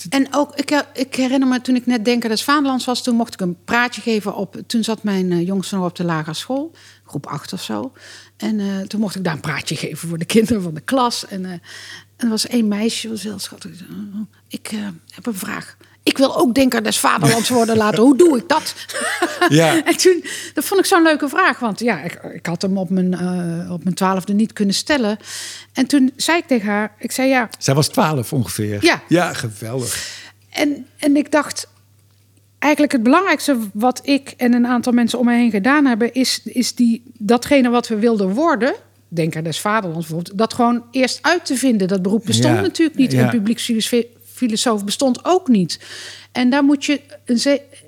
En 0.08 0.26
ook, 0.30 0.54
ik, 0.56 0.68
her- 0.68 0.86
ik 0.94 1.14
herinner 1.14 1.48
me 1.48 1.60
toen 1.60 1.74
ik 1.76 1.86
net 1.86 2.04
Denker 2.04 2.28
des 2.28 2.44
Vaderlands 2.44 2.84
was, 2.84 3.02
toen 3.02 3.16
mocht 3.16 3.32
ik 3.34 3.40
een 3.40 3.56
praatje 3.64 4.00
geven 4.00 4.34
op. 4.34 4.56
Toen 4.66 4.84
zat 4.84 5.02
mijn 5.02 5.32
eh, 5.32 5.46
jongste 5.46 5.76
nog 5.76 5.84
op 5.88 5.96
de 5.96 6.04
lagere 6.04 6.34
school, 6.34 6.72
groep 7.06 7.26
8 7.26 7.52
of 7.52 7.62
zo. 7.62 7.92
En 8.36 8.60
eh, 8.60 8.66
toen 8.80 9.00
mocht 9.00 9.14
ik 9.16 9.24
daar 9.24 9.34
een 9.34 9.40
praatje 9.40 9.76
geven 9.76 10.08
voor 10.08 10.18
de 10.18 10.24
kinderen 10.24 10.62
van 10.62 10.74
de 10.74 10.80
klas. 10.80 11.26
En, 11.26 11.44
eh, 11.44 11.50
en 11.50 11.60
er 12.16 12.28
was 12.28 12.46
één 12.46 12.68
meisje, 12.68 13.08
was 13.08 13.22
heel 13.22 13.38
schattig. 13.38 13.70
die 13.70 13.78
zei, 13.78 13.90
"Oh, 14.14 14.20
Ik 14.48 14.68
eh, 14.72 14.78
heb 15.14 15.26
een 15.26 15.34
vraag. 15.34 15.76
Ik 16.02 16.18
wil 16.18 16.36
ook 16.36 16.54
Denker 16.54 16.82
des 16.82 16.98
Vaderlands 16.98 17.48
worden 17.48 17.76
laten. 17.76 18.02
Hoe 18.02 18.16
doe 18.16 18.36
ik 18.38 18.48
dat? 18.48 18.74
Ja. 19.48 19.84
en 19.84 19.96
toen, 19.96 20.24
dat 20.54 20.64
vond 20.64 20.80
ik 20.80 20.86
zo'n 20.86 21.02
leuke 21.02 21.28
vraag. 21.28 21.58
Want 21.58 21.80
ja, 21.80 22.02
ik, 22.02 22.12
ik 22.34 22.46
had 22.46 22.62
hem 22.62 22.78
op 22.78 22.90
mijn, 22.90 23.14
eh, 23.14 23.72
op 23.72 23.84
mijn 23.84 23.94
twaalfde 23.96 24.32
niet 24.32 24.52
kunnen 24.52 24.74
stellen. 24.74 25.18
En 25.72 25.86
toen 25.86 26.12
zei 26.16 26.38
ik 26.38 26.46
tegen 26.46 26.68
haar, 26.68 26.94
ik 26.98 27.12
zei 27.12 27.28
ja, 27.28 27.48
Zij 27.58 27.74
was 27.74 27.88
twaalf 27.88 28.32
ongeveer. 28.32 28.84
Ja. 28.84 29.02
Ja, 29.08 29.32
geweldig. 29.32 30.20
En, 30.50 30.86
en 30.98 31.16
ik 31.16 31.30
dacht, 31.30 31.68
eigenlijk 32.58 32.92
het 32.92 33.02
belangrijkste 33.02 33.58
wat 33.72 34.00
ik 34.04 34.34
en 34.36 34.52
een 34.52 34.66
aantal 34.66 34.92
mensen 34.92 35.18
om 35.18 35.24
me 35.24 35.34
heen 35.34 35.50
gedaan 35.50 35.86
hebben, 35.86 36.12
is, 36.14 36.40
is 36.44 36.74
die, 36.74 37.02
datgene 37.18 37.68
wat 37.70 37.88
we 37.88 37.96
wilden 37.96 38.28
worden. 38.28 38.74
Denk 39.08 39.36
aan 39.36 39.44
des 39.44 39.60
vaderlands 39.60 40.06
bijvoorbeeld. 40.06 40.38
Dat 40.38 40.54
gewoon 40.54 40.84
eerst 40.90 41.18
uit 41.22 41.44
te 41.44 41.56
vinden. 41.56 41.88
Dat 41.88 42.02
beroep 42.02 42.24
bestond 42.24 42.54
Ja, 42.54 42.60
natuurlijk 42.60 42.98
niet. 42.98 43.12
ja. 43.12 43.18
En 43.18 43.30
publieksfilosoof 44.32 44.84
bestond 44.84 45.24
ook 45.24 45.48
niet. 45.48 45.80
En 46.32 46.50
daar 46.50 46.64
moet 46.64 46.84
je, 46.84 47.00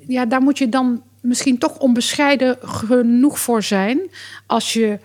ja, 0.07 0.27
daar 0.27 0.43
moet 0.43 0.59
je 0.59 0.69
dan 0.69 1.03
misschien 1.21 1.59
toch 1.59 1.79
onbescheiden 1.79 2.59
genoeg 2.63 3.39
voor 3.39 3.63
zijn. 3.63 4.01
Als 4.47 4.73
je, 4.73 4.99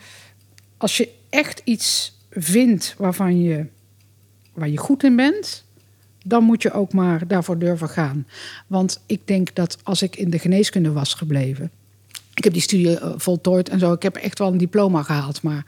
als 0.78 0.98
je 0.98 1.10
echt 1.30 1.62
iets 1.64 2.18
vindt 2.30 2.96
waarvan 2.98 3.42
je, 3.42 3.66
waar 4.54 4.70
je 4.70 4.78
goed 4.78 5.04
in 5.04 5.16
bent 5.16 5.64
dan 6.24 6.44
moet 6.44 6.62
je 6.62 6.72
ook 6.72 6.94
maar 6.94 7.28
daarvoor 7.28 7.58
durven 7.58 7.90
gaan. 7.90 8.28
Want 8.68 9.02
ik 9.06 9.22
denk 9.26 9.56
dat 9.56 9.78
als 9.84 10.02
ik 10.02 10.16
in 10.16 10.30
de 10.30 10.40
geneeskunde 10.40 10.92
was 10.92 11.14
gebleven. 11.14 11.72
Ik 12.34 12.44
heb 12.44 12.54
die 12.54 12.62
studie 12.62 13.00
eh, 13.00 13.14
voltooid 13.18 13.70
en 13.70 13.80
zo. 13.80 13.94
Ik 13.94 14.02
heb 14.02 14.16
echt 14.16 14.40
wel 14.40 14.52
een 14.52 14.58
diploma 14.58 15.04
gehaald. 15.04 15.42
Maar 15.42 15.66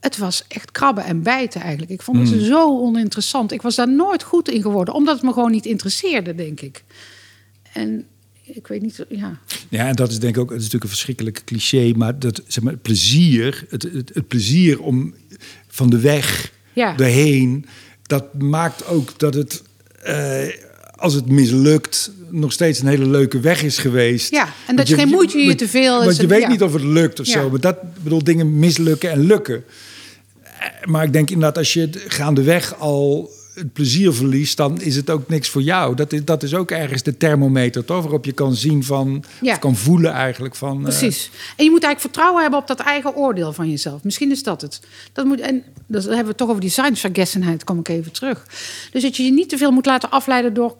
het 0.00 0.18
was 0.18 0.44
echt 0.48 0.70
krabben 0.72 1.04
en 1.04 1.22
bijten 1.22 1.60
eigenlijk. 1.60 1.90
Ik 1.92 2.02
vond 2.02 2.28
het 2.30 2.42
zo 2.42 2.78
oninteressant. 2.80 3.52
Ik 3.52 3.62
was 3.62 3.74
daar 3.74 3.90
nooit 3.90 4.22
goed 4.22 4.48
in 4.50 4.62
geworden. 4.62 4.94
Omdat 4.94 5.14
het 5.14 5.24
me 5.24 5.32
gewoon 5.32 5.50
niet 5.50 5.66
interesseerde, 5.66 6.34
denk 6.34 6.60
ik. 6.60 6.84
En 7.72 8.06
ik 8.42 8.66
weet 8.66 8.82
niet, 8.82 9.04
ja. 9.08 9.38
Ja, 9.68 9.86
en 9.88 9.94
dat 9.94 10.10
is 10.10 10.18
denk 10.18 10.34
ik 10.36 10.40
ook, 10.40 10.48
het 10.50 10.58
is 10.58 10.64
natuurlijk 10.64 10.84
een 10.84 10.96
verschrikkelijk 10.96 11.42
cliché, 11.44 11.92
maar 11.96 12.18
dat 12.18 12.42
zeg 12.46 12.62
maar, 12.64 12.72
het 12.72 12.82
plezier, 12.82 13.64
het, 13.68 13.82
het, 13.82 14.10
het 14.14 14.28
plezier 14.28 14.82
om 14.82 15.14
van 15.68 15.90
de 15.90 16.00
weg 16.00 16.52
Ja. 16.72 16.96
erheen, 16.98 17.66
dat 18.02 18.34
maakt 18.42 18.86
ook 18.86 19.18
dat 19.18 19.34
het, 19.34 19.62
eh, 20.02 20.46
als 20.96 21.14
het 21.14 21.28
mislukt, 21.30 22.10
nog 22.30 22.52
steeds 22.52 22.80
een 22.80 22.86
hele 22.86 23.06
leuke 23.06 23.40
weg 23.40 23.62
is 23.62 23.78
geweest. 23.78 24.30
Ja, 24.30 24.44
en 24.44 24.52
Want 24.66 24.78
dat 24.78 24.88
je 24.88 24.94
geen 24.94 25.08
moeite 25.08 25.38
je 25.38 25.54
te 25.54 25.68
veel 25.68 25.98
is 25.98 26.04
Want 26.04 26.16
je 26.16 26.26
weet 26.26 26.40
ja. 26.40 26.48
niet 26.48 26.62
of 26.62 26.72
het 26.72 26.82
lukt 26.82 27.20
of 27.20 27.26
Ja. 27.26 27.32
zo, 27.32 27.50
maar 27.50 27.60
dat 27.60 27.76
bedoel 28.02 28.24
dingen 28.24 28.58
mislukken 28.58 29.10
en 29.10 29.26
lukken. 29.26 29.64
Eh, 30.42 30.66
Maar 30.84 31.04
ik 31.04 31.12
denk 31.12 31.30
inderdaad, 31.30 31.58
als 31.58 31.72
je 31.72 31.80
het 31.80 31.98
gaandeweg 32.08 32.78
al 32.78 33.30
het 33.54 33.72
plezier 33.72 34.12
verliest, 34.14 34.56
dan 34.56 34.80
is 34.80 34.96
het 34.96 35.10
ook 35.10 35.28
niks 35.28 35.48
voor 35.48 35.62
jou. 35.62 35.94
Dat 35.94 36.12
is, 36.12 36.24
dat 36.24 36.42
is 36.42 36.54
ook 36.54 36.70
ergens 36.70 37.02
de 37.02 37.16
thermometer, 37.16 37.84
toch? 37.84 38.02
Waarop 38.02 38.24
je 38.24 38.32
kan 38.32 38.54
zien 38.54 38.84
van, 38.84 39.24
Ja. 39.40 39.52
of 39.52 39.58
kan 39.58 39.76
voelen 39.76 40.12
eigenlijk 40.12 40.54
van... 40.56 40.76
eh, 40.76 40.82
Precies. 40.82 41.30
En 41.56 41.64
je 41.64 41.70
moet 41.70 41.82
eigenlijk 41.82 42.00
vertrouwen 42.00 42.42
hebben 42.42 42.60
op 42.60 42.66
dat 42.66 42.80
eigen 42.80 43.14
oordeel 43.16 43.52
van 43.52 43.70
jezelf. 43.70 44.02
Misschien 44.04 44.30
is 44.30 44.42
dat 44.42 44.60
het. 44.60 44.80
Dat 45.12 45.24
moet, 45.24 45.40
en 45.40 45.62
dat 45.86 46.04
hebben 46.04 46.26
we 46.26 46.34
toch 46.34 46.48
over 46.48 46.60
die 46.60 46.70
science 46.70 47.10
kom 47.64 47.78
ik 47.78 47.88
even 47.88 48.12
terug. 48.12 48.46
Dus 48.92 49.02
dat 49.02 49.16
je 49.16 49.22
je 49.22 49.32
niet 49.32 49.48
te 49.48 49.56
veel 49.56 49.70
moet 49.70 49.86
laten 49.86 50.10
afleiden 50.10 50.54
door, 50.54 50.76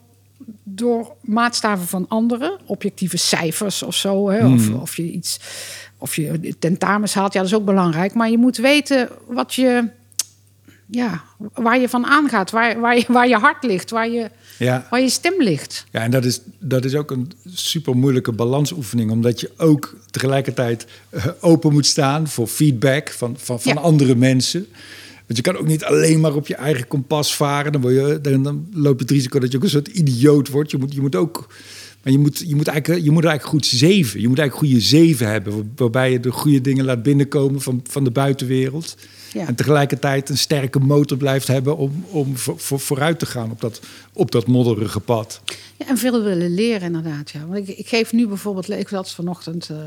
door 0.63 1.13
maatstaven 1.21 1.87
van 1.87 2.05
anderen. 2.07 2.57
Objectieve 2.65 3.17
cijfers 3.17 3.83
of 3.83 3.95
zo. 3.95 4.29
Hè? 4.29 4.53
Of, 4.53 4.69
of 4.69 4.95
je 4.95 5.11
iets... 5.11 5.39
Of 5.99 6.15
je 6.15 6.53
tentamens 6.59 7.13
haalt, 7.13 7.33
ja, 7.33 7.39
dat 7.39 7.49
is 7.49 7.55
ook 7.55 7.65
belangrijk. 7.65 8.13
Maar 8.13 8.29
je 8.29 8.37
moet 8.37 8.57
weten 8.57 9.09
wat 9.27 9.53
je... 9.53 9.87
Ja, 10.89 11.23
waar 11.53 11.79
je 11.79 11.89
van 11.89 12.05
aangaat. 12.05 12.51
Waar, 12.51 12.79
waar, 12.79 12.97
je, 12.97 13.05
waar 13.07 13.27
je 13.27 13.35
hart 13.37 13.63
ligt. 13.63 13.89
Waar 13.89 14.09
je, 14.09 14.29
Ja. 14.57 14.87
waar 14.89 15.01
je 15.01 15.09
stem 15.09 15.33
ligt. 15.37 15.85
Ja, 15.91 16.01
en 16.01 16.11
dat 16.11 16.25
is, 16.25 16.41
dat 16.59 16.85
is 16.85 16.95
ook 16.95 17.11
een 17.11 17.31
super 17.45 17.95
moeilijke 17.95 18.31
balansoefening, 18.31 19.11
omdat 19.11 19.39
je 19.39 19.51
ook 19.57 19.95
tegelijkertijd 20.11 20.87
eh, 21.09 21.25
open 21.41 21.73
moet 21.73 21.85
staan 21.85 22.27
voor 22.27 22.47
feedback 22.47 23.09
van, 23.11 23.35
van, 23.39 23.61
van 23.61 23.73
Ja. 23.73 23.79
andere 23.81 24.15
mensen. 24.15 24.67
Want 25.27 25.39
je 25.39 25.41
kan 25.41 25.57
ook 25.57 25.67
niet 25.67 25.83
alleen 25.83 26.19
maar 26.19 26.35
op 26.35 26.47
je 26.47 26.55
eigen 26.55 26.87
kompas 26.87 27.35
varen. 27.35 27.71
Dan, 27.71 27.81
word 27.81 27.93
je, 27.93 28.19
dan, 28.21 28.43
dan 28.43 28.67
loop 28.73 28.95
je 28.97 29.01
het 29.01 29.11
risico 29.11 29.39
dat 29.39 29.51
je 29.51 29.57
ook 29.57 29.63
een 29.63 29.69
soort 29.69 29.87
idioot 29.87 30.49
wordt. 30.49 30.71
Je 30.71 30.77
moet, 30.77 30.93
je 30.93 31.01
moet 31.01 31.15
ook. 31.15 31.47
Maar 32.03 32.13
je 32.13 32.19
moet, 32.19 32.43
je, 32.47 32.55
moet 32.55 32.67
eigenlijk, 32.67 33.03
je 33.05 33.11
moet 33.11 33.23
eigenlijk 33.25 33.53
goed 33.55 33.65
zeven. 33.65 34.21
Je 34.21 34.27
moet 34.27 34.39
eigenlijk 34.39 34.67
goede 34.71 34.85
zeven 34.85 35.27
hebben. 35.27 35.53
waar- 35.55 35.65
Waarbij 35.75 36.11
je 36.11 36.19
de 36.19 36.31
goede 36.31 36.61
dingen 36.61 36.85
laat 36.85 37.03
binnenkomen 37.03 37.61
van, 37.61 37.81
van 37.89 38.03
de 38.03 38.11
buitenwereld. 38.11 38.97
Ja. 39.33 39.47
En 39.47 39.55
tegelijkertijd 39.55 40.29
een 40.29 40.37
sterke 40.37 40.79
motor 40.79 41.17
blijft 41.17 41.47
hebben 41.47 41.77
om, 41.77 42.05
om 42.09 42.37
voor, 42.37 42.59
voor, 42.59 42.79
vooruit 42.79 43.19
te 43.19 43.25
gaan 43.25 43.51
op 43.51 43.61
dat, 43.61 43.79
op 44.13 44.31
dat 44.31 44.47
modderige 44.47 44.99
pad. 44.99 45.41
Ja, 45.77 45.87
en 45.87 45.97
veel 45.97 46.23
willen 46.23 46.53
leren, 46.53 46.81
inderdaad. 46.81 47.29
Ja. 47.31 47.45
Want 47.47 47.69
ik, 47.69 47.77
ik 47.77 47.87
geef 47.87 48.13
nu 48.13 48.27
bijvoorbeeld, 48.27 48.69
ik 48.69 48.87
zat 48.87 49.11
vanochtend 49.13 49.69
eh, 49.69 49.77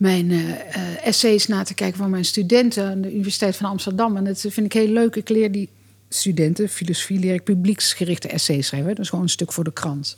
mijn 0.00 0.30
eh, 0.30 0.50
eh, 0.50 1.06
essays 1.06 1.46
na 1.46 1.62
te 1.62 1.74
kijken 1.74 1.98
van 1.98 2.10
mijn 2.10 2.24
studenten 2.24 2.90
aan 2.90 3.00
de 3.00 3.12
Universiteit 3.12 3.56
van 3.56 3.70
Amsterdam. 3.70 4.16
En 4.16 4.24
dat 4.24 4.40
vind 4.40 4.66
ik 4.66 4.72
heel 4.72 4.88
leuk. 4.88 5.16
Ik 5.16 5.28
leer 5.28 5.52
die 5.52 5.68
studenten, 6.08 6.68
filosofie, 6.68 7.18
leer 7.18 7.34
ik 7.34 7.44
publieksgerichte 7.44 8.28
essays 8.28 8.66
schrijven. 8.66 8.94
Dus 8.94 9.08
gewoon 9.08 9.24
een 9.24 9.30
stuk 9.30 9.52
voor 9.52 9.64
de 9.64 9.72
krant. 9.72 10.16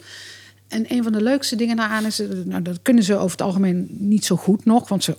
En 0.69 0.85
een 0.89 1.03
van 1.03 1.13
de 1.13 1.23
leukste 1.23 1.57
dingen 1.57 1.77
daaraan 1.77 2.07
is, 2.07 2.21
eh, 2.21 2.29
nou, 2.45 2.63
dat 2.63 2.79
kunnen 2.83 3.03
ze 3.03 3.15
over 3.17 3.31
het 3.31 3.43
algemeen 3.43 3.87
niet 3.91 4.25
zo 4.25 4.37
goed 4.37 4.65
nog, 4.65 4.89
want 4.89 5.05
ze, 5.05 5.17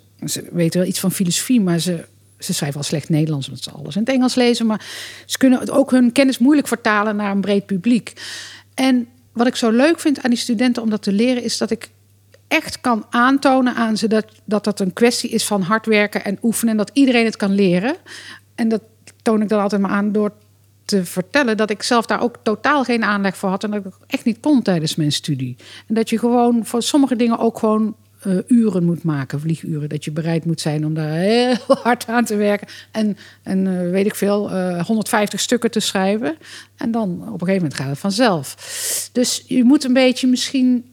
weten 0.51 0.79
wel 0.79 0.89
iets 0.89 0.99
van 0.99 1.11
filosofie, 1.11 1.61
maar 1.61 1.79
ze, 1.79 2.05
ze 2.39 2.53
schrijven 2.53 2.77
al 2.77 2.85
slecht 2.85 3.09
Nederlands, 3.09 3.47
omdat 3.47 3.63
ze 3.63 3.71
alles 3.71 3.95
in 3.95 4.01
het 4.01 4.09
Engels 4.09 4.35
lezen. 4.35 4.65
Maar 4.65 4.85
ze 5.25 5.37
kunnen 5.37 5.69
ook 5.69 5.91
hun 5.91 6.11
kennis 6.11 6.37
moeilijk 6.37 6.67
vertalen 6.67 7.15
naar 7.15 7.31
een 7.31 7.41
breed 7.41 7.65
publiek. 7.65 8.13
En 8.73 9.07
wat 9.31 9.47
ik 9.47 9.55
zo 9.55 9.69
leuk 9.69 9.99
vind 9.99 10.21
aan 10.21 10.29
die 10.29 10.39
studenten 10.39 10.81
om 10.81 10.89
dat 10.89 11.01
te 11.01 11.11
leren, 11.11 11.43
is 11.43 11.57
dat 11.57 11.71
ik 11.71 11.89
echt 12.47 12.81
kan 12.81 13.05
aantonen 13.09 13.75
aan 13.75 13.97
ze 13.97 14.07
dat 14.07 14.25
dat, 14.45 14.63
dat 14.63 14.79
een 14.79 14.93
kwestie 14.93 15.29
is 15.29 15.45
van 15.45 15.61
hard 15.61 15.85
werken 15.85 16.23
en 16.23 16.37
oefenen 16.41 16.71
en 16.71 16.77
dat 16.77 16.91
iedereen 16.93 17.25
het 17.25 17.37
kan 17.37 17.55
leren. 17.55 17.95
En 18.55 18.69
dat 18.69 18.81
toon 19.21 19.41
ik 19.41 19.49
dan 19.49 19.61
altijd 19.61 19.81
maar 19.81 19.91
aan 19.91 20.11
door 20.11 20.31
te 20.85 21.05
vertellen 21.05 21.57
dat 21.57 21.69
ik 21.69 21.83
zelf 21.83 22.05
daar 22.05 22.21
ook 22.21 22.37
totaal 22.43 22.83
geen 22.83 23.03
aanleg 23.03 23.37
voor 23.37 23.49
had 23.49 23.63
en 23.63 23.71
dat 23.71 23.85
ik 23.85 23.93
echt 24.07 24.25
niet 24.25 24.39
kon 24.39 24.61
tijdens 24.61 24.95
mijn 24.95 25.11
studie. 25.11 25.55
En 25.87 25.95
dat 25.95 26.09
je 26.09 26.19
gewoon 26.19 26.65
voor 26.65 26.83
sommige 26.83 27.15
dingen 27.15 27.39
ook 27.39 27.59
gewoon 27.59 27.95
eh, 28.23 28.37
uren 28.47 28.83
moet 28.83 29.03
maken, 29.03 29.39
vlieguren. 29.39 29.89
Dat 29.89 30.05
je 30.05 30.11
bereid 30.11 30.45
moet 30.45 30.61
zijn 30.61 30.85
om 30.85 30.93
daar 30.93 31.11
heel 31.11 31.55
hard 31.83 32.07
aan 32.07 32.25
te 32.25 32.35
werken. 32.35 32.67
En, 32.91 33.17
en 33.43 33.67
eh, 33.67 33.89
weet 33.91 34.05
ik 34.05 34.15
veel, 34.15 34.51
eh 34.51 34.85
150 34.85 35.39
stukken 35.39 35.71
te 35.71 35.79
schrijven. 35.79 36.37
En 36.77 36.91
dan 36.91 37.09
op 37.11 37.41
een 37.41 37.47
gegeven 37.47 37.53
moment 37.53 37.73
gaat 37.73 37.89
het 37.89 37.99
vanzelf. 37.99 38.55
Dus 39.11 39.43
je 39.47 39.63
moet 39.63 39.83
een 39.83 39.93
beetje 39.93 40.27
misschien 40.27 40.85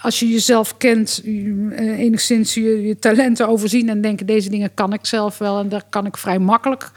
als 0.00 0.18
je 0.18 0.28
jezelf 0.28 0.76
kent, 0.76 1.20
eh, 1.24 1.98
enigszins 1.98 2.54
je, 2.54 2.82
je 2.82 2.98
talenten 2.98 3.48
overzien 3.48 3.88
en 3.88 4.00
denken: 4.00 4.26
deze 4.26 4.50
dingen 4.50 4.74
kan 4.74 4.92
ik 4.92 5.06
zelf 5.06 5.38
wel 5.38 5.58
en 5.58 5.68
daar 5.68 5.84
kan 5.90 6.06
ik 6.06 6.16
vrij 6.16 6.38
makkelijk 6.38 6.90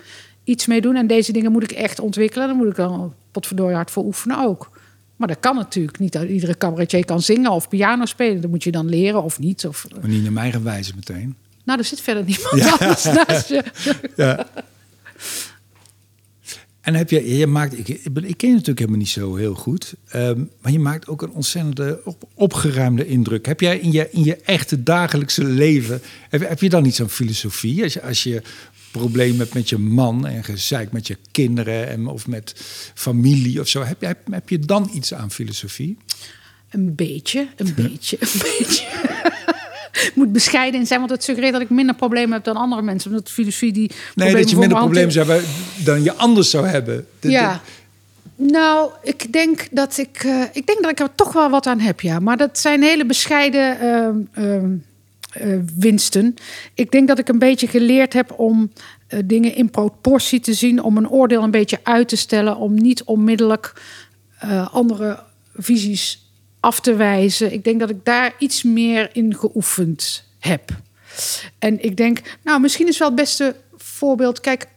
iets 0.43 0.65
mee 0.65 0.81
doen. 0.81 0.95
En 0.95 1.07
deze 1.07 1.31
dingen 1.31 1.51
moet 1.51 1.63
ik 1.63 1.71
echt 1.71 1.99
ontwikkelen. 1.99 2.47
Dan 2.47 2.57
moet 2.57 2.67
ik 2.67 2.75
dan 2.75 3.13
potverdorie 3.31 3.75
hard 3.75 3.91
voor 3.91 4.03
oefenen 4.03 4.39
ook. 4.39 4.77
Maar 5.15 5.27
dat 5.27 5.39
kan 5.39 5.55
natuurlijk 5.55 5.99
niet. 5.99 6.15
Iedere 6.15 6.57
cabaretier 6.57 7.05
kan 7.05 7.21
zingen 7.21 7.51
of 7.51 7.69
piano 7.69 8.05
spelen. 8.05 8.41
Dat 8.41 8.49
moet 8.49 8.63
je 8.63 8.71
dan 8.71 8.89
leren 8.89 9.23
of 9.23 9.39
niet. 9.39 9.67
Of, 9.67 9.85
Maar 10.01 10.09
niet 10.09 10.23
naar 10.23 10.31
mijn 10.31 10.43
eigen 10.43 10.63
wijze 10.63 10.91
meteen. 10.95 11.35
nou, 11.63 11.79
er 11.79 11.85
zit 11.85 12.01
verder 12.01 12.23
niemand 12.23 12.79
anders 12.79 13.03
naast 13.03 13.49
je. 13.49 13.63
Ja. 14.15 14.47
En 16.81 16.93
heb 16.95 17.09
je, 17.09 17.37
je 17.37 17.47
maakt, 17.47 17.77
ik, 17.77 17.87
ik 17.87 18.13
ben- 18.13 18.23
ik 18.29 18.37
ken 18.37 18.47
je 18.47 18.53
natuurlijk 18.53 18.79
helemaal 18.79 18.99
niet 18.99 19.09
zo 19.09 19.35
heel 19.35 19.53
goed, 19.55 19.93
ehm, 20.07 20.43
maar 20.61 20.71
je 20.71 20.79
maakt 20.79 21.07
ook 21.07 21.21
een 21.21 21.31
ontzettende 21.31 22.01
op, 22.05 22.23
opgeruimde 22.33 23.07
indruk. 23.07 23.45
Heb 23.45 23.59
jij 23.59 23.77
in 23.79 23.91
je, 23.91 24.09
in 24.11 24.23
je 24.23 24.35
echte 24.35 24.83
dagelijkse 24.83 25.43
leven, 25.43 26.01
heb, 26.29 26.47
heb 26.47 26.61
je 26.61 26.69
dan 26.69 26.83
niet 26.83 26.95
zo'n 26.95 27.09
filosofie? 27.09 27.83
Als 27.83 27.93
je, 27.93 28.01
als 28.01 28.23
je 28.23 28.41
problemen 28.91 29.37
hebt 29.37 29.53
met 29.53 29.69
je 29.69 29.77
man 29.77 30.27
en 30.27 30.43
gezeik 30.43 30.91
met 30.91 31.07
je 31.07 31.17
kinderen 31.31 31.87
en, 31.87 32.07
of 32.07 32.27
met 32.27 32.53
familie 32.93 33.59
of 33.59 33.67
zo, 33.67 33.83
heb, 33.83 34.01
je- 34.01 34.07
heb, 34.07 34.19
heb 34.31 34.49
je 34.49 34.59
dan 34.59 34.89
iets 34.93 35.13
aan 35.13 35.31
filosofie? 35.31 35.97
Een 36.69 36.95
beetje, 36.95 37.47
een 37.55 37.73
beetje, 37.75 38.17
een 38.19 38.39
beetje. 38.59 38.85
Moet 40.15 40.31
bescheiden 40.31 40.79
in 40.79 40.85
zijn, 40.87 40.99
want 40.99 41.11
het 41.11 41.23
suggereert 41.23 41.53
dat 41.53 41.61
ik 41.61 41.69
minder 41.69 41.95
problemen 41.95 42.31
heb 42.31 42.43
dan 42.43 42.55
andere 42.55 42.81
mensen. 42.81 43.09
Omdat 43.09 43.27
de 43.27 43.33
filosofie 43.33 43.71
die. 43.71 43.91
Nee, 44.15 44.33
dat 44.35 44.49
je 44.49 44.57
minder 44.57 44.77
me 44.77 44.83
problemen 44.83 45.11
zou 45.11 45.27
hebben 45.29 45.49
dan 45.83 46.03
je 46.03 46.13
anders 46.13 46.49
zou 46.49 46.67
hebben. 46.67 47.07
De- 47.19 47.29
Ja. 47.29 47.61
Nou, 48.35 48.91
ik 49.03 49.33
denk 49.33 49.67
dat 49.71 49.97
ik, 49.97 50.17
eh, 50.25 50.41
ik 50.53 50.67
denk 50.67 50.81
dat 50.81 50.91
ik 50.91 50.99
er 50.99 51.15
toch 51.15 51.33
wel 51.33 51.49
wat 51.49 51.65
aan 51.67 51.79
heb, 51.79 52.01
ja. 52.01 52.19
Maar 52.19 52.37
dat 52.37 52.59
zijn 52.59 52.81
hele 52.83 53.05
bescheiden 53.05 53.79
ehm, 53.79 54.15
ehm, 54.33 54.71
eh, 55.31 55.57
winsten. 55.77 56.35
Ik 56.73 56.91
denk 56.91 57.07
dat 57.07 57.19
ik 57.19 57.27
een 57.29 57.39
beetje 57.39 57.67
geleerd 57.67 58.13
heb 58.13 58.33
om 58.39 58.71
eh, 59.07 59.19
dingen 59.25 59.55
in 59.55 59.69
proportie 59.69 60.39
te 60.39 60.53
zien, 60.53 60.83
om 60.83 60.97
een 60.97 61.09
oordeel 61.09 61.43
een 61.43 61.51
beetje 61.51 61.79
uit 61.83 62.07
te 62.07 62.15
stellen, 62.15 62.57
om 62.57 62.73
niet 62.73 63.03
onmiddellijk 63.03 63.73
andere 64.71 65.19
visies 65.55 66.28
af 66.59 66.79
te 66.79 66.95
wijzen. 66.95 67.53
Ik 67.53 67.63
denk 67.63 67.79
dat 67.79 67.89
ik 67.89 68.05
daar 68.05 68.33
iets 68.39 68.63
meer 68.63 69.09
in 69.13 69.35
geoefend 69.35 70.23
heb. 70.39 70.71
En 71.59 71.83
ik 71.83 71.97
denk, 71.97 72.21
nou, 72.43 72.61
misschien 72.61 72.87
is 72.87 72.97
wel 72.97 73.07
het 73.07 73.17
beste 73.17 73.55
voorbeeld. 73.77 74.39
Kijk, 74.39 74.67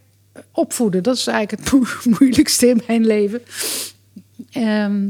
opvoeden, 0.53 1.03
dat 1.03 1.17
is 1.17 1.27
eigenlijk 1.27 1.65
het 1.65 1.73
mo- 2.05 2.17
moeilijkste 2.19 2.67
in 2.69 2.83
mijn 2.87 3.07
leven. 3.07 3.43
Ehm, 4.51 5.09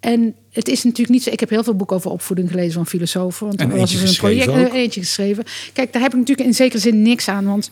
en 0.00 0.34
het 0.50 0.68
is 0.68 0.82
natuurlijk 0.84 1.10
niet 1.10 1.22
zo. 1.22 1.30
Ik 1.30 1.40
heb 1.40 1.50
heel 1.50 1.64
veel 1.64 1.74
boeken 1.76 1.96
over 1.96 2.10
opvoeding 2.10 2.50
gelezen 2.50 2.72
van 2.72 2.86
filosofen. 2.86 3.46
Want 3.46 3.60
er 3.60 3.68
was 3.76 3.90
dus 3.92 4.10
een 4.10 4.16
project, 4.16 4.48
eh, 4.48 4.72
eentje 4.72 5.00
geschreven. 5.00 5.44
Kijk, 5.72 5.92
daar 5.92 6.02
heb 6.02 6.12
ik 6.12 6.18
natuurlijk 6.18 6.48
in 6.48 6.54
zekere 6.54 6.80
zin 6.80 7.02
niks 7.02 7.28
aan. 7.28 7.44
Want 7.44 7.70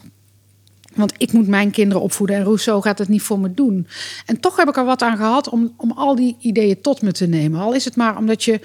want 0.97 1.13
ik 1.17 1.33
moet 1.33 1.49
mijn 1.49 1.71
kinderen 1.71 2.03
opvoeden 2.03 2.37
en 2.37 2.43
Rousseau 2.43 2.83
gaat 2.83 2.99
het 2.99 3.09
niet 3.09 3.23
voor 3.23 3.39
me 3.39 3.55
doen. 3.55 3.87
En 4.27 4.41
toch 4.41 4.57
heb 4.57 4.69
ik 4.69 4.77
er 4.77 4.85
wat 4.85 5.03
aan 5.03 5.17
gehad 5.17 5.49
om, 5.49 5.75
om 5.77 5.93
al 5.93 6.15
die 6.15 6.37
ideeën 6.41 6.81
tot 6.81 7.03
me 7.03 7.13
te 7.13 7.27
nemen. 7.27 7.61
Al 7.61 7.75
is 7.75 7.85
het 7.85 7.97
maar 7.97 8.17
omdat 8.17 8.45
je 8.45 8.61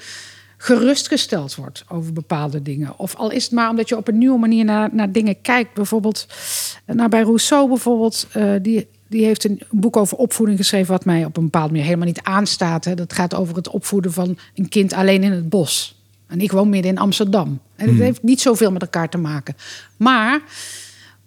gerustgesteld 0.56 1.54
wordt 1.54 1.84
over 1.88 2.12
bepaalde 2.12 2.62
dingen. 2.62 2.98
Of 2.98 3.14
al 3.16 3.30
is 3.30 3.44
het 3.44 3.52
maar 3.52 3.70
omdat 3.70 3.88
je 3.88 3.96
op 3.96 4.08
een 4.08 4.18
nieuwe 4.18 4.38
manier 4.38 4.64
naar, 4.64 4.88
naar 4.92 5.12
dingen 5.12 5.40
kijkt. 5.40 5.74
Bijvoorbeeld, 5.74 6.26
eh, 6.84 6.94
nou 6.94 7.08
bij 7.08 7.22
Rousseau 7.22 7.68
bijvoorbeeld, 7.68 8.26
eh, 8.32 8.52
die, 8.62 8.88
die 9.06 9.24
heeft 9.24 9.44
een 9.44 9.60
boek 9.70 9.96
over 9.96 10.16
opvoeding 10.16 10.58
geschreven... 10.58 10.92
wat 10.92 11.04
mij 11.04 11.24
op 11.24 11.36
een 11.36 11.44
bepaalde 11.44 11.68
manier 11.68 11.84
helemaal 11.84 12.06
niet 12.06 12.22
aanstaat. 12.22 12.84
Hè. 12.84 12.94
Dat 12.94 13.12
gaat 13.12 13.34
over 13.34 13.56
het 13.56 13.68
opvoeden 13.68 14.12
van 14.12 14.38
een 14.54 14.68
kind 14.68 14.92
alleen 14.92 15.22
in 15.22 15.32
het 15.32 15.48
bos. 15.48 16.00
En 16.26 16.40
ik 16.40 16.52
woon 16.52 16.68
midden 16.68 16.90
in 16.90 16.98
Amsterdam. 16.98 17.60
En 17.76 17.86
dat 17.86 17.96
heeft 17.96 18.22
niet 18.22 18.40
zoveel 18.40 18.72
met 18.72 18.82
elkaar 18.82 19.08
te 19.08 19.18
maken. 19.18 19.56
Maar 19.96 20.40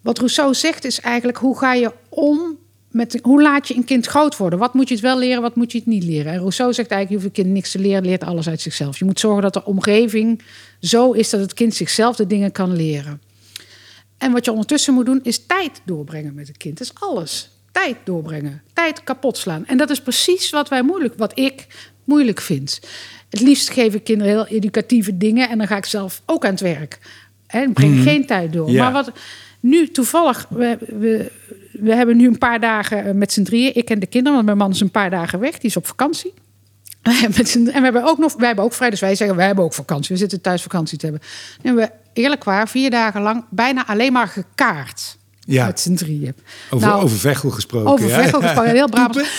wat 0.05 0.17
Rousseau 0.17 0.53
zegt 0.53 0.85
is 0.85 0.99
eigenlijk 0.99 1.37
hoe 1.37 1.57
ga 1.57 1.73
je 1.73 1.91
om 2.09 2.57
met 2.91 3.19
hoe 3.21 3.41
laat 3.41 3.67
je 3.67 3.75
een 3.75 3.83
kind 3.83 4.05
groot 4.05 4.37
worden? 4.37 4.59
Wat 4.59 4.73
moet 4.73 4.87
je 4.87 4.93
het 4.93 5.03
wel 5.03 5.17
leren, 5.17 5.41
wat 5.41 5.55
moet 5.55 5.71
je 5.71 5.77
het 5.77 5.87
niet 5.87 6.03
leren? 6.03 6.31
En 6.31 6.39
Rousseau 6.39 6.73
zegt 6.73 6.89
eigenlijk 6.89 7.09
je 7.09 7.27
hoeft 7.27 7.37
een 7.37 7.43
kind 7.43 7.55
niks 7.55 7.71
te 7.71 7.79
leren, 7.79 8.05
leert 8.05 8.23
alles 8.23 8.49
uit 8.49 8.61
zichzelf. 8.61 8.99
Je 8.99 9.05
moet 9.05 9.19
zorgen 9.19 9.41
dat 9.41 9.53
de 9.53 9.65
omgeving 9.65 10.41
zo 10.79 11.11
is 11.11 11.29
dat 11.29 11.39
het 11.39 11.53
kind 11.53 11.73
zichzelf 11.73 12.15
de 12.15 12.27
dingen 12.27 12.51
kan 12.51 12.75
leren. 12.75 13.21
En 14.17 14.31
wat 14.31 14.45
je 14.45 14.51
ondertussen 14.51 14.93
moet 14.93 15.05
doen 15.05 15.19
is 15.23 15.45
tijd 15.45 15.81
doorbrengen 15.85 16.33
met 16.33 16.47
het 16.47 16.57
kind. 16.57 16.77
Dat 16.77 16.87
is 16.87 16.93
alles. 16.99 17.49
Tijd 17.71 17.97
doorbrengen, 18.03 18.61
tijd 18.73 19.03
kapot 19.03 19.37
slaan. 19.37 19.65
En 19.65 19.77
dat 19.77 19.89
is 19.89 20.01
precies 20.01 20.49
wat 20.49 20.69
wij 20.69 20.81
moeilijk, 20.81 21.13
wat 21.17 21.39
ik 21.39 21.67
moeilijk 22.03 22.41
vind. 22.41 22.79
Het 23.29 23.39
liefst 23.39 23.69
geef 23.69 23.93
ik 23.93 24.03
kinderen 24.03 24.33
heel 24.33 24.47
educatieve 24.47 25.17
dingen 25.17 25.49
en 25.49 25.57
dan 25.57 25.67
ga 25.67 25.77
ik 25.77 25.85
zelf 25.85 26.21
ook 26.25 26.45
aan 26.45 26.51
het 26.51 26.59
werk. 26.59 26.99
En 27.47 27.73
breng 27.73 27.97
ik 27.97 28.03
geen 28.03 28.25
tijd 28.25 28.53
door. 28.53 28.69
Ja. 28.69 28.83
Maar 28.83 29.03
wat 29.03 29.11
nu 29.65 29.87
toevallig, 29.87 30.45
we, 30.49 30.77
we, 30.79 31.31
we 31.71 31.93
hebben 31.93 32.17
nu 32.17 32.27
een 32.27 32.37
paar 32.37 32.59
dagen 32.59 33.05
eh, 33.05 33.13
met 33.13 33.33
z'n 33.33 33.43
drieën, 33.43 33.75
ik 33.75 33.89
en 33.89 33.99
de 33.99 34.05
kinderen, 34.05 34.33
want 34.33 34.45
mijn 34.45 34.57
man 34.57 34.71
is 34.71 34.79
een 34.79 34.91
paar 34.91 35.09
dagen 35.09 35.39
weg, 35.39 35.51
die 35.51 35.69
is 35.69 35.77
op 35.77 35.87
vakantie. 35.87 36.33
En 37.23 37.31
we 37.31 37.71
hebben 37.71 38.03
ook 38.03 38.17
nog, 38.17 38.33
wij 38.35 38.47
hebben 38.47 38.65
ook 38.65 38.73
vrij, 38.73 38.89
dus 38.89 38.99
wij 38.99 39.15
zeggen 39.15 39.37
wij 39.37 39.45
hebben 39.45 39.63
ook 39.63 39.73
vakantie. 39.73 40.13
We 40.13 40.19
zitten 40.19 40.41
thuis 40.41 40.61
vakantie 40.61 40.97
te 40.97 41.05
hebben. 41.05 41.23
Hebben 41.61 41.83
we 41.83 41.91
eerlijk 42.21 42.43
waar 42.43 42.69
vier 42.69 42.89
dagen 42.89 43.21
lang 43.21 43.45
bijna 43.49 43.87
alleen 43.87 44.13
maar 44.13 44.27
gekaart. 44.27 45.17
Ja. 45.39 45.65
Met 45.65 45.79
z'n 45.79 45.93
drieën. 45.93 46.35
Over, 46.69 46.87
Nou, 46.87 47.03
over 47.03 47.17
Veghel 47.17 47.49
gesproken. 47.49 47.91
over 47.91 48.07
ja? 48.07 48.21
Veghel 48.21 48.41
gesproken, 48.41 48.71
heel 48.71 48.89
Brabants. 48.89 49.29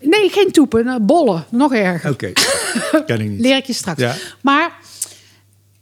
Nee, 0.00 0.28
geen 0.28 0.52
toepen, 0.52 0.84
nou, 0.84 1.00
bollen, 1.00 1.44
nog 1.50 1.74
erger. 1.74 2.10
Oké, 2.10 2.32
ken 3.06 3.20
ik 3.20 3.28
niet. 3.28 3.40
Leer 3.46 3.56
ik 3.56 3.64
je 3.64 3.72
straks. 3.72 4.00
Ja. 4.00 4.14
Maar 4.40 4.72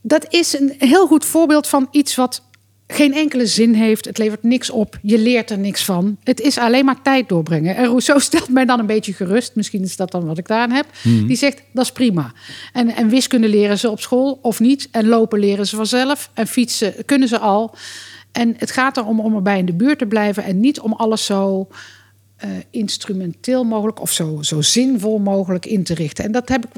dat 0.00 0.26
is 0.28 0.58
een 0.58 0.74
heel 0.78 1.06
goed 1.06 1.24
voorbeeld 1.24 1.66
van 1.68 1.88
iets 1.90 2.14
wat 2.14 2.42
geen 2.86 3.14
enkele 3.14 3.46
zin 3.46 3.74
heeft. 3.74 4.04
Het 4.04 4.18
levert 4.18 4.42
niks 4.42 4.70
op. 4.70 4.98
Je 5.02 5.18
leert 5.18 5.50
er 5.50 5.58
niks 5.58 5.84
van. 5.84 6.16
Het 6.24 6.40
is 6.40 6.58
alleen 6.58 6.84
maar 6.84 7.02
tijd 7.02 7.28
doorbrengen. 7.28 7.76
En 7.76 7.84
Rousseau 7.84 8.20
stelt 8.30 8.48
mij 8.48 8.64
dan 8.64 8.78
een 8.78 8.86
beetje 8.86 9.12
gerust. 9.12 9.54
Misschien 9.54 9.82
is 9.82 9.96
dat 9.96 10.10
dan 10.10 10.26
wat 10.26 10.38
ik 10.38 10.46
daaraan 10.46 10.70
heb. 10.70 10.86
Mhm. 11.02 11.26
Die 11.26 11.36
zegt, 11.36 11.62
dat 11.72 11.84
is 11.84 11.92
prima. 11.92 12.32
En, 12.72 12.94
en 12.94 13.08
wiskunde 13.08 13.48
leren 13.48 13.78
ze 13.78 13.90
op 13.90 14.00
school 14.00 14.38
of 14.42 14.60
niet. 14.60 14.88
En 14.90 15.06
lopen 15.06 15.38
leren 15.38 15.66
ze 15.66 15.76
vanzelf. 15.76 16.30
En 16.34 16.46
fietsen 16.46 16.94
kunnen 17.04 17.28
ze 17.28 17.38
al. 17.38 17.74
En 18.32 18.54
het 18.58 18.70
gaat 18.70 18.96
erom 18.96 19.20
om 19.20 19.34
erbij 19.34 19.58
in 19.58 19.66
de 19.66 19.72
buurt 19.72 19.98
te 19.98 20.06
blijven. 20.06 20.44
En 20.44 20.60
niet 20.60 20.80
om 20.80 20.92
alles 20.92 21.24
zo 21.24 21.68
eh, 22.36 22.50
instrumenteel 22.70 23.64
mogelijk... 23.64 24.00
of 24.00 24.12
zo, 24.12 24.38
zo 24.42 24.60
zinvol 24.60 25.18
mogelijk 25.18 25.66
in 25.66 25.84
te 25.84 25.94
richten. 25.94 26.24
En 26.24 26.32
dat 26.32 26.48
heb 26.48 26.64
ik, 26.64 26.70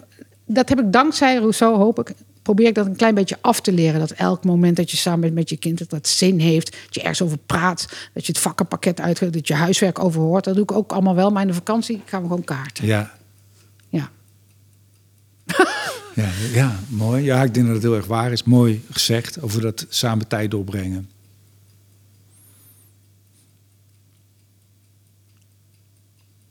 dat 0.47 0.69
heb 0.69 0.81
ik 0.81 0.93
dankzij 0.93 1.37
Rousseau, 1.37 1.77
hoop 1.77 1.99
ik... 1.99 2.15
probeer 2.47 2.67
ik 2.67 2.75
dat 2.75 2.87
een 2.87 2.97
klein 2.97 3.15
beetje 3.15 3.39
af 3.41 3.61
te 3.61 3.73
leren. 3.73 4.01
Dat 4.01 4.11
elk 4.11 4.45
moment 4.45 4.77
dat 4.77 4.91
je 4.91 4.97
samen 4.97 5.21
bent 5.21 5.35
met 5.35 5.49
je 5.49 5.57
kind... 5.57 5.79
dat 5.79 5.91
dat 5.91 6.09
zin 6.09 6.39
heeft, 6.39 6.71
dat 6.71 6.95
je 6.95 7.01
ergens 7.01 7.23
over 7.23 7.39
praat... 7.39 7.89
dat 8.15 8.27
je 8.27 8.33
het 8.33 8.41
vakkenpakket 8.41 9.01
uitgeeft, 9.01 9.33
dat 9.33 9.49
je 9.49 9.55
huiswerk 9.55 9.99
overhoort. 9.99 10.45
Dat 10.45 10.55
doe 10.55 10.63
ik 10.63 10.73
ook 10.73 10.93
allemaal 10.93 11.15
wel. 11.15 11.31
Maar 11.31 11.43
in 11.43 11.49
de 11.49 11.55
vakantie 11.55 12.03
gaan 12.05 12.23
we 12.23 12.29
gewoon 12.29 12.45
kaarten. 12.45 12.87
Ja. 12.87 13.13
Ja. 13.89 14.11
Ja, 16.15 16.31
ja, 16.53 16.79
mooi. 16.89 17.25
Ja, 17.25 17.43
ik 17.43 17.55
denk 17.55 17.67
dat 17.67 17.75
het 17.75 17.85
heel 17.85 17.95
erg 17.95 18.07
waar 18.07 18.33
is. 18.33 18.43
Mooi 18.43 18.85
gezegd 18.91 19.43
over 19.43 19.61
dat 19.61 19.87
samen 19.89 20.29
tijd 20.29 20.51
doorbrengen. 20.51 21.11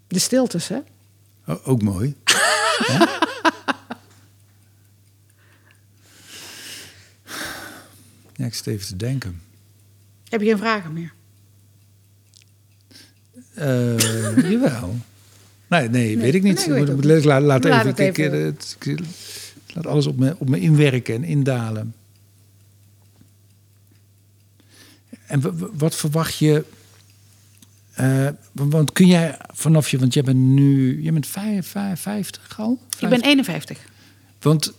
De 0.08 0.20
stiltes, 0.20 0.68
hè? 0.68 0.78
O- 1.48 1.60
ook 1.64 1.82
mooi. 1.82 2.16
Ja? 2.88 3.20
Ja, 8.36 8.46
ik 8.46 8.54
zit 8.54 8.68
even 8.68 8.88
te 8.88 8.96
denken. 8.96 9.42
Heb 10.30 10.42
je 10.42 10.48
geen 10.48 10.58
vragen 10.58 10.94
meer? 10.94 11.14
Eh, 13.54 14.50
jawel. 14.52 14.96
Nee, 15.68 15.90
nee, 15.90 16.18
weet 16.18 16.34
ik 16.36 16.44
niet. 16.44 16.56
nee, 16.68 16.82
Ik 16.82 16.88
moet- 16.88 16.90
ook 16.90 17.24
laat, 17.24 17.66
even, 17.66 17.88
het 17.88 18.00
ik- 18.00 18.18
even. 18.18 18.48
ik- 18.48 18.54
het- 18.60 18.78
ik- 18.80 19.00
laat 19.74 19.88
alles 19.88 20.06
op 20.06 20.18
me, 20.18 20.36
op 20.40 20.50
me 20.50 20.60
inwerken 20.60 21.16
en 21.16 21.24
indalen. 21.24 21.94
En 25.28 25.42
wat 25.78 25.96
verwacht 25.96 26.38
je? 26.38 26.66
eh, 27.94 28.28
want 28.52 28.92
kun 28.92 29.08
jij 29.08 29.38
vanaf 29.54 29.90
je, 29.90 29.98
want 29.98 30.14
jij 30.14 30.24
bent 30.24 30.38
nu, 30.38 31.04
je 31.04 31.12
bent 31.12 31.28
vijf, 31.28 31.68
vijf, 31.68 32.00
50 32.02 32.60
al? 32.60 32.80
Ik 33.00 33.10
ben 33.10 33.22
51. 33.22 33.80
Want 34.42 34.74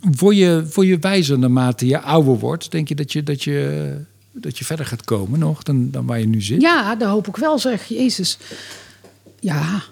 word 0.00 0.36
je, 0.36 0.68
word 0.74 0.86
je 0.86 0.98
wijzer 0.98 1.38
naarmate 1.38 1.86
je 1.86 2.00
ouder 2.00 2.38
wordt? 2.38 2.70
Denk 2.70 2.88
je 2.88 2.94
dat 2.94 3.12
je, 3.12 3.22
dat 3.22 3.42
je, 3.42 3.96
dat 4.32 4.58
je 4.58 4.64
verder 4.64 4.86
gaat 4.86 5.04
komen 5.04 5.38
nog 5.38 5.62
dan, 5.62 5.90
dan 5.90 6.06
waar 6.06 6.20
je 6.20 6.26
nu 6.26 6.40
zit? 6.40 6.60
Ja, 6.60 6.96
dat 6.96 7.08
hoop 7.08 7.26
ik 7.26 7.36
wel, 7.36 7.58
zeg. 7.58 7.88
Jezus. 7.88 8.38
Ja, 9.40 9.82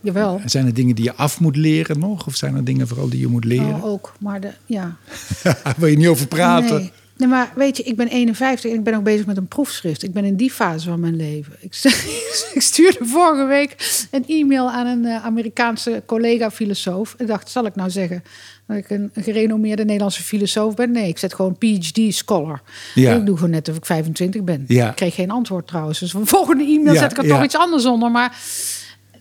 jawel. 0.00 0.40
Zijn 0.44 0.66
er 0.66 0.74
dingen 0.74 0.94
die 0.94 1.04
je 1.04 1.14
af 1.14 1.40
moet 1.40 1.56
leren 1.56 1.98
nog? 1.98 2.26
Of 2.26 2.36
zijn 2.36 2.54
er 2.54 2.64
dingen 2.64 2.88
vooral 2.88 3.08
die 3.08 3.20
je 3.20 3.26
moet 3.26 3.44
leren? 3.44 3.74
Oh, 3.74 3.84
ook, 3.84 4.14
maar 4.20 4.40
de, 4.40 4.52
ja. 4.66 4.96
Wil 5.78 5.88
je 5.88 5.96
niet 5.96 6.06
over 6.08 6.26
praten? 6.26 6.76
Nee. 6.76 6.92
Nee, 7.18 7.28
maar 7.28 7.52
weet 7.54 7.76
je, 7.76 7.82
ik 7.82 7.96
ben 7.96 8.08
51 8.08 8.70
en 8.70 8.76
ik 8.76 8.84
ben 8.84 8.94
ook 8.94 9.02
bezig 9.02 9.26
met 9.26 9.36
een 9.36 9.46
proefschrift. 9.48 10.02
Ik 10.02 10.12
ben 10.12 10.24
in 10.24 10.36
die 10.36 10.50
fase 10.50 10.88
van 10.88 11.00
mijn 11.00 11.16
leven. 11.16 11.52
Ik, 11.60 11.74
ik 12.54 12.62
stuurde 12.62 12.98
vorige 13.04 13.44
week 13.44 13.76
een 14.10 14.24
e-mail 14.26 14.70
aan 14.70 14.86
een 14.86 15.04
eh, 15.04 15.24
Amerikaanse 15.24 16.02
collega-filosoof. 16.06 17.14
Ik 17.18 17.26
dacht, 17.26 17.50
zal 17.50 17.66
ik 17.66 17.74
nou 17.74 17.90
zeggen 17.90 18.22
dat 18.66 18.76
ik 18.76 18.90
een, 18.90 19.10
gerenommeerde 19.14 19.84
Nederlandse 19.84 20.22
filosoof 20.22 20.74
ben? 20.74 20.90
Nee, 20.90 21.08
ik 21.08 21.18
zet 21.18 21.34
gewoon 21.34 21.58
PhD-scholar. 21.58 22.62
Ja. 22.94 23.14
Ik 23.14 23.26
doe 23.26 23.36
gewoon 23.36 23.50
net 23.50 23.68
of 23.68 23.76
ik 23.76 23.86
25 23.86 24.42
ben. 24.42 24.64
Ja. 24.68 24.88
Ik 24.88 24.96
kreeg 24.96 25.14
geen 25.14 25.30
antwoord 25.30 25.66
trouwens. 25.66 25.98
Dus 25.98 26.10
voor 26.10 26.20
de 26.20 26.26
volgende 26.26 26.64
e-mail 26.64 26.94
Ja, 26.94 27.00
zet 27.00 27.10
ik 27.10 27.18
er 27.18 27.28
toch 27.28 27.44
iets 27.44 27.56
anders 27.56 27.84
onder. 27.84 28.10
Maar 28.10 28.36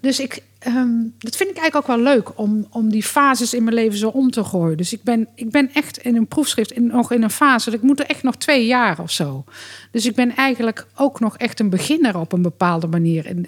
dus 0.07 0.19
ik, 0.19 0.41
ehm, 0.59 0.95
dat 1.17 1.35
vind 1.35 1.49
ik 1.49 1.57
eigenlijk 1.57 1.75
ook 1.75 1.95
wel 1.95 2.13
leuk 2.13 2.39
om, 2.39 2.67
om 2.69 2.89
die 2.89 3.03
fases 3.03 3.53
in 3.53 3.63
mijn 3.63 3.75
leven 3.75 3.97
zo 3.97 4.07
om 4.07 4.31
te 4.31 4.43
gooien. 4.43 4.77
Dus 4.77 4.93
ik 4.93 5.03
ben, 5.03 5.27
ik 5.35 5.49
ben 5.49 5.69
echt 5.73 5.97
in 5.97 6.15
een 6.15 6.27
proefschrift 6.27 6.71
in, 6.71 6.87
nog 6.87 7.11
in 7.11 7.23
een 7.23 7.29
fase. 7.29 7.71
Ik 7.71 7.81
moet 7.81 7.99
er 7.99 8.05
echt 8.05 8.23
nog 8.23 8.35
twee 8.35 8.65
jaar 8.65 8.99
of 8.99 9.11
zo. 9.11 9.43
Dus 9.91 10.05
ik 10.05 10.15
ben 10.15 10.35
eigenlijk 10.35 10.87
ook 10.95 11.19
nog 11.19 11.37
echt 11.37 11.59
een 11.59 11.69
beginner 11.69 12.17
op 12.17 12.31
een 12.31 12.41
bepaalde 12.41 12.87
manier. 12.87 13.25
En 13.25 13.45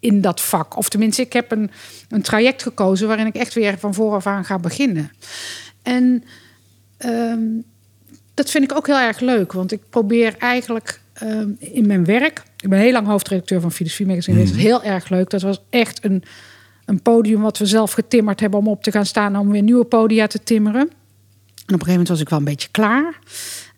in 0.00 0.20
dat 0.20 0.40
vak. 0.40 0.76
Of 0.76 0.88
tenminste, 0.88 1.22
ik 1.22 1.32
heb 1.32 1.50
een, 1.50 1.70
een 2.08 2.22
traject 2.22 2.62
gekozen 2.62 3.06
waarin 3.06 3.26
ik 3.26 3.34
echt 3.34 3.54
weer 3.54 3.78
van 3.78 3.94
vooraf 3.94 4.26
aan 4.26 4.44
ga 4.44 4.58
beginnen. 4.58 5.12
En 5.82 6.24
ehm, 6.96 7.44
dat 8.34 8.50
vind 8.50 8.64
ik 8.64 8.76
ook 8.76 8.86
heel 8.86 8.98
erg 8.98 9.20
leuk, 9.20 9.52
want 9.52 9.72
ik 9.72 9.80
probeer 9.90 10.34
eigenlijk 10.38 11.00
ehm, 11.22 11.50
in 11.58 11.86
mijn 11.86 12.04
werk. 12.04 12.42
Ik 12.56 12.68
ben 12.68 12.78
heel 12.78 12.92
lang 12.92 13.06
hoofdredacteur 13.06 13.60
van 13.60 13.72
Filosofie 13.72 14.06
Magazine. 14.06 14.38
Dat 14.38 14.46
is 14.46 14.62
heel 14.62 14.82
erg 14.82 15.08
leuk. 15.08 15.30
Dat 15.30 15.42
was 15.42 15.62
echt 15.70 16.04
een, 16.04 16.22
een 16.84 17.02
podium 17.02 17.40
wat 17.40 17.58
we 17.58 17.66
zelf 17.66 17.92
getimmerd 17.92 18.40
hebben 18.40 18.58
om 18.58 18.68
op 18.68 18.82
te 18.82 18.90
gaan 18.90 19.06
staan, 19.06 19.36
om 19.36 19.50
weer 19.50 19.62
nieuwe 19.62 19.84
podia 19.84 20.26
te 20.26 20.42
timmeren. 20.42 20.90
En 21.66 21.74
op 21.74 21.80
een 21.80 21.86
gegeven 21.86 21.90
moment 21.90 22.08
was 22.08 22.20
ik 22.20 22.28
wel 22.28 22.38
een 22.38 22.44
beetje 22.44 22.68
klaar. 22.70 23.18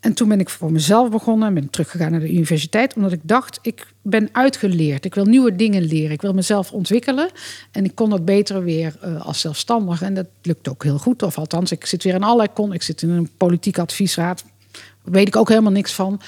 En 0.01 0.14
toen 0.14 0.28
ben 0.28 0.40
ik 0.40 0.51
voor 0.51 0.72
mezelf 0.72 1.11
begonnen 1.11 1.49
en 1.49 1.55
ben 1.55 1.70
teruggegaan 1.70 2.11
naar 2.11 2.20
de 2.20 2.32
universiteit. 2.32 2.95
Omdat 2.95 3.12
ik 3.12 3.20
dacht, 3.22 3.59
ik 3.62 3.86
ben 4.03 4.28
uitgeleerd. 4.32 5.05
Ik 5.05 5.14
wil 5.14 5.24
nieuwe 5.24 5.57
dingen 5.57 5.82
leren. 5.82 6.11
Ik 6.11 6.22
wil 6.22 6.32
mezelf 6.32 6.72
ontwikkelen. 6.72 7.30
En 7.70 7.84
ik 7.84 7.95
kon 7.95 8.11
dat 8.11 8.24
beter 8.24 8.64
weer 8.64 8.97
uh, 9.05 9.26
als 9.26 9.40
zelfstandig. 9.40 10.03
En 10.03 10.14
dat 10.14 10.26
lukt 10.42 10.68
ook 10.68 10.82
heel 10.82 10.99
goed. 10.99 11.22
Of 11.22 11.38
althans, 11.38 11.72
ik 11.72 11.86
zit 11.86 12.03
weer 12.03 12.14
in 12.14 12.22
allerlei 12.22 12.49
kon. 12.53 12.72
Ik 12.72 12.82
zit 12.82 13.03
in 13.03 13.11
een 13.11 13.30
politiek 13.36 13.78
adviesraad. 13.78 14.45
Weet 15.05 15.26
ik 15.26 15.36
ook 15.36 15.48
helemaal 15.48 15.72
niks 15.72 15.92
van. 15.92 16.20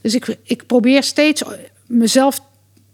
Dus 0.00 0.14
ik, 0.14 0.36
ik 0.42 0.66
probeer 0.66 1.02
steeds 1.02 1.42
mezelf 1.86 2.40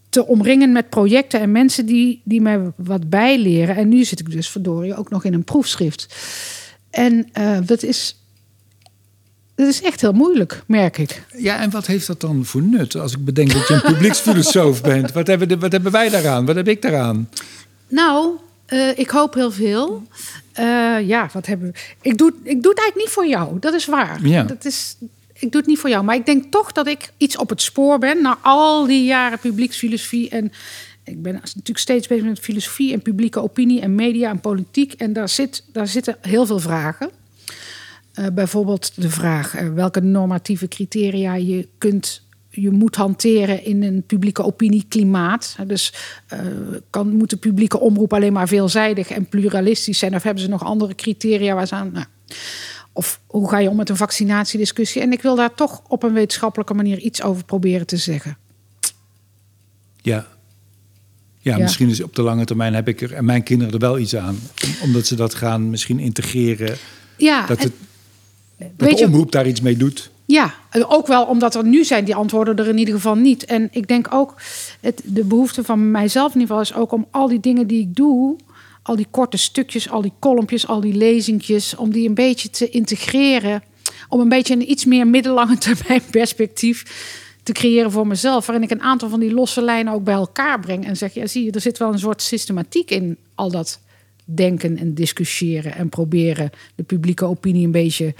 te 0.09 0.26
omringen 0.26 0.72
met 0.72 0.89
projecten 0.89 1.41
en 1.41 1.53
mensen 1.53 1.87
die, 1.87 2.20
die 2.24 2.41
mij 2.41 2.72
wat 2.76 3.11
bijleren. 3.11 3.76
En 3.76 3.89
nu 3.89 4.05
zit 4.05 4.20
ik 4.20 4.31
dus 4.31 4.49
verdorie 4.49 4.97
ook 4.97 5.11
nog 5.11 5.24
in 5.24 5.35
een 5.35 5.45
proefschrift. 5.45 6.14
En 6.91 7.28
uh, 7.39 7.59
dat 7.64 7.83
is 7.83 8.20
dat 9.61 9.68
is 9.68 9.83
echt 9.83 10.01
heel 10.01 10.12
moeilijk, 10.12 10.62
merk 10.66 10.99
ik. 10.99 11.22
Ja, 11.37 11.61
en 11.61 11.70
wat 11.70 11.87
heeft 11.87 12.07
dat 12.07 12.20
dan 12.20 12.45
voor 12.45 12.62
nut? 12.62 12.97
Als 12.97 13.12
ik 13.12 13.24
bedenk 13.24 13.53
dat 13.53 13.68
je 13.68 13.74
een 13.74 13.93
publieksfilosoof 13.93 14.83
bent. 14.93 15.12
Wat 15.12 15.26
hebben, 15.26 15.49
de, 15.49 15.59
wat 15.59 15.72
hebben 15.72 15.93
wij 15.93 16.09
daaraan? 16.09 16.47
Wat 16.47 16.57
heb 16.57 16.68
ik 16.68 16.83
daaraan? 16.83 17.28
Nou, 17.89 18.31
uh, 18.68 18.99
ik 18.99 19.11
hoop 19.11 19.35
heel 19.35 19.51
veel. 19.51 20.03
Uh, 20.59 21.09
ja, 21.09 21.28
wat 21.33 21.47
hebben 21.47 21.72
we? 21.72 21.78
Ik 22.09 22.18
doe, 22.18 22.33
ik 22.43 22.62
doe 22.62 22.70
het 22.70 22.81
eigenlijk 22.81 22.97
niet 22.97 23.09
voor 23.09 23.26
jou. 23.26 23.59
Dat 23.59 23.74
is 23.74 23.87
waar. 23.87 24.26
Ja. 24.26 24.43
Dat 24.43 24.64
is, 24.64 24.97
ik 25.41 25.53
doe 25.53 25.61
het 25.61 25.70
niet 25.70 25.78
voor 25.78 25.91
jou. 25.91 26.05
Maar 26.05 26.14
ik 26.14 26.26
denk 26.26 26.53
toch 26.53 26.72
dat 26.72 26.86
ik 26.86 27.12
iets 27.16 27.36
op 27.36 27.49
het 27.49 27.62
spoor 27.62 27.99
ben. 27.99 28.22
Na 28.22 28.38
al 28.43 28.86
die 28.86 29.05
jaren 29.05 29.38
publieksfilosofie. 29.38 30.28
En 30.28 30.53
ik 31.05 31.22
ben 31.22 31.32
natuurlijk 31.32 31.78
steeds 31.78 32.07
bezig 32.07 32.24
met 32.24 32.38
filosofie 32.38 32.93
en 32.93 33.03
publieke 33.03 33.43
opinie 33.43 33.80
en 33.80 33.95
media 33.95 34.30
en 34.30 34.41
politiek. 34.41 34.93
En 34.93 35.12
daar, 35.12 35.28
zit, 35.28 35.64
daar 35.72 35.86
zitten 35.86 36.16
heel 36.20 36.47
veel 36.47 36.59
vragen. 36.59 37.11
Uh, 38.14 38.26
bijvoorbeeld 38.32 39.03
de 39.03 39.11
vraag 39.11 39.61
uh, 39.61 39.72
welke 39.72 40.01
normatieve 40.01 40.68
criteria 40.68 41.34
je 41.34 41.68
kunt 41.78 42.22
je 42.51 42.70
moet 42.70 42.97
hanteren 42.97 43.64
in 43.64 43.82
een 43.82 44.03
publieke 44.07 44.45
opinieklimaat. 44.45 45.57
Dus 45.66 45.93
uh, 46.32 46.41
kan, 46.91 47.16
moet 47.16 47.30
de 47.30 47.36
publieke 47.36 47.80
omroep 47.80 48.12
alleen 48.12 48.32
maar 48.32 48.49
veelzijdig 48.49 49.11
en 49.11 49.26
pluralistisch 49.26 49.99
zijn? 49.99 50.14
Of 50.14 50.22
hebben 50.22 50.43
ze 50.43 50.49
nog 50.49 50.64
andere 50.64 50.95
criteria 50.95 51.55
waar 51.55 51.66
ze 51.66 51.74
aan. 51.74 51.91
Nou, 51.93 52.07
of 53.01 53.20
hoe 53.26 53.48
ga 53.48 53.59
je 53.59 53.68
om 53.68 53.76
met 53.76 53.88
een 53.88 53.96
vaccinatiediscussie? 53.96 55.03
En 55.03 55.12
ik 55.12 55.22
wil 55.22 55.34
daar 55.34 55.55
toch 55.55 55.82
op 55.88 56.03
een 56.03 56.12
wetenschappelijke 56.12 56.74
manier 56.74 56.98
iets 56.98 57.22
over 57.22 57.44
proberen 57.44 57.86
te 57.86 57.96
zeggen. 57.96 58.36
Ja. 60.03 60.26
Ja, 61.38 61.57
ja. 61.57 61.62
misschien 61.62 61.88
is 61.88 62.03
op 62.03 62.14
de 62.14 62.22
lange 62.22 62.44
termijn 62.44 62.74
heb 62.74 62.88
ik 62.88 63.01
er 63.01 63.12
en 63.12 63.24
mijn 63.24 63.42
kinderen 63.42 63.72
er 63.72 63.78
wel 63.78 63.98
iets 63.98 64.16
aan. 64.16 64.38
Omdat 64.82 65.07
ze 65.07 65.14
dat 65.14 65.34
gaan 65.34 65.70
misschien 65.70 65.98
integreren. 65.98 66.76
Ja, 67.16 67.46
dat 67.46 67.62
het, 67.62 67.72
dat 68.76 68.98
de 68.98 69.05
omroep 69.05 69.32
daar 69.32 69.46
iets 69.46 69.61
mee 69.61 69.76
doet. 69.76 70.11
Ja, 70.24 70.55
ook 70.72 71.07
wel 71.07 71.24
omdat 71.24 71.55
er 71.55 71.64
nu 71.64 71.84
zijn 71.84 72.05
die 72.05 72.14
antwoorden 72.14 72.57
er 72.57 72.68
in 72.68 72.78
ieder 72.78 72.94
geval 72.94 73.14
niet. 73.14 73.44
En 73.44 73.68
ik 73.72 73.88
denk 73.88 74.14
ook, 74.14 74.34
het, 74.80 75.03
de 75.05 75.24
behoefte 75.24 75.64
van 75.64 75.90
mijzelf 75.90 76.34
in 76.34 76.40
ieder 76.40 76.57
geval 76.57 76.72
is 76.72 76.82
ook 76.82 76.92
om 76.92 77.07
al 77.11 77.28
die 77.28 77.40
dingen 77.40 77.66
die 77.66 77.80
ik 77.80 77.94
doe, 77.94 78.36
al 78.83 78.97
die 78.97 79.07
korte 79.11 79.37
stukjes, 79.37 79.91
al 79.91 80.03
die 80.03 80.12
kolompjes, 80.18 80.66
al 80.66 80.81
die 80.81 80.95
lezingjes, 80.95 81.76
om 81.76 81.93
die 81.93 82.09
een 82.09 82.14
beetje 82.14 82.51
te 82.51 82.68
integreren. 82.68 83.62
Om 84.09 84.20
een 84.20 84.28
beetje 84.28 84.55
een 84.55 84.70
iets 84.70 84.85
meer 84.85 85.07
middellange 85.07 85.59
termijn 85.68 86.03
perspectief 86.11 86.85
te 87.43 87.53
creëren 87.53 87.91
voor 87.91 88.07
mezelf. 88.07 88.47
Waarin 88.47 88.64
ik 88.64 88.70
een 88.70 88.83
aantal 88.83 89.09
van 89.09 89.20
die 89.20 89.35
losse 89.35 89.62
lijnen 89.62 89.93
ook 89.93 90.05
bij 90.05 90.14
elkaar 90.14 90.61
breng. 90.61 90.87
En 90.87 90.97
zeg, 90.97 91.14
ja, 91.14 91.26
zie 91.26 91.45
je, 91.45 91.51
er 91.51 91.61
zit 91.61 91.78
wel 91.78 91.93
een 91.93 91.99
soort 91.99 92.22
systematiek 92.22 92.91
in 92.91 93.16
al 93.35 93.51
dat 93.51 93.81
denken 94.24 94.78
en 94.78 94.95
discussiëren 94.95 95.74
en 95.74 95.89
proberen 95.89 96.51
de 96.74 96.83
publieke 96.83 97.24
opinie 97.24 97.64
een 97.64 97.70
beetje 97.70 98.14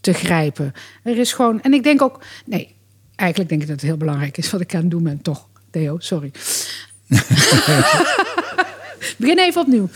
te 0.00 0.12
grijpen. 0.12 0.72
Er 1.02 1.18
is 1.18 1.32
gewoon, 1.32 1.62
en 1.62 1.74
ik 1.74 1.82
denk 1.82 2.02
ook, 2.02 2.22
nee, 2.44 2.74
eigenlijk 3.16 3.50
denk 3.50 3.62
ik 3.62 3.68
dat 3.68 3.76
het 3.76 3.86
heel 3.86 3.96
belangrijk 3.96 4.36
is 4.36 4.50
wat 4.50 4.60
ik 4.60 4.74
aan 4.74 4.80
het 4.80 4.90
doen 4.90 5.02
ben, 5.02 5.22
toch, 5.22 5.48
Theo, 5.70 5.98
sorry. 5.98 6.30
Begin 9.16 9.38
even 9.38 9.60
opnieuw. 9.60 9.88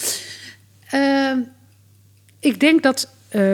Uh, 0.94 1.36
ik 2.40 2.60
denk 2.60 2.82
dat 2.82 3.08
uh, 3.32 3.52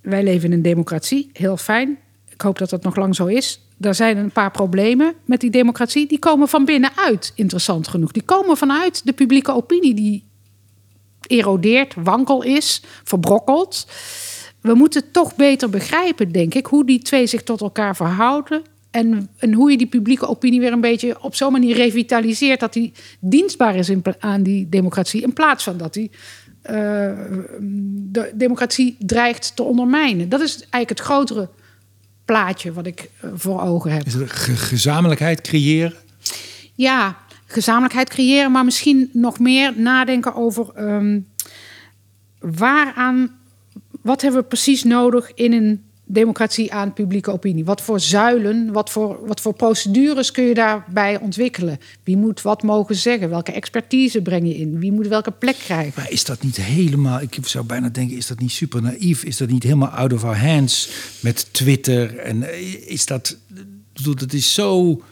wij 0.00 0.22
leven 0.22 0.48
in 0.48 0.52
een 0.52 0.62
democratie, 0.62 1.30
heel 1.32 1.56
fijn. 1.56 1.98
Ik 2.28 2.40
hoop 2.40 2.58
dat 2.58 2.70
dat 2.70 2.82
nog 2.82 2.96
lang 2.96 3.14
zo 3.14 3.26
is. 3.26 3.60
Er 3.80 3.94
zijn 3.94 4.16
een 4.16 4.32
paar 4.32 4.50
problemen 4.50 5.14
met 5.24 5.40
die 5.40 5.50
democratie. 5.50 6.06
Die 6.06 6.18
komen 6.18 6.48
van 6.48 6.64
binnenuit, 6.64 7.32
interessant 7.34 7.88
genoeg. 7.88 8.12
Die 8.12 8.22
komen 8.22 8.56
vanuit 8.56 9.06
de 9.06 9.12
publieke 9.12 9.52
opinie, 9.52 9.94
die 9.94 10.24
erodeert, 11.26 11.94
wankel 11.94 12.42
is, 12.42 12.82
verbrokkeld 13.04 13.86
we 14.62 14.74
moeten 14.74 15.10
toch 15.10 15.36
beter 15.36 15.70
begrijpen, 15.70 16.32
denk 16.32 16.54
ik, 16.54 16.66
hoe 16.66 16.84
die 16.84 16.98
twee 16.98 17.26
zich 17.26 17.42
tot 17.42 17.60
elkaar 17.60 17.96
verhouden. 17.96 18.62
En, 18.92 19.28
en 19.36 19.52
hoe 19.52 19.70
je 19.70 19.78
die 19.78 19.86
publieke 19.86 20.28
opinie 20.28 20.60
weer 20.60 20.72
een 20.72 20.80
beetje 20.80 21.22
op 21.22 21.34
zo'n 21.34 21.52
manier 21.52 21.76
revitaliseert 21.76 22.60
dat 22.60 22.72
die 22.72 22.92
dienstbaar 23.20 23.76
is 23.76 23.88
in, 23.88 24.02
aan 24.18 24.42
die 24.42 24.68
democratie. 24.68 25.22
In 25.22 25.32
plaats 25.32 25.64
van 25.64 25.76
dat 25.76 25.94
die 25.94 26.10
uh, 26.10 26.72
de 27.90 28.32
democratie 28.34 28.96
dreigt 28.98 29.56
te 29.56 29.62
ondermijnen. 29.62 30.28
Dat 30.28 30.40
is 30.40 30.54
eigenlijk 30.54 30.88
het 30.88 31.00
grotere 31.00 31.48
plaatje 32.24 32.72
wat 32.72 32.86
ik 32.86 33.10
uh, 33.24 33.30
voor 33.34 33.60
ogen 33.60 33.92
heb. 33.92 34.06
Is 34.06 34.14
er 34.14 34.28
gezamenlijkheid 34.28 35.40
creëren? 35.40 35.94
Ja, 36.74 37.16
gezamenlijkheid 37.46 38.08
creëren, 38.08 38.52
maar 38.52 38.64
misschien 38.64 39.10
nog 39.12 39.38
meer 39.38 39.72
nadenken 39.76 40.34
over 40.34 40.92
um, 40.94 41.26
waaraan 42.38 43.40
wat 44.02 44.22
hebben 44.22 44.40
we 44.40 44.46
precies 44.46 44.84
nodig 44.84 45.34
in 45.34 45.52
een 45.52 45.82
democratie 46.12 46.72
aan 46.72 46.92
publieke 46.92 47.32
opinie? 47.32 47.64
Wat 47.64 47.80
voor 47.80 48.00
zuilen, 48.00 48.72
wat 48.72 48.90
voor, 48.90 49.18
wat 49.26 49.40
voor 49.40 49.54
procedures 49.54 50.30
kun 50.30 50.44
je 50.44 50.54
daarbij 50.54 51.18
ontwikkelen? 51.18 51.80
Wie 52.04 52.16
moet 52.16 52.42
wat 52.42 52.62
mogen 52.62 52.94
zeggen? 52.94 53.30
Welke 53.30 53.52
expertise 53.52 54.22
breng 54.22 54.46
je 54.46 54.56
in? 54.56 54.78
Wie 54.78 54.92
moet 54.92 55.06
welke 55.06 55.30
plek 55.30 55.56
krijgen? 55.56 55.92
Maar 55.96 56.10
is 56.10 56.24
dat 56.24 56.42
niet 56.42 56.56
helemaal, 56.56 57.20
ik 57.20 57.38
zou 57.40 57.64
bijna 57.64 57.88
denken, 57.88 58.16
is 58.16 58.26
dat 58.26 58.38
niet 58.38 58.50
super 58.50 58.82
naïef? 58.82 59.24
Is 59.24 59.36
dat 59.36 59.48
niet 59.48 59.62
helemaal 59.62 59.88
out 59.88 60.12
of 60.12 60.24
our 60.24 60.38
hands 60.38 60.90
met 61.20 61.48
Twitter? 61.52 62.16
En 62.16 62.42
eh, 62.42 62.90
is 62.90 63.06
dat, 63.06 63.36
dat 64.16 64.32
is 64.32 64.54
zo, 64.54 65.02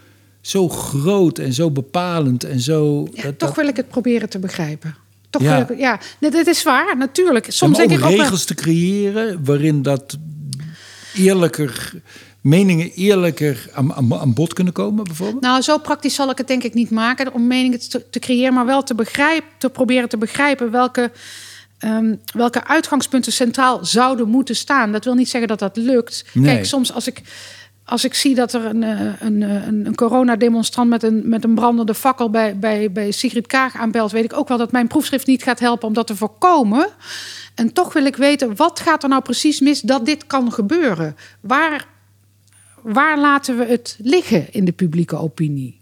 zo 0.41 0.69
groot 0.69 1.39
en 1.39 1.53
zo 1.53 1.71
bepalend 1.71 2.45
en 2.45 2.61
zo... 2.61 3.09
Ja, 3.13 3.23
dat, 3.23 3.39
toch 3.39 3.49
dat... 3.49 3.57
wil 3.57 3.69
ik 3.69 3.77
het 3.77 3.89
proberen 3.89 4.29
te 4.29 4.39
begrijpen. 4.39 4.95
Toch 5.31 5.43
ja. 5.43 5.69
Ik, 5.69 5.79
ja, 5.79 6.01
dat 6.21 6.47
is 6.47 6.63
waar, 6.63 6.97
natuurlijk. 6.97 7.47
Soms 7.49 7.77
denk 7.77 7.91
ik 7.91 8.05
ook 8.05 8.11
regels 8.11 8.45
te 8.45 8.55
creëren 8.55 9.45
waarin 9.45 9.83
dat 9.83 10.19
eerlijker 11.15 11.93
meningen 12.41 12.91
eerlijker 12.95 13.71
aan, 13.73 13.95
aan, 13.95 14.15
aan, 14.15 14.35
bod 14.35 14.53
kunnen 14.53 14.73
komen, 14.73 15.05
bijvoorbeeld? 15.05 15.43
Nou, 15.43 15.63
zo 15.63 15.79
praktisch 15.79 16.15
zal 16.15 16.31
ik 16.31 16.39
het 16.39 16.49
denk 16.49 16.63
ik 16.63 16.75
niet 16.75 16.91
maken 16.91 17.33
om 17.33 17.47
meningen 17.47 17.89
te, 17.89 18.11
te 18.11 18.19
creëren, 18.19 18.55
maar 18.55 18.67
wel 18.67 18.83
te, 18.83 18.95
begrijpen, 18.95 19.49
te 19.59 19.71
proberen 19.71 20.09
te 20.09 20.19
begrijpen 20.19 20.71
welke, 20.71 21.11
um, 21.85 22.21
welke 22.35 22.67
uitgangspunten 22.67 23.33
centraal 23.33 23.85
zouden 23.85 24.29
moeten 24.29 24.57
staan. 24.57 24.93
Dat 24.93 25.05
wil 25.05 25.15
niet 25.15 25.29
zeggen 25.29 25.49
dat 25.49 25.59
dat 25.59 25.77
lukt. 25.77 26.25
Nee. 26.33 26.55
Kijk, 26.55 26.67
soms 26.67 26.93
als 26.93 27.07
ik 27.07 27.23
als 27.85 28.05
ik 28.05 28.15
zie 28.15 28.35
dat 28.35 28.53
er 28.53 28.65
een, 28.65 28.83
een, 28.83 29.43
een, 29.43 29.87
een 29.87 29.95
coronademonstrant 29.95 30.89
met 30.89 31.03
een, 31.03 31.29
met 31.29 31.45
een 31.45 31.55
brandende 31.55 31.95
fakkel 31.95 32.31
bij, 32.31 32.59
bij, 32.59 32.93
bij 32.93 33.11
Sigrid 33.11 33.47
Kaag 33.47 33.77
aanbelt, 33.77 34.13
weet 34.13 34.25
ik 34.25 34.33
ook 34.33 34.49
wel 34.49 34.59
dat 34.59 34.73
mijn 34.73 34.87
proefschrift 34.87 35.27
niet 35.27 35.43
gaat 35.43 35.61
helpen 35.61 35.89
om 35.89 35.95
dat 35.95 36.07
te 36.07 36.17
voorkomen. 36.17 36.89
En 37.55 37.73
toch 37.73 37.93
wil 37.93 38.05
ik 38.05 38.17
weten, 38.17 38.57
wat 38.57 38.81
gaat 38.81 39.03
er 39.03 39.09
nou 39.09 39.23
precies 39.23 39.61
mis 39.61 39.81
dat 39.81 40.07
dit 40.07 40.27
kan 40.27 40.53
gebeuren? 40.53 41.17
Waar, 41.41 41.87
waar 42.83 43.19
laten 43.19 43.59
we 43.59 43.65
het 43.65 43.97
liggen 43.99 44.53
in 44.53 44.65
de 44.65 44.73
publieke 44.73 45.17
opinie? 45.17 45.79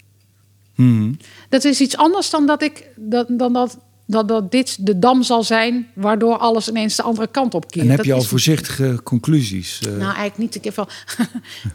Hmm. 0.75 1.17
Dat 1.49 1.65
is 1.65 1.81
iets 1.81 1.97
anders 1.97 2.31
dan 2.31 2.47
dat 2.47 2.63
ik 2.63 2.91
dan, 2.97 3.27
dan 3.29 3.53
dat 3.53 3.79
dat, 4.11 4.29
dat 4.29 4.51
dit 4.51 4.87
de 4.87 4.99
dam 4.99 5.23
zal 5.23 5.43
zijn 5.43 5.89
waardoor 5.95 6.37
alles 6.37 6.69
ineens 6.69 6.97
de 6.97 7.03
andere 7.03 7.27
kant 7.27 7.55
op 7.55 7.71
keert. 7.71 7.85
En 7.85 7.91
heb 7.91 7.99
dat 7.99 8.07
je 8.07 8.13
al 8.13 8.23
voorzichtige 8.23 9.01
conclusies? 9.03 9.81
Nou, 9.81 10.01
eigenlijk 10.01 10.39
niet. 10.39 10.55
Ik 10.55 10.65
heb 10.65 10.77
wel. 10.77 10.89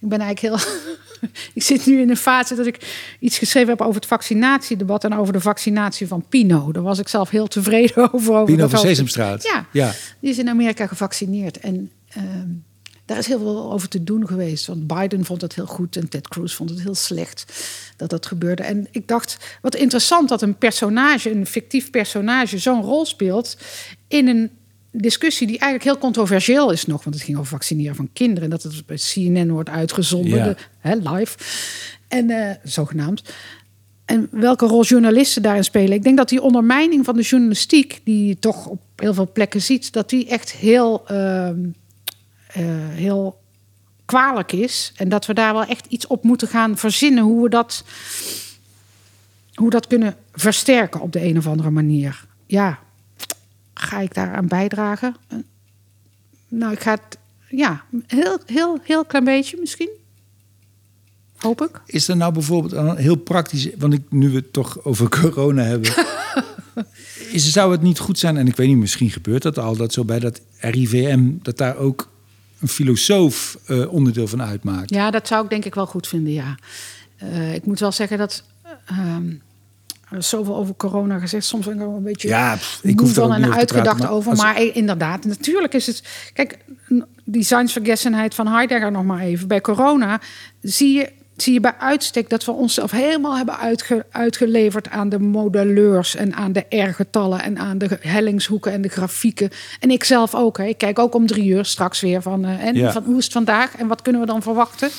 ik 0.00 0.08
ben 0.08 0.20
eigenlijk 0.20 0.40
heel. 0.40 0.74
ik 1.54 1.62
zit 1.62 1.86
nu 1.86 2.00
in 2.00 2.10
een 2.10 2.16
fase 2.16 2.54
dat 2.54 2.66
ik 2.66 3.06
iets 3.20 3.38
geschreven 3.38 3.68
heb 3.68 3.80
over 3.80 3.94
het 3.94 4.06
vaccinatiedebat 4.06 5.04
en 5.04 5.14
over 5.14 5.32
de 5.32 5.40
vaccinatie 5.40 6.06
van 6.06 6.24
Pino. 6.28 6.72
Daar 6.72 6.82
was 6.82 6.98
ik 6.98 7.08
zelf 7.08 7.30
heel 7.30 7.46
tevreden 7.46 7.96
over. 8.12 8.34
over 8.34 8.54
Pino 8.54 8.68
van 8.68 8.78
Sesamstraat. 8.78 9.42
Ja, 9.42 9.66
ja, 9.72 9.92
die 10.20 10.30
is 10.30 10.38
in 10.38 10.48
Amerika 10.48 10.86
gevaccineerd. 10.86 11.58
En 11.58 11.90
uh, 12.16 12.22
daar 13.08 13.18
is 13.18 13.26
heel 13.26 13.38
veel 13.38 13.72
over 13.72 13.88
te 13.88 14.04
doen 14.04 14.26
geweest. 14.26 14.66
Want 14.66 14.86
Biden 14.86 15.24
vond 15.24 15.40
het 15.40 15.54
heel 15.54 15.66
goed 15.66 15.96
en 15.96 16.08
Ted 16.08 16.28
Cruz 16.28 16.54
vond 16.54 16.70
het 16.70 16.82
heel 16.82 16.94
slecht 16.94 17.44
dat 17.96 18.10
dat 18.10 18.26
gebeurde. 18.26 18.62
En 18.62 18.86
ik 18.90 19.08
dacht, 19.08 19.36
wat 19.62 19.74
interessant 19.74 20.28
dat 20.28 20.42
een 20.42 20.56
personage, 20.58 21.30
een 21.30 21.46
fictief 21.46 21.90
personage, 21.90 22.58
zo'n 22.58 22.82
rol 22.82 23.06
speelt 23.06 23.56
in 24.08 24.28
een 24.28 24.50
discussie 24.92 25.46
die 25.46 25.58
eigenlijk 25.58 25.90
heel 25.90 26.00
controversieel 26.02 26.70
is 26.70 26.86
nog. 26.86 27.04
Want 27.04 27.14
het 27.16 27.24
ging 27.24 27.38
over 27.38 27.50
vaccineren 27.50 27.96
van 27.96 28.08
kinderen. 28.12 28.42
En 28.44 28.50
dat 28.50 28.62
het 28.62 28.86
bij 28.86 28.96
CNN 29.12 29.50
wordt 29.50 29.68
uitgezonden, 29.68 30.38
Ja. 30.38 30.44
de- 30.44 30.56
hè, 30.78 30.94
live. 30.94 31.38
En 32.08 32.30
eh, 32.30 32.54
zogenaamd. 32.64 33.22
En 34.04 34.28
welke 34.30 34.66
rol 34.66 34.84
journalisten 34.84 35.42
daarin 35.42 35.64
spelen. 35.64 35.92
Ik 35.92 36.02
denk 36.02 36.16
dat 36.16 36.28
die 36.28 36.42
ondermijning 36.42 37.04
van 37.04 37.16
de 37.16 37.22
journalistiek, 37.22 38.00
die 38.04 38.26
je 38.26 38.38
toch 38.38 38.66
op 38.66 38.80
heel 38.96 39.14
veel 39.14 39.30
plekken 39.32 39.62
ziet, 39.62 39.92
dat 39.92 40.08
die 40.08 40.28
echt 40.28 40.52
heel, 40.52 41.02
ehm, 41.06 41.58
eh, 41.58 41.66
heel 42.92 43.38
kwalijk 44.08 44.52
is. 44.52 44.92
En 44.96 45.08
dat 45.08 45.26
we 45.26 45.34
daar 45.34 45.52
wel 45.52 45.64
echt 45.64 45.86
iets 45.86 46.06
op 46.06 46.24
moeten 46.24 46.48
gaan 46.48 46.76
verzinnen 46.76 47.24
hoe 47.24 47.42
we 47.42 47.48
dat, 47.48 47.84
hoe 49.54 49.70
dat 49.70 49.86
kunnen 49.86 50.16
versterken 50.32 51.00
op 51.00 51.12
de 51.12 51.24
een 51.24 51.38
of 51.38 51.46
andere 51.46 51.70
manier. 51.70 52.26
Ja, 52.46 52.78
ga 53.74 54.00
ik 54.00 54.14
daaraan 54.14 54.48
bijdragen? 54.48 55.16
Eh, 55.28 55.38
Nou, 56.48 56.72
ik 56.72 56.80
ga 56.80 56.90
het, 56.90 57.18
ja, 57.48 57.84
heel, 58.06 58.38
heel, 58.46 58.78
heel 58.82 59.04
klein 59.04 59.24
beetje 59.24 59.56
misschien. 59.60 59.90
Hoop 61.36 61.62
ik. 61.62 61.80
Is 61.86 62.08
er 62.08 62.16
nou 62.16 62.32
bijvoorbeeld 62.32 62.72
een 62.72 62.96
heel 62.96 63.16
praktisch, 63.16 63.68
want 63.78 63.92
ik, 63.92 64.02
nu 64.10 64.28
we 64.28 64.36
het 64.36 64.52
toch 64.52 64.84
over 64.84 65.08
corona 65.20 65.62
hebben, 65.62 65.92
is, 67.32 67.52
zou 67.52 67.72
het 67.72 67.82
niet 67.82 67.98
goed 67.98 68.18
zijn, 68.18 68.36
en 68.36 68.46
ik 68.46 68.56
weet 68.56 68.68
niet, 68.68 68.76
misschien 68.76 69.10
gebeurt 69.10 69.42
dat 69.42 69.58
al, 69.58 69.76
dat 69.76 69.92
zo 69.92 70.04
bij 70.04 70.18
dat 70.18 70.40
RIVM, 70.58 71.30
dat 71.42 71.58
daar 71.58 71.76
ook 71.76 72.08
een 72.60 72.68
filosoof 72.68 73.58
eh, 73.66 73.92
onderdeel 73.92 74.26
van 74.28 74.42
uitmaakt. 74.42 74.90
Ja, 74.90 75.10
dat 75.10 75.26
zou 75.26 75.44
ik 75.44 75.50
denk 75.50 75.64
ik 75.64 75.74
wel 75.74 75.86
goed 75.86 76.08
vinden, 76.08 76.32
ja. 76.32 76.54
Eh, 77.16 77.54
ik 77.54 77.66
moet 77.66 77.80
wel 77.80 77.92
zeggen 77.92 78.18
dat... 78.18 78.42
ehm, 78.86 79.30
er 80.10 80.18
is 80.18 80.28
zoveel 80.28 80.56
over 80.56 80.74
corona 80.76 81.18
gezegd. 81.18 81.44
Soms 81.46 81.64
ben 81.66 81.74
ik 81.74 81.80
er 81.80 81.86
wel 81.86 81.96
een 81.96 82.02
beetje 82.02 82.28
Ja, 82.28 82.54
pff, 82.56 82.80
ik 82.82 82.98
hoef 82.98 83.08
niet 83.08 83.18
en 83.18 83.24
praten, 83.30 83.52
uitgedacht 83.58 83.98
maar 83.98 84.10
over. 84.10 84.30
als- 84.30 84.40
Maar 84.42 84.62
inderdaad, 84.62 85.24
natuurlijk 85.24 85.74
is 85.74 85.86
het... 85.86 86.02
Kijk, 86.34 86.58
die 87.24 87.42
zijnsvergessenheid 87.42 88.34
van 88.34 88.46
Heidegger 88.46 88.90
nog 88.92 89.04
maar 89.04 89.20
even. 89.20 89.48
Bij 89.48 89.60
corona 89.60 90.20
zie 90.60 90.92
je, 90.98 91.12
zie 91.42 91.52
je 91.52 91.60
bij 91.60 91.74
uitstek 91.78 92.30
dat 92.30 92.44
we 92.44 92.52
onszelf 92.52 92.90
helemaal 92.90 93.36
hebben 93.36 93.58
uitge- 93.58 94.06
uitgeleverd... 94.10 94.88
aan 94.88 95.08
de 95.08 95.18
modelleurs 95.18 96.16
en 96.16 96.34
aan 96.34 96.52
de 96.52 96.64
R-getallen... 96.68 97.42
en 97.42 97.58
aan 97.58 97.78
de 97.78 97.98
hellingshoeken 98.00 98.72
en 98.72 98.82
de 98.82 98.88
grafieken. 98.88 99.50
En 99.80 99.90
ik 99.90 100.04
zelf 100.04 100.34
ook. 100.34 100.58
Hè. 100.58 100.64
Ik 100.64 100.78
kijk 100.78 100.98
ook 100.98 101.14
om 101.14 101.26
drie 101.26 101.48
uur 101.48 101.64
straks 101.64 102.00
weer 102.00 102.22
van... 102.22 102.44
eh, 102.44 102.64
en 102.64 102.74
Ja. 102.74 102.92
van 102.92 103.04
hoe 103.04 103.18
is 103.18 103.24
het 103.24 103.32
vandaag 103.32 103.76
en 103.76 103.86
wat 103.86 104.02
kunnen 104.02 104.20
we 104.20 104.26
dan 104.26 104.42
verwachten... 104.42 104.90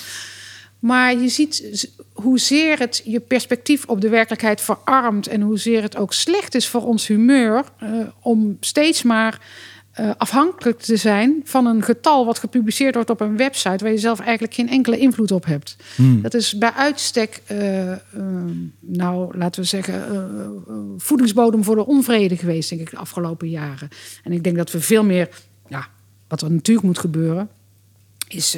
Maar 0.80 1.18
je 1.18 1.30
ziet 1.30 1.90
hoezeer 2.14 2.80
het 2.80 3.02
je 3.06 3.20
perspectief 3.20 3.86
op 3.86 4.02
de 4.02 4.10
werkelijkheid 4.10 4.62
verarmt 4.62 5.28
en 5.28 5.42
hoezeer 5.42 5.82
het 5.82 5.98
ook 5.98 6.14
slecht 6.14 6.56
is 6.56 6.68
voor 6.68 6.86
ons 6.86 7.08
humeur 7.08 7.64
eh, 7.80 7.90
om 8.22 8.58
steeds 8.60 9.04
maar 9.04 9.40
eh, 10.00 10.10
afhankelijk 10.18 10.80
te 10.80 10.97
zijn 10.97 11.41
van 11.43 11.66
een 11.66 11.84
getal 11.84 12.26
wat 12.26 12.39
gepubliceerd 12.39 12.95
wordt 12.95 13.10
op 13.10 13.20
een 13.22 13.38
website 13.38 13.84
waar 13.84 13.91
je 13.91 13.97
zelf 13.97 14.20
eigenlijk 14.20 14.54
geen 14.54 14.70
enkele 14.70 14.97
invloed 14.97 15.32
op 15.32 15.45
hebt. 15.45 15.76
Dat 16.22 16.34
is 16.34 16.58
bij 16.58 16.72
uitstek, 16.72 17.41
eh, 17.45 17.91
eh, 17.91 18.00
nou 18.80 19.38
laten 19.38 19.62
we 19.62 19.68
zeggen, 19.68 20.04
voedingsbodem 20.97 21.64
voor 21.64 21.76
de 21.76 21.86
onvrede 21.86 22.38
geweest, 22.38 22.70
denk 22.70 22.82
ik, 22.82 22.89
de 22.89 22.97
afgelopen 22.97 23.50
jaren. 23.50 23.89
En 24.24 24.32
ik 24.32 24.43
denk 24.43 24.56
dat 24.56 24.72
we 24.72 24.82
veel 24.82 25.04
meer, 25.04 25.30
ja, 25.68 25.88
wat 26.28 26.41
er 26.41 26.52
natuurlijk 26.52 26.86
moet 26.86 27.00
gebeuren, 27.00 27.50
is 28.28 28.58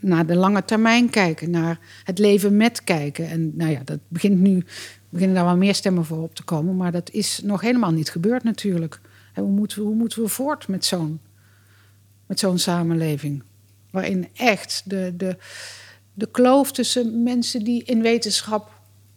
naar 0.00 0.26
de 0.26 0.36
lange 0.36 0.64
termijn 0.64 1.10
kijken, 1.10 1.50
naar 1.50 1.78
het 2.04 2.18
leven 2.18 2.56
met 2.56 2.84
kijken. 2.84 3.28
En 3.28 3.52
nou 3.56 3.70
ja, 3.70 3.80
dat 3.84 3.98
begint 4.08 4.40
nu, 4.40 4.64
beginnen 5.08 5.36
daar 5.36 5.44
wel 5.44 5.56
meer 5.56 5.74
stemmen 5.74 6.04
voor 6.04 6.22
op 6.22 6.34
te 6.34 6.42
komen, 6.42 6.76
maar 6.76 6.92
dat 6.92 7.10
is 7.10 7.40
nog 7.44 7.60
helemaal 7.60 7.92
niet 7.92 8.10
gebeurd 8.10 8.42
natuurlijk. 8.42 9.00
Hoe, 9.34 9.50
moeten 9.50 9.78
we, 9.78 9.84
hoe 9.84 9.94
moeten 9.94 10.22
we 10.22 10.28
voort 10.28 10.68
met 10.68 10.84
zo'n, 10.84 11.20
met 12.26 12.38
zo'n 12.38 12.58
samenleving? 12.58 13.42
Waarin 13.90 14.28
echt 14.34 14.82
de, 14.84 15.12
de, 15.16 15.36
de 16.14 16.30
kloof 16.30 16.72
tussen 16.72 17.22
mensen 17.22 17.64
die 17.64 17.84
in 17.84 18.02
wetenschap 18.02 18.72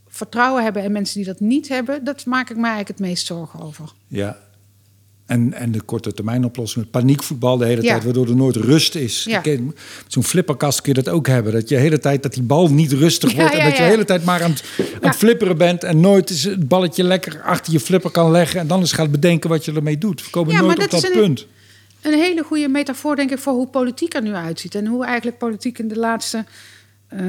vertrouwen 0.07 0.63
hebben 0.63 0.83
en 0.83 0.91
mensen 0.91 1.15
die 1.15 1.25
dat 1.25 1.39
niet 1.39 1.67
hebben, 1.67 2.03
dat 2.03 2.25
maak 2.25 2.49
ik 2.49 2.55
me 2.55 2.65
eigenlijk 2.67 2.99
het 2.99 3.07
meest 3.07 3.25
zorgen 3.25 3.59
over. 3.59 3.91
Ja. 4.07 4.37
En, 5.27 5.53
en 5.53 5.71
de 5.71 5.81
korte 5.81 6.13
termijn 6.13 6.45
oplossing, 6.45 6.89
paniekvoetbal 6.89 7.57
de 7.57 7.65
hele 7.65 7.81
Ja. 7.81 7.91
tijd, 7.91 8.03
waardoor 8.03 8.27
er 8.27 8.35
nooit 8.35 8.55
rust 8.55 8.95
is. 8.95 9.23
Ja. 9.23 9.41
Zo'n 10.07 10.23
flipperkast 10.23 10.81
kun 10.81 10.93
je 10.95 11.01
dat 11.03 11.13
ook 11.13 11.27
hebben. 11.27 11.53
Dat 11.53 11.69
je 11.69 11.75
de 11.75 11.81
hele 11.81 11.99
tijd 11.99 12.23
dat 12.23 12.33
die 12.33 12.43
bal 12.43 12.67
niet 12.73 12.91
rustig 12.91 13.31
Ja, 13.31 13.37
wordt. 13.37 13.53
En 13.53 13.63
dat 13.63 13.77
je 13.77 13.83
de 13.83 13.89
hele 13.89 14.05
tijd 14.05 14.25
maar 14.25 14.43
aan 14.43 14.51
het, 14.51 14.63
aan 15.01 15.09
het 15.09 15.15
flipperen 15.17 15.57
bent. 15.57 15.83
En 15.83 15.99
nooit 15.99 16.29
het 16.43 16.67
balletje 16.67 17.03
lekker 17.03 17.41
achter 17.41 17.73
je 17.73 17.79
flipper 17.79 18.11
kan 18.11 18.31
leggen. 18.31 18.59
En 18.59 18.67
dan 18.67 18.79
eens 18.79 18.91
gaat 18.91 19.11
bedenken 19.11 19.49
wat 19.49 19.65
je 19.65 19.73
ermee 19.73 19.97
doet. 19.97 20.23
We 20.23 20.29
komen 20.29 20.55
nooit 20.55 20.73
op 20.83 20.89
dat 20.89 21.01
dat 21.01 21.03
een- 21.03 21.19
punt. 21.19 21.47
Een 22.01 22.13
hele 22.19 22.43
goede 22.43 22.67
metafoor, 22.67 23.15
denk 23.15 23.31
ik, 23.31 23.37
voor 23.39 23.53
hoe 23.53 23.67
politiek 23.67 24.13
er 24.13 24.21
nu 24.21 24.33
uitziet. 24.33 24.75
En 24.75 24.85
hoe 24.85 25.05
eigenlijk 25.05 25.37
politiek 25.37 25.79
in 25.79 25.87
de 25.87 25.97
laatste 25.99 26.45
eh, 27.07 27.19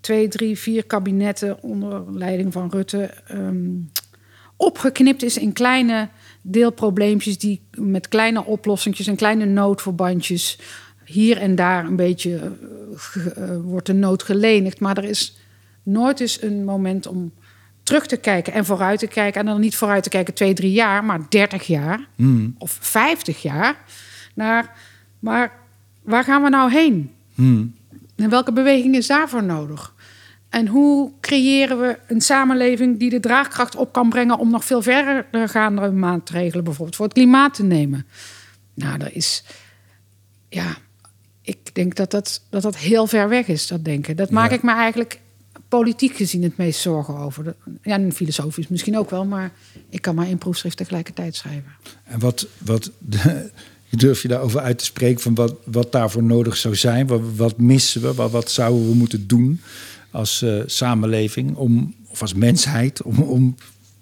twee, 0.00 0.28
drie, 0.28 0.58
vier 0.58 0.84
kabinetten 0.84 1.62
onder 1.62 2.02
leiding 2.12 2.52
van 2.52 2.70
Rutte 2.70 3.10
ehm, 3.26 3.56
opgeknipt 4.56 5.22
is 5.22 5.38
in 5.38 5.52
kleine 5.52 6.08
deelprobleempjes 6.52 7.38
die 7.38 7.60
met 7.78 8.08
kleine 8.08 8.44
oplossingjes 8.44 9.06
en 9.06 9.16
kleine 9.16 9.44
noodverbandjes 9.44 10.58
hier 11.04 11.36
en 11.38 11.54
daar 11.54 11.84
een 11.84 11.96
beetje 11.96 12.36
eh, 12.36 12.50
ge- 12.94 13.30
eh, 13.30 13.56
wordt 13.62 13.86
de 13.86 13.92
nood 13.94 14.22
gelenigd. 14.22 14.80
Maar 14.80 14.96
er 14.96 15.04
is 15.04 15.36
nooit 15.82 16.20
eens 16.20 16.42
een 16.42 16.64
moment 16.64 17.06
om 17.06 17.32
terug 17.82 18.06
te 18.06 18.16
kijken 18.16 18.52
en 18.52 18.64
vooruit 18.64 18.98
te 18.98 19.06
kijken. 19.06 19.40
En 19.40 19.46
dan 19.46 19.60
niet 19.60 19.76
vooruit 19.76 20.02
te 20.02 20.08
kijken 20.08 20.34
twee, 20.34 20.54
drie 20.54 20.72
jaar, 20.72 21.04
maar 21.04 21.20
30 21.28 21.66
jaar 21.66 22.08
Hmm. 22.16 22.54
of 22.58 22.78
50 22.80 23.42
jaar. 23.42 23.76
Naar, 24.34 24.76
maar 25.18 25.52
waar 26.02 26.24
gaan 26.24 26.42
we 26.42 26.48
nou 26.48 26.70
heen? 26.72 27.10
Hmm. 27.34 27.74
En 28.16 28.30
welke 28.30 28.52
beweging 28.52 28.94
is 28.96 29.06
daarvoor 29.06 29.42
nodig? 29.44 29.94
En 30.48 30.66
hoe 30.66 31.10
creëren 31.20 31.80
we 31.80 31.98
een 32.06 32.20
samenleving 32.20 32.98
die 32.98 33.10
de 33.10 33.20
draagkracht 33.20 33.76
op 33.76 33.92
kan 33.92 34.08
brengen 34.08 34.38
om 34.38 34.50
nog 34.50 34.64
veel 34.64 34.82
verdergaande 34.82 35.90
maatregelen, 35.90 36.64
bijvoorbeeld 36.64 36.96
voor 36.96 37.04
het 37.04 37.14
klimaat 37.14 37.54
te 37.54 37.62
nemen? 37.62 38.06
Nou, 38.74 38.98
dat 38.98 39.10
is. 39.12 39.44
Ja, 40.48 40.76
ik 41.42 41.74
denk 41.74 41.94
dat 41.94 42.10
dat, 42.10 42.42
dat, 42.50 42.62
dat 42.62 42.76
heel 42.76 43.06
ver 43.06 43.28
weg 43.28 43.46
is, 43.48 43.66
dat 43.66 43.84
denken. 43.84 44.16
Dat 44.16 44.30
maak 44.30 44.50
Ja. 44.50 44.56
ik 44.56 44.62
me 44.62 44.72
eigenlijk 44.72 45.20
politiek 45.68 46.16
gezien 46.16 46.42
het 46.42 46.56
meest 46.56 46.80
zorgen 46.80 47.16
over. 47.16 47.54
Ja, 47.82 47.94
en 47.94 48.12
filosofisch 48.12 48.68
misschien 48.68 48.98
ook 48.98 49.10
wel, 49.10 49.24
maar 49.24 49.52
ik 49.88 50.02
kan 50.02 50.14
maar 50.14 50.28
in 50.28 50.38
proefschrift 50.38 50.76
tegelijkertijd 50.76 51.36
schrijven. 51.36 51.72
En 52.04 52.18
wat, 52.18 52.46
wat 52.58 52.90
de, 52.98 53.50
durf 53.90 54.22
je 54.22 54.28
daarover 54.28 54.60
uit 54.60 54.78
te 54.78 54.84
spreken 54.84 55.20
van 55.20 55.34
wat, 55.34 55.54
wat 55.64 55.92
daarvoor 55.92 56.22
nodig 56.22 56.56
zou 56.56 56.76
zijn? 56.76 57.06
Wat, 57.06 57.20
wat 57.36 57.58
missen 57.58 58.02
we? 58.02 58.14
Wat, 58.14 58.30
wat 58.30 58.50
zouden 58.50 58.88
we 58.88 58.94
moeten 58.94 59.26
doen 59.26 59.60
als 60.10 60.42
eh, 60.42 60.62
samenleving 60.66 61.56
om, 61.56 61.94
of 62.08 62.20
als 62.20 62.34
mensheid 62.34 63.02
om, 63.02 63.18
om, 63.18 63.54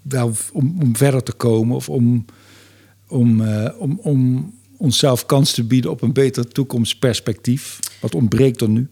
wel, 0.02 0.32
om, 0.52 0.76
om 0.80 0.96
verder 0.96 1.22
te 1.22 1.32
komen 1.32 1.76
of 1.76 1.88
om, 1.88 2.24
om, 3.08 3.40
eh, 3.40 3.80
om, 3.80 3.98
om 4.02 4.52
onszelf 4.76 5.26
kans 5.26 5.52
te 5.52 5.64
bieden 5.64 5.90
op 5.90 6.02
een 6.02 6.12
beter 6.12 6.48
toekomstperspectief? 6.48 7.78
Wat 8.00 8.14
ontbreekt 8.14 8.60
er 8.60 8.68
nu? 8.68 8.88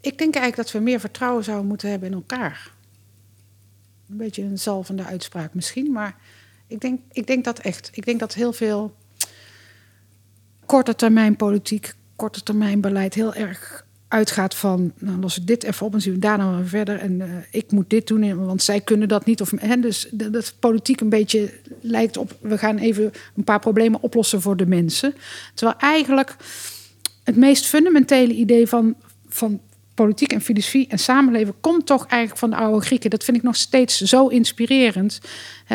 Ik 0.00 0.18
denk 0.18 0.34
eigenlijk 0.34 0.56
dat 0.56 0.72
we 0.72 0.78
meer 0.78 1.00
vertrouwen 1.00 1.44
zouden 1.44 1.66
moeten 1.66 1.90
hebben 1.90 2.08
in 2.08 2.14
elkaar. 2.14 2.72
Een 4.10 4.16
beetje 4.16 4.42
een 4.42 4.58
zalvende 4.58 5.04
uitspraak 5.04 5.54
misschien, 5.54 5.92
maar 5.92 6.16
ik 6.66 6.80
denk, 6.80 7.00
ik 7.12 7.26
denk 7.26 7.44
dat 7.44 7.58
echt. 7.58 7.90
Ik 7.92 8.04
denk 8.04 8.20
dat 8.20 8.34
heel 8.34 8.52
veel 8.52 8.94
korte 10.66 10.94
termijn 10.94 11.36
politiek, 11.36 11.94
korte 12.16 12.42
termijn 12.42 12.80
beleid 12.80 13.14
heel 13.14 13.34
erg 13.34 13.86
uitgaat 14.12 14.54
van, 14.54 14.92
nou 14.98 15.20
los 15.20 15.38
ik 15.38 15.46
dit 15.46 15.62
even 15.64 15.86
op 15.86 15.94
en 15.94 16.00
zien 16.00 16.12
we 16.12 16.18
daarna 16.18 16.56
weer 16.56 16.68
verder 16.68 16.98
en 16.98 17.20
eh, 17.20 17.28
ik 17.50 17.70
moet 17.70 17.90
dit 17.90 18.06
doen, 18.06 18.46
want 18.46 18.62
zij 18.62 18.80
kunnen 18.80 19.08
dat 19.08 19.26
niet. 19.26 19.40
Of, 19.40 19.52
hè, 19.56 19.80
dus 19.80 20.08
dat, 20.10 20.54
politiek 20.58 21.00
een 21.00 21.08
beetje 21.08 21.52
lijkt 21.80 22.16
op, 22.16 22.36
we 22.40 22.58
gaan 22.58 22.78
even 22.78 23.12
een 23.36 23.44
paar 23.44 23.58
problemen 23.58 24.02
oplossen 24.02 24.40
voor 24.40 24.56
de 24.56 24.66
mensen. 24.66 25.14
Terwijl 25.54 25.78
eigenlijk 25.78 26.36
het 27.24 27.36
meest 27.36 27.66
fundamentele 27.66 28.32
idee 28.32 28.66
van, 28.66 28.94
van 29.28 29.60
politiek 29.94 30.32
en 30.32 30.40
filosofie 30.40 30.86
en 30.88 30.98
samenleven 30.98 31.54
komt 31.60 31.86
toch 31.86 32.06
eigenlijk 32.06 32.40
van 32.40 32.50
de 32.50 32.56
oude 32.56 32.86
Grieken. 32.86 33.10
Dat 33.10 33.24
vind 33.24 33.36
ik 33.36 33.42
nog 33.42 33.56
steeds 33.56 34.00
zo 34.00 34.26
inspirerend. 34.26 35.20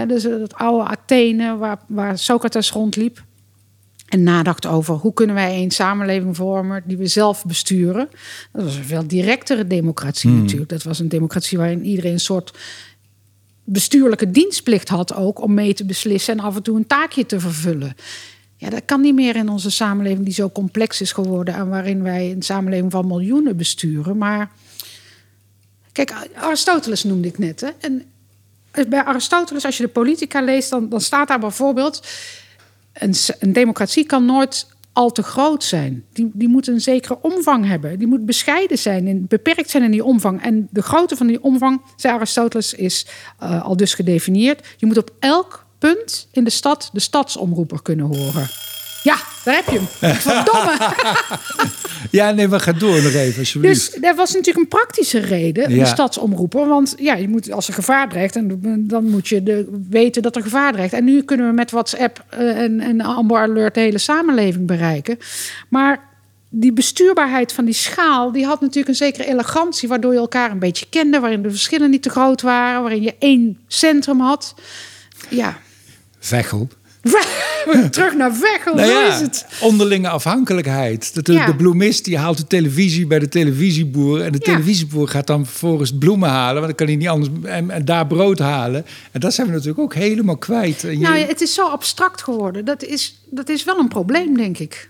Dus 0.08 0.24
dat 0.24 0.56
oude 0.56 0.90
Athene, 0.90 1.58
waar, 1.58 1.80
waar 1.88 2.18
Socrates 2.18 2.72
rondliep. 2.72 3.26
En 4.08 4.24
nadacht 4.24 4.66
over 4.66 4.96
hoe 4.96 5.14
kunnen 5.14 5.36
wij 5.36 5.62
een 5.62 5.72
samenleving 5.72 6.36
vormen 6.36 6.84
die 6.86 6.98
we 6.98 7.08
zelf 7.08 7.46
besturen. 7.46 8.10
Dat 8.52 8.64
was 8.64 8.76
een 8.76 8.84
veel 8.84 9.08
directere 9.08 9.68
democratie 9.68 10.30
natuurlijk. 10.30 10.70
Dat 10.70 10.84
was 10.84 11.00
een 11.00 11.10
democratie 11.10 11.58
waarin 11.58 11.86
iedereen 11.86 12.14
een 12.14 12.20
soort 12.20 12.58
bestuurlijke 13.64 14.32
dienstplicht 14.32 14.90
had 14.90 15.14
ook 15.14 15.42
om 15.42 15.54
mee 15.54 15.74
te 15.74 15.86
beslissen 15.86 16.38
en 16.38 16.44
af 16.44 16.56
en 16.56 16.64
toe 16.64 16.78
een 16.78 16.88
taakje 16.88 17.26
te 17.26 17.40
vervullen. 17.40 17.96
Ja, 18.56 18.70
dat 18.70 18.82
kan 18.86 19.02
niet 19.02 19.16
meer 19.16 19.36
in 19.36 19.50
onze 19.50 19.72
samenleving 19.72 20.26
die 20.26 20.34
zo 20.34 20.50
complex 20.50 21.02
is 21.02 21.12
geworden 21.12 21.54
en 21.54 21.70
waarin 21.70 22.04
wij 22.04 22.32
een 22.32 22.42
samenleving 22.42 22.92
van 22.92 23.08
miljoenen 23.08 23.58
besturen. 23.58 24.18
Maar 24.18 24.52
kijk, 25.92 26.14
Aristoteles 26.34 27.04
noemde 27.04 27.28
ik 27.28 27.38
net. 27.38 27.62
Hè? 27.62 27.70
En 27.80 28.04
bij 28.90 29.04
Aristoteles, 29.04 29.66
als 29.66 29.78
je 29.78 29.84
de 29.84 29.90
Politica 29.90 30.42
leest, 30.42 30.70
dan, 30.70 30.90
dan 30.90 31.02
staat 31.02 31.28
daar 31.28 31.40
bijvoorbeeld: 31.40 32.08
een, 33.00 33.14
een 33.40 33.54
democratie 33.54 34.06
kan 34.06 34.26
nooit 34.26 34.68
al 34.94 35.12
te 35.12 35.24
groot 35.24 35.64
zijn. 35.64 36.06
Die, 36.14 36.32
die 36.34 36.48
moet 36.48 36.68
een 36.68 36.82
zekere 36.82 37.22
omvang 37.22 37.66
hebben. 37.66 38.00
Die 38.00 38.08
moet 38.08 38.26
bescheiden 38.26 38.78
zijn, 38.78 39.08
en 39.08 39.26
beperkt 39.28 39.70
zijn 39.70 39.84
in 39.84 39.92
die 39.92 40.04
omvang. 40.04 40.42
En 40.42 40.68
de 40.72 40.82
grootte 40.82 41.16
van 41.16 41.28
die 41.28 41.44
omvang, 41.44 41.82
zei 41.96 42.14
Aristoteles, 42.14 42.74
is 42.74 43.08
uh, 43.44 43.64
al 43.64 43.78
dus 43.78 43.94
gedefinieerd. 43.94 44.68
Je 44.78 44.86
moet 44.86 44.98
op 44.98 45.12
elk 45.20 45.66
punt 45.80 46.28
in 46.32 46.44
de 46.44 46.50
stad 46.50 46.90
de 46.94 47.00
stadsomroeper 47.00 47.82
kunnen 47.82 48.06
horen. 48.06 48.48
Ja, 49.08 49.18
daar 49.44 49.56
heb 49.56 49.66
je 49.70 49.80
hem. 49.80 50.16
Verdomme. 50.16 50.78
ja, 52.20 52.32
nee, 52.32 52.48
we 52.48 52.60
gaan 52.60 52.78
door 52.78 53.02
nog 53.02 53.14
even, 53.14 53.40
alsjeblieft. 53.40 53.92
Dus 53.92 54.02
dat 54.02 54.16
was 54.16 54.34
natuurlijk 54.34 54.58
een 54.58 54.68
praktische 54.68 55.20
reden, 55.20 55.76
ja. 55.76 55.84
de 55.84 55.86
stadsomroeper. 55.86 56.68
Want 56.68 56.96
ja, 56.98 57.16
je 57.16 57.28
moet, 57.28 57.52
als 57.52 57.68
er 57.68 57.74
gevaar 57.74 58.10
dreigt, 58.10 58.36
en 58.36 58.62
dan 58.88 59.10
moet 59.10 59.28
je 59.28 59.44
de, 59.44 59.84
weten 59.90 60.22
dat 60.22 60.36
er 60.36 60.42
gevaar 60.42 60.72
dreigt. 60.72 60.94
En 60.94 61.04
nu 61.04 61.24
kunnen 61.24 61.48
we 61.48 61.54
met 61.54 61.72
WhatsApp 61.72 62.26
uh, 62.34 62.62
en, 62.62 62.80
en 62.80 63.02
Amber 63.02 63.38
Alert 63.38 63.74
de 63.74 63.80
hele 63.80 63.98
samenleving 63.98 64.68
bereiken. 64.68 65.18
Maar 65.70 66.00
die 66.50 66.74
bestuurbaarheid 66.74 67.54
van 67.54 67.66
die 67.66 67.74
schaal, 67.74 68.32
die 68.32 68.46
had 68.46 68.62
natuurlijk 68.62 68.88
een 68.88 68.96
zekere 68.96 69.28
elegantie, 69.28 69.90
waardoor 69.90 70.14
je 70.14 70.20
elkaar 70.20 70.52
een 70.52 70.60
beetje 70.60 70.86
kende, 70.90 71.20
waarin 71.20 71.42
de 71.42 71.50
verschillen 71.50 71.90
niet 71.90 72.04
te 72.04 72.10
groot 72.10 72.42
waren, 72.42 72.82
waarin 72.82 73.02
je 73.02 73.16
één 73.20 73.60
centrum 73.68 74.20
had. 74.20 74.56
Ja. 75.30 75.58
Vechel. 76.20 76.68
Terug 77.92 78.16
naar 78.16 78.34
Vechel, 78.36 78.76
nou 78.76 78.88
ja, 78.90 79.14
is 79.14 79.20
het? 79.20 79.46
Onderlinge 79.62 80.10
afhankelijkheid. 80.10 81.14
De, 81.14 81.22
de, 81.22 81.34
Ja. 81.34 81.46
de 81.46 81.56
bloemist 81.56 82.06
die 82.06 82.18
haalt 82.18 82.38
de 82.38 82.48
televisie 82.48 83.08
bij 83.08 83.20
de 83.20 83.28
televisieboer. 83.30 84.22
En 84.22 84.32
de 84.32 84.38
Ja. 84.44 84.52
televisieboer 84.54 85.08
gaat 85.08 85.28
dan 85.28 85.46
vervolgens 85.46 85.98
bloemen 85.98 86.30
halen. 86.30 86.54
Want 86.54 86.66
dan 86.66 86.76
kan 86.76 86.88
hij 86.88 86.96
niet 86.96 87.08
anders. 87.08 87.30
En, 87.44 87.70
en 87.72 87.86
daar 87.86 88.08
brood 88.08 88.40
halen. 88.40 88.86
En 89.12 89.20
dat 89.20 89.34
zijn 89.34 89.48
we 89.48 89.54
natuurlijk 89.54 89.80
ook 89.80 89.94
helemaal 89.94 90.38
kwijt. 90.38 90.84
En 90.84 90.92
je- 90.92 90.98
Nou, 90.98 91.18
het 91.18 91.42
is 91.42 91.54
zo 91.54 91.68
abstract 91.68 92.22
geworden. 92.24 92.66
Dat 92.66 92.84
is, 92.84 93.22
dat 93.30 93.50
is 93.50 93.64
wel 93.64 93.80
een 93.80 93.88
probleem, 93.88 94.38
denk 94.38 94.58
ik. 94.58 94.90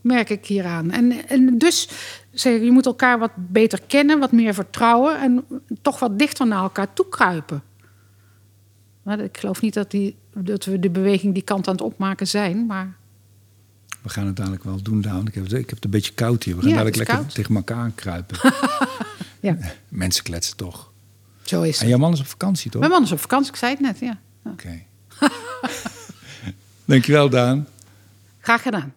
Merk 0.00 0.30
ik 0.30 0.46
hieraan. 0.46 0.90
En, 0.90 1.12
en 1.28 1.58
dus 1.58 1.88
zeg 2.32 2.54
ik, 2.54 2.62
je 2.62 2.70
moet 2.70 2.86
elkaar 2.86 3.18
wat 3.18 3.30
beter 3.36 3.80
kennen, 3.86 4.18
wat 4.18 4.32
meer 4.32 4.54
vertrouwen 4.54 5.20
en 5.20 5.44
toch 5.82 5.98
wat 5.98 6.18
dichter 6.18 6.46
naar 6.46 6.62
elkaar 6.62 6.92
toe 6.92 7.08
kruipen. 7.08 7.62
Maar 9.02 9.20
ik 9.20 9.38
geloof 9.38 9.60
niet 9.60 9.74
dat, 9.74 9.90
die, 9.90 10.16
dat 10.44 10.64
we 10.64 10.78
de 10.78 10.90
beweging 10.90 11.34
die 11.34 11.42
kant 11.42 11.66
aan 11.66 11.72
het 11.74 11.82
opmaken 11.82 12.26
zijn, 12.28 12.66
maar 12.66 12.96
We 14.02 14.08
gaan 14.08 14.26
het 14.26 14.36
dadelijk 14.36 14.64
wel 14.64 14.82
doen, 14.82 15.00
Daan. 15.00 15.26
Ik 15.26 15.34
heb, 15.34 15.42
het- 15.44 15.52
ik 15.52 15.66
heb 15.66 15.74
het 15.74 15.84
een 15.84 15.90
beetje 15.90 16.12
koud 16.12 16.42
hier. 16.42 16.54
We 16.54 16.60
gaan 16.60 16.70
Ja, 16.70 16.76
dadelijk 16.76 16.96
lekker 16.96 17.16
koud. 17.16 17.34
tegen 17.34 17.56
elkaar 17.56 17.76
aankruipen. 17.78 18.38
ja, 19.40 19.56
Mensen 19.88 20.24
kletsen 20.24 20.56
toch. 20.56 20.90
zo 21.42 21.62
is 21.62 21.74
En 21.76 21.80
het. 21.80 21.88
jouw 21.88 21.98
man 21.98 22.12
is 22.12 22.20
op 22.20 22.26
vakantie, 22.26 22.70
toch? 22.70 22.80
Mijn 22.80 22.92
man 22.92 23.02
is 23.02 23.12
op 23.12 23.20
vakantie, 23.20 23.50
ik 23.50 23.56
zei 23.56 23.72
het 23.72 23.80
net, 23.80 23.98
ja. 23.98 24.18
Oké. 24.44 24.82
Dankjewel, 26.84 27.28
Daan. 27.28 27.66
Graag 28.40 28.62
gedaan. 28.62 28.92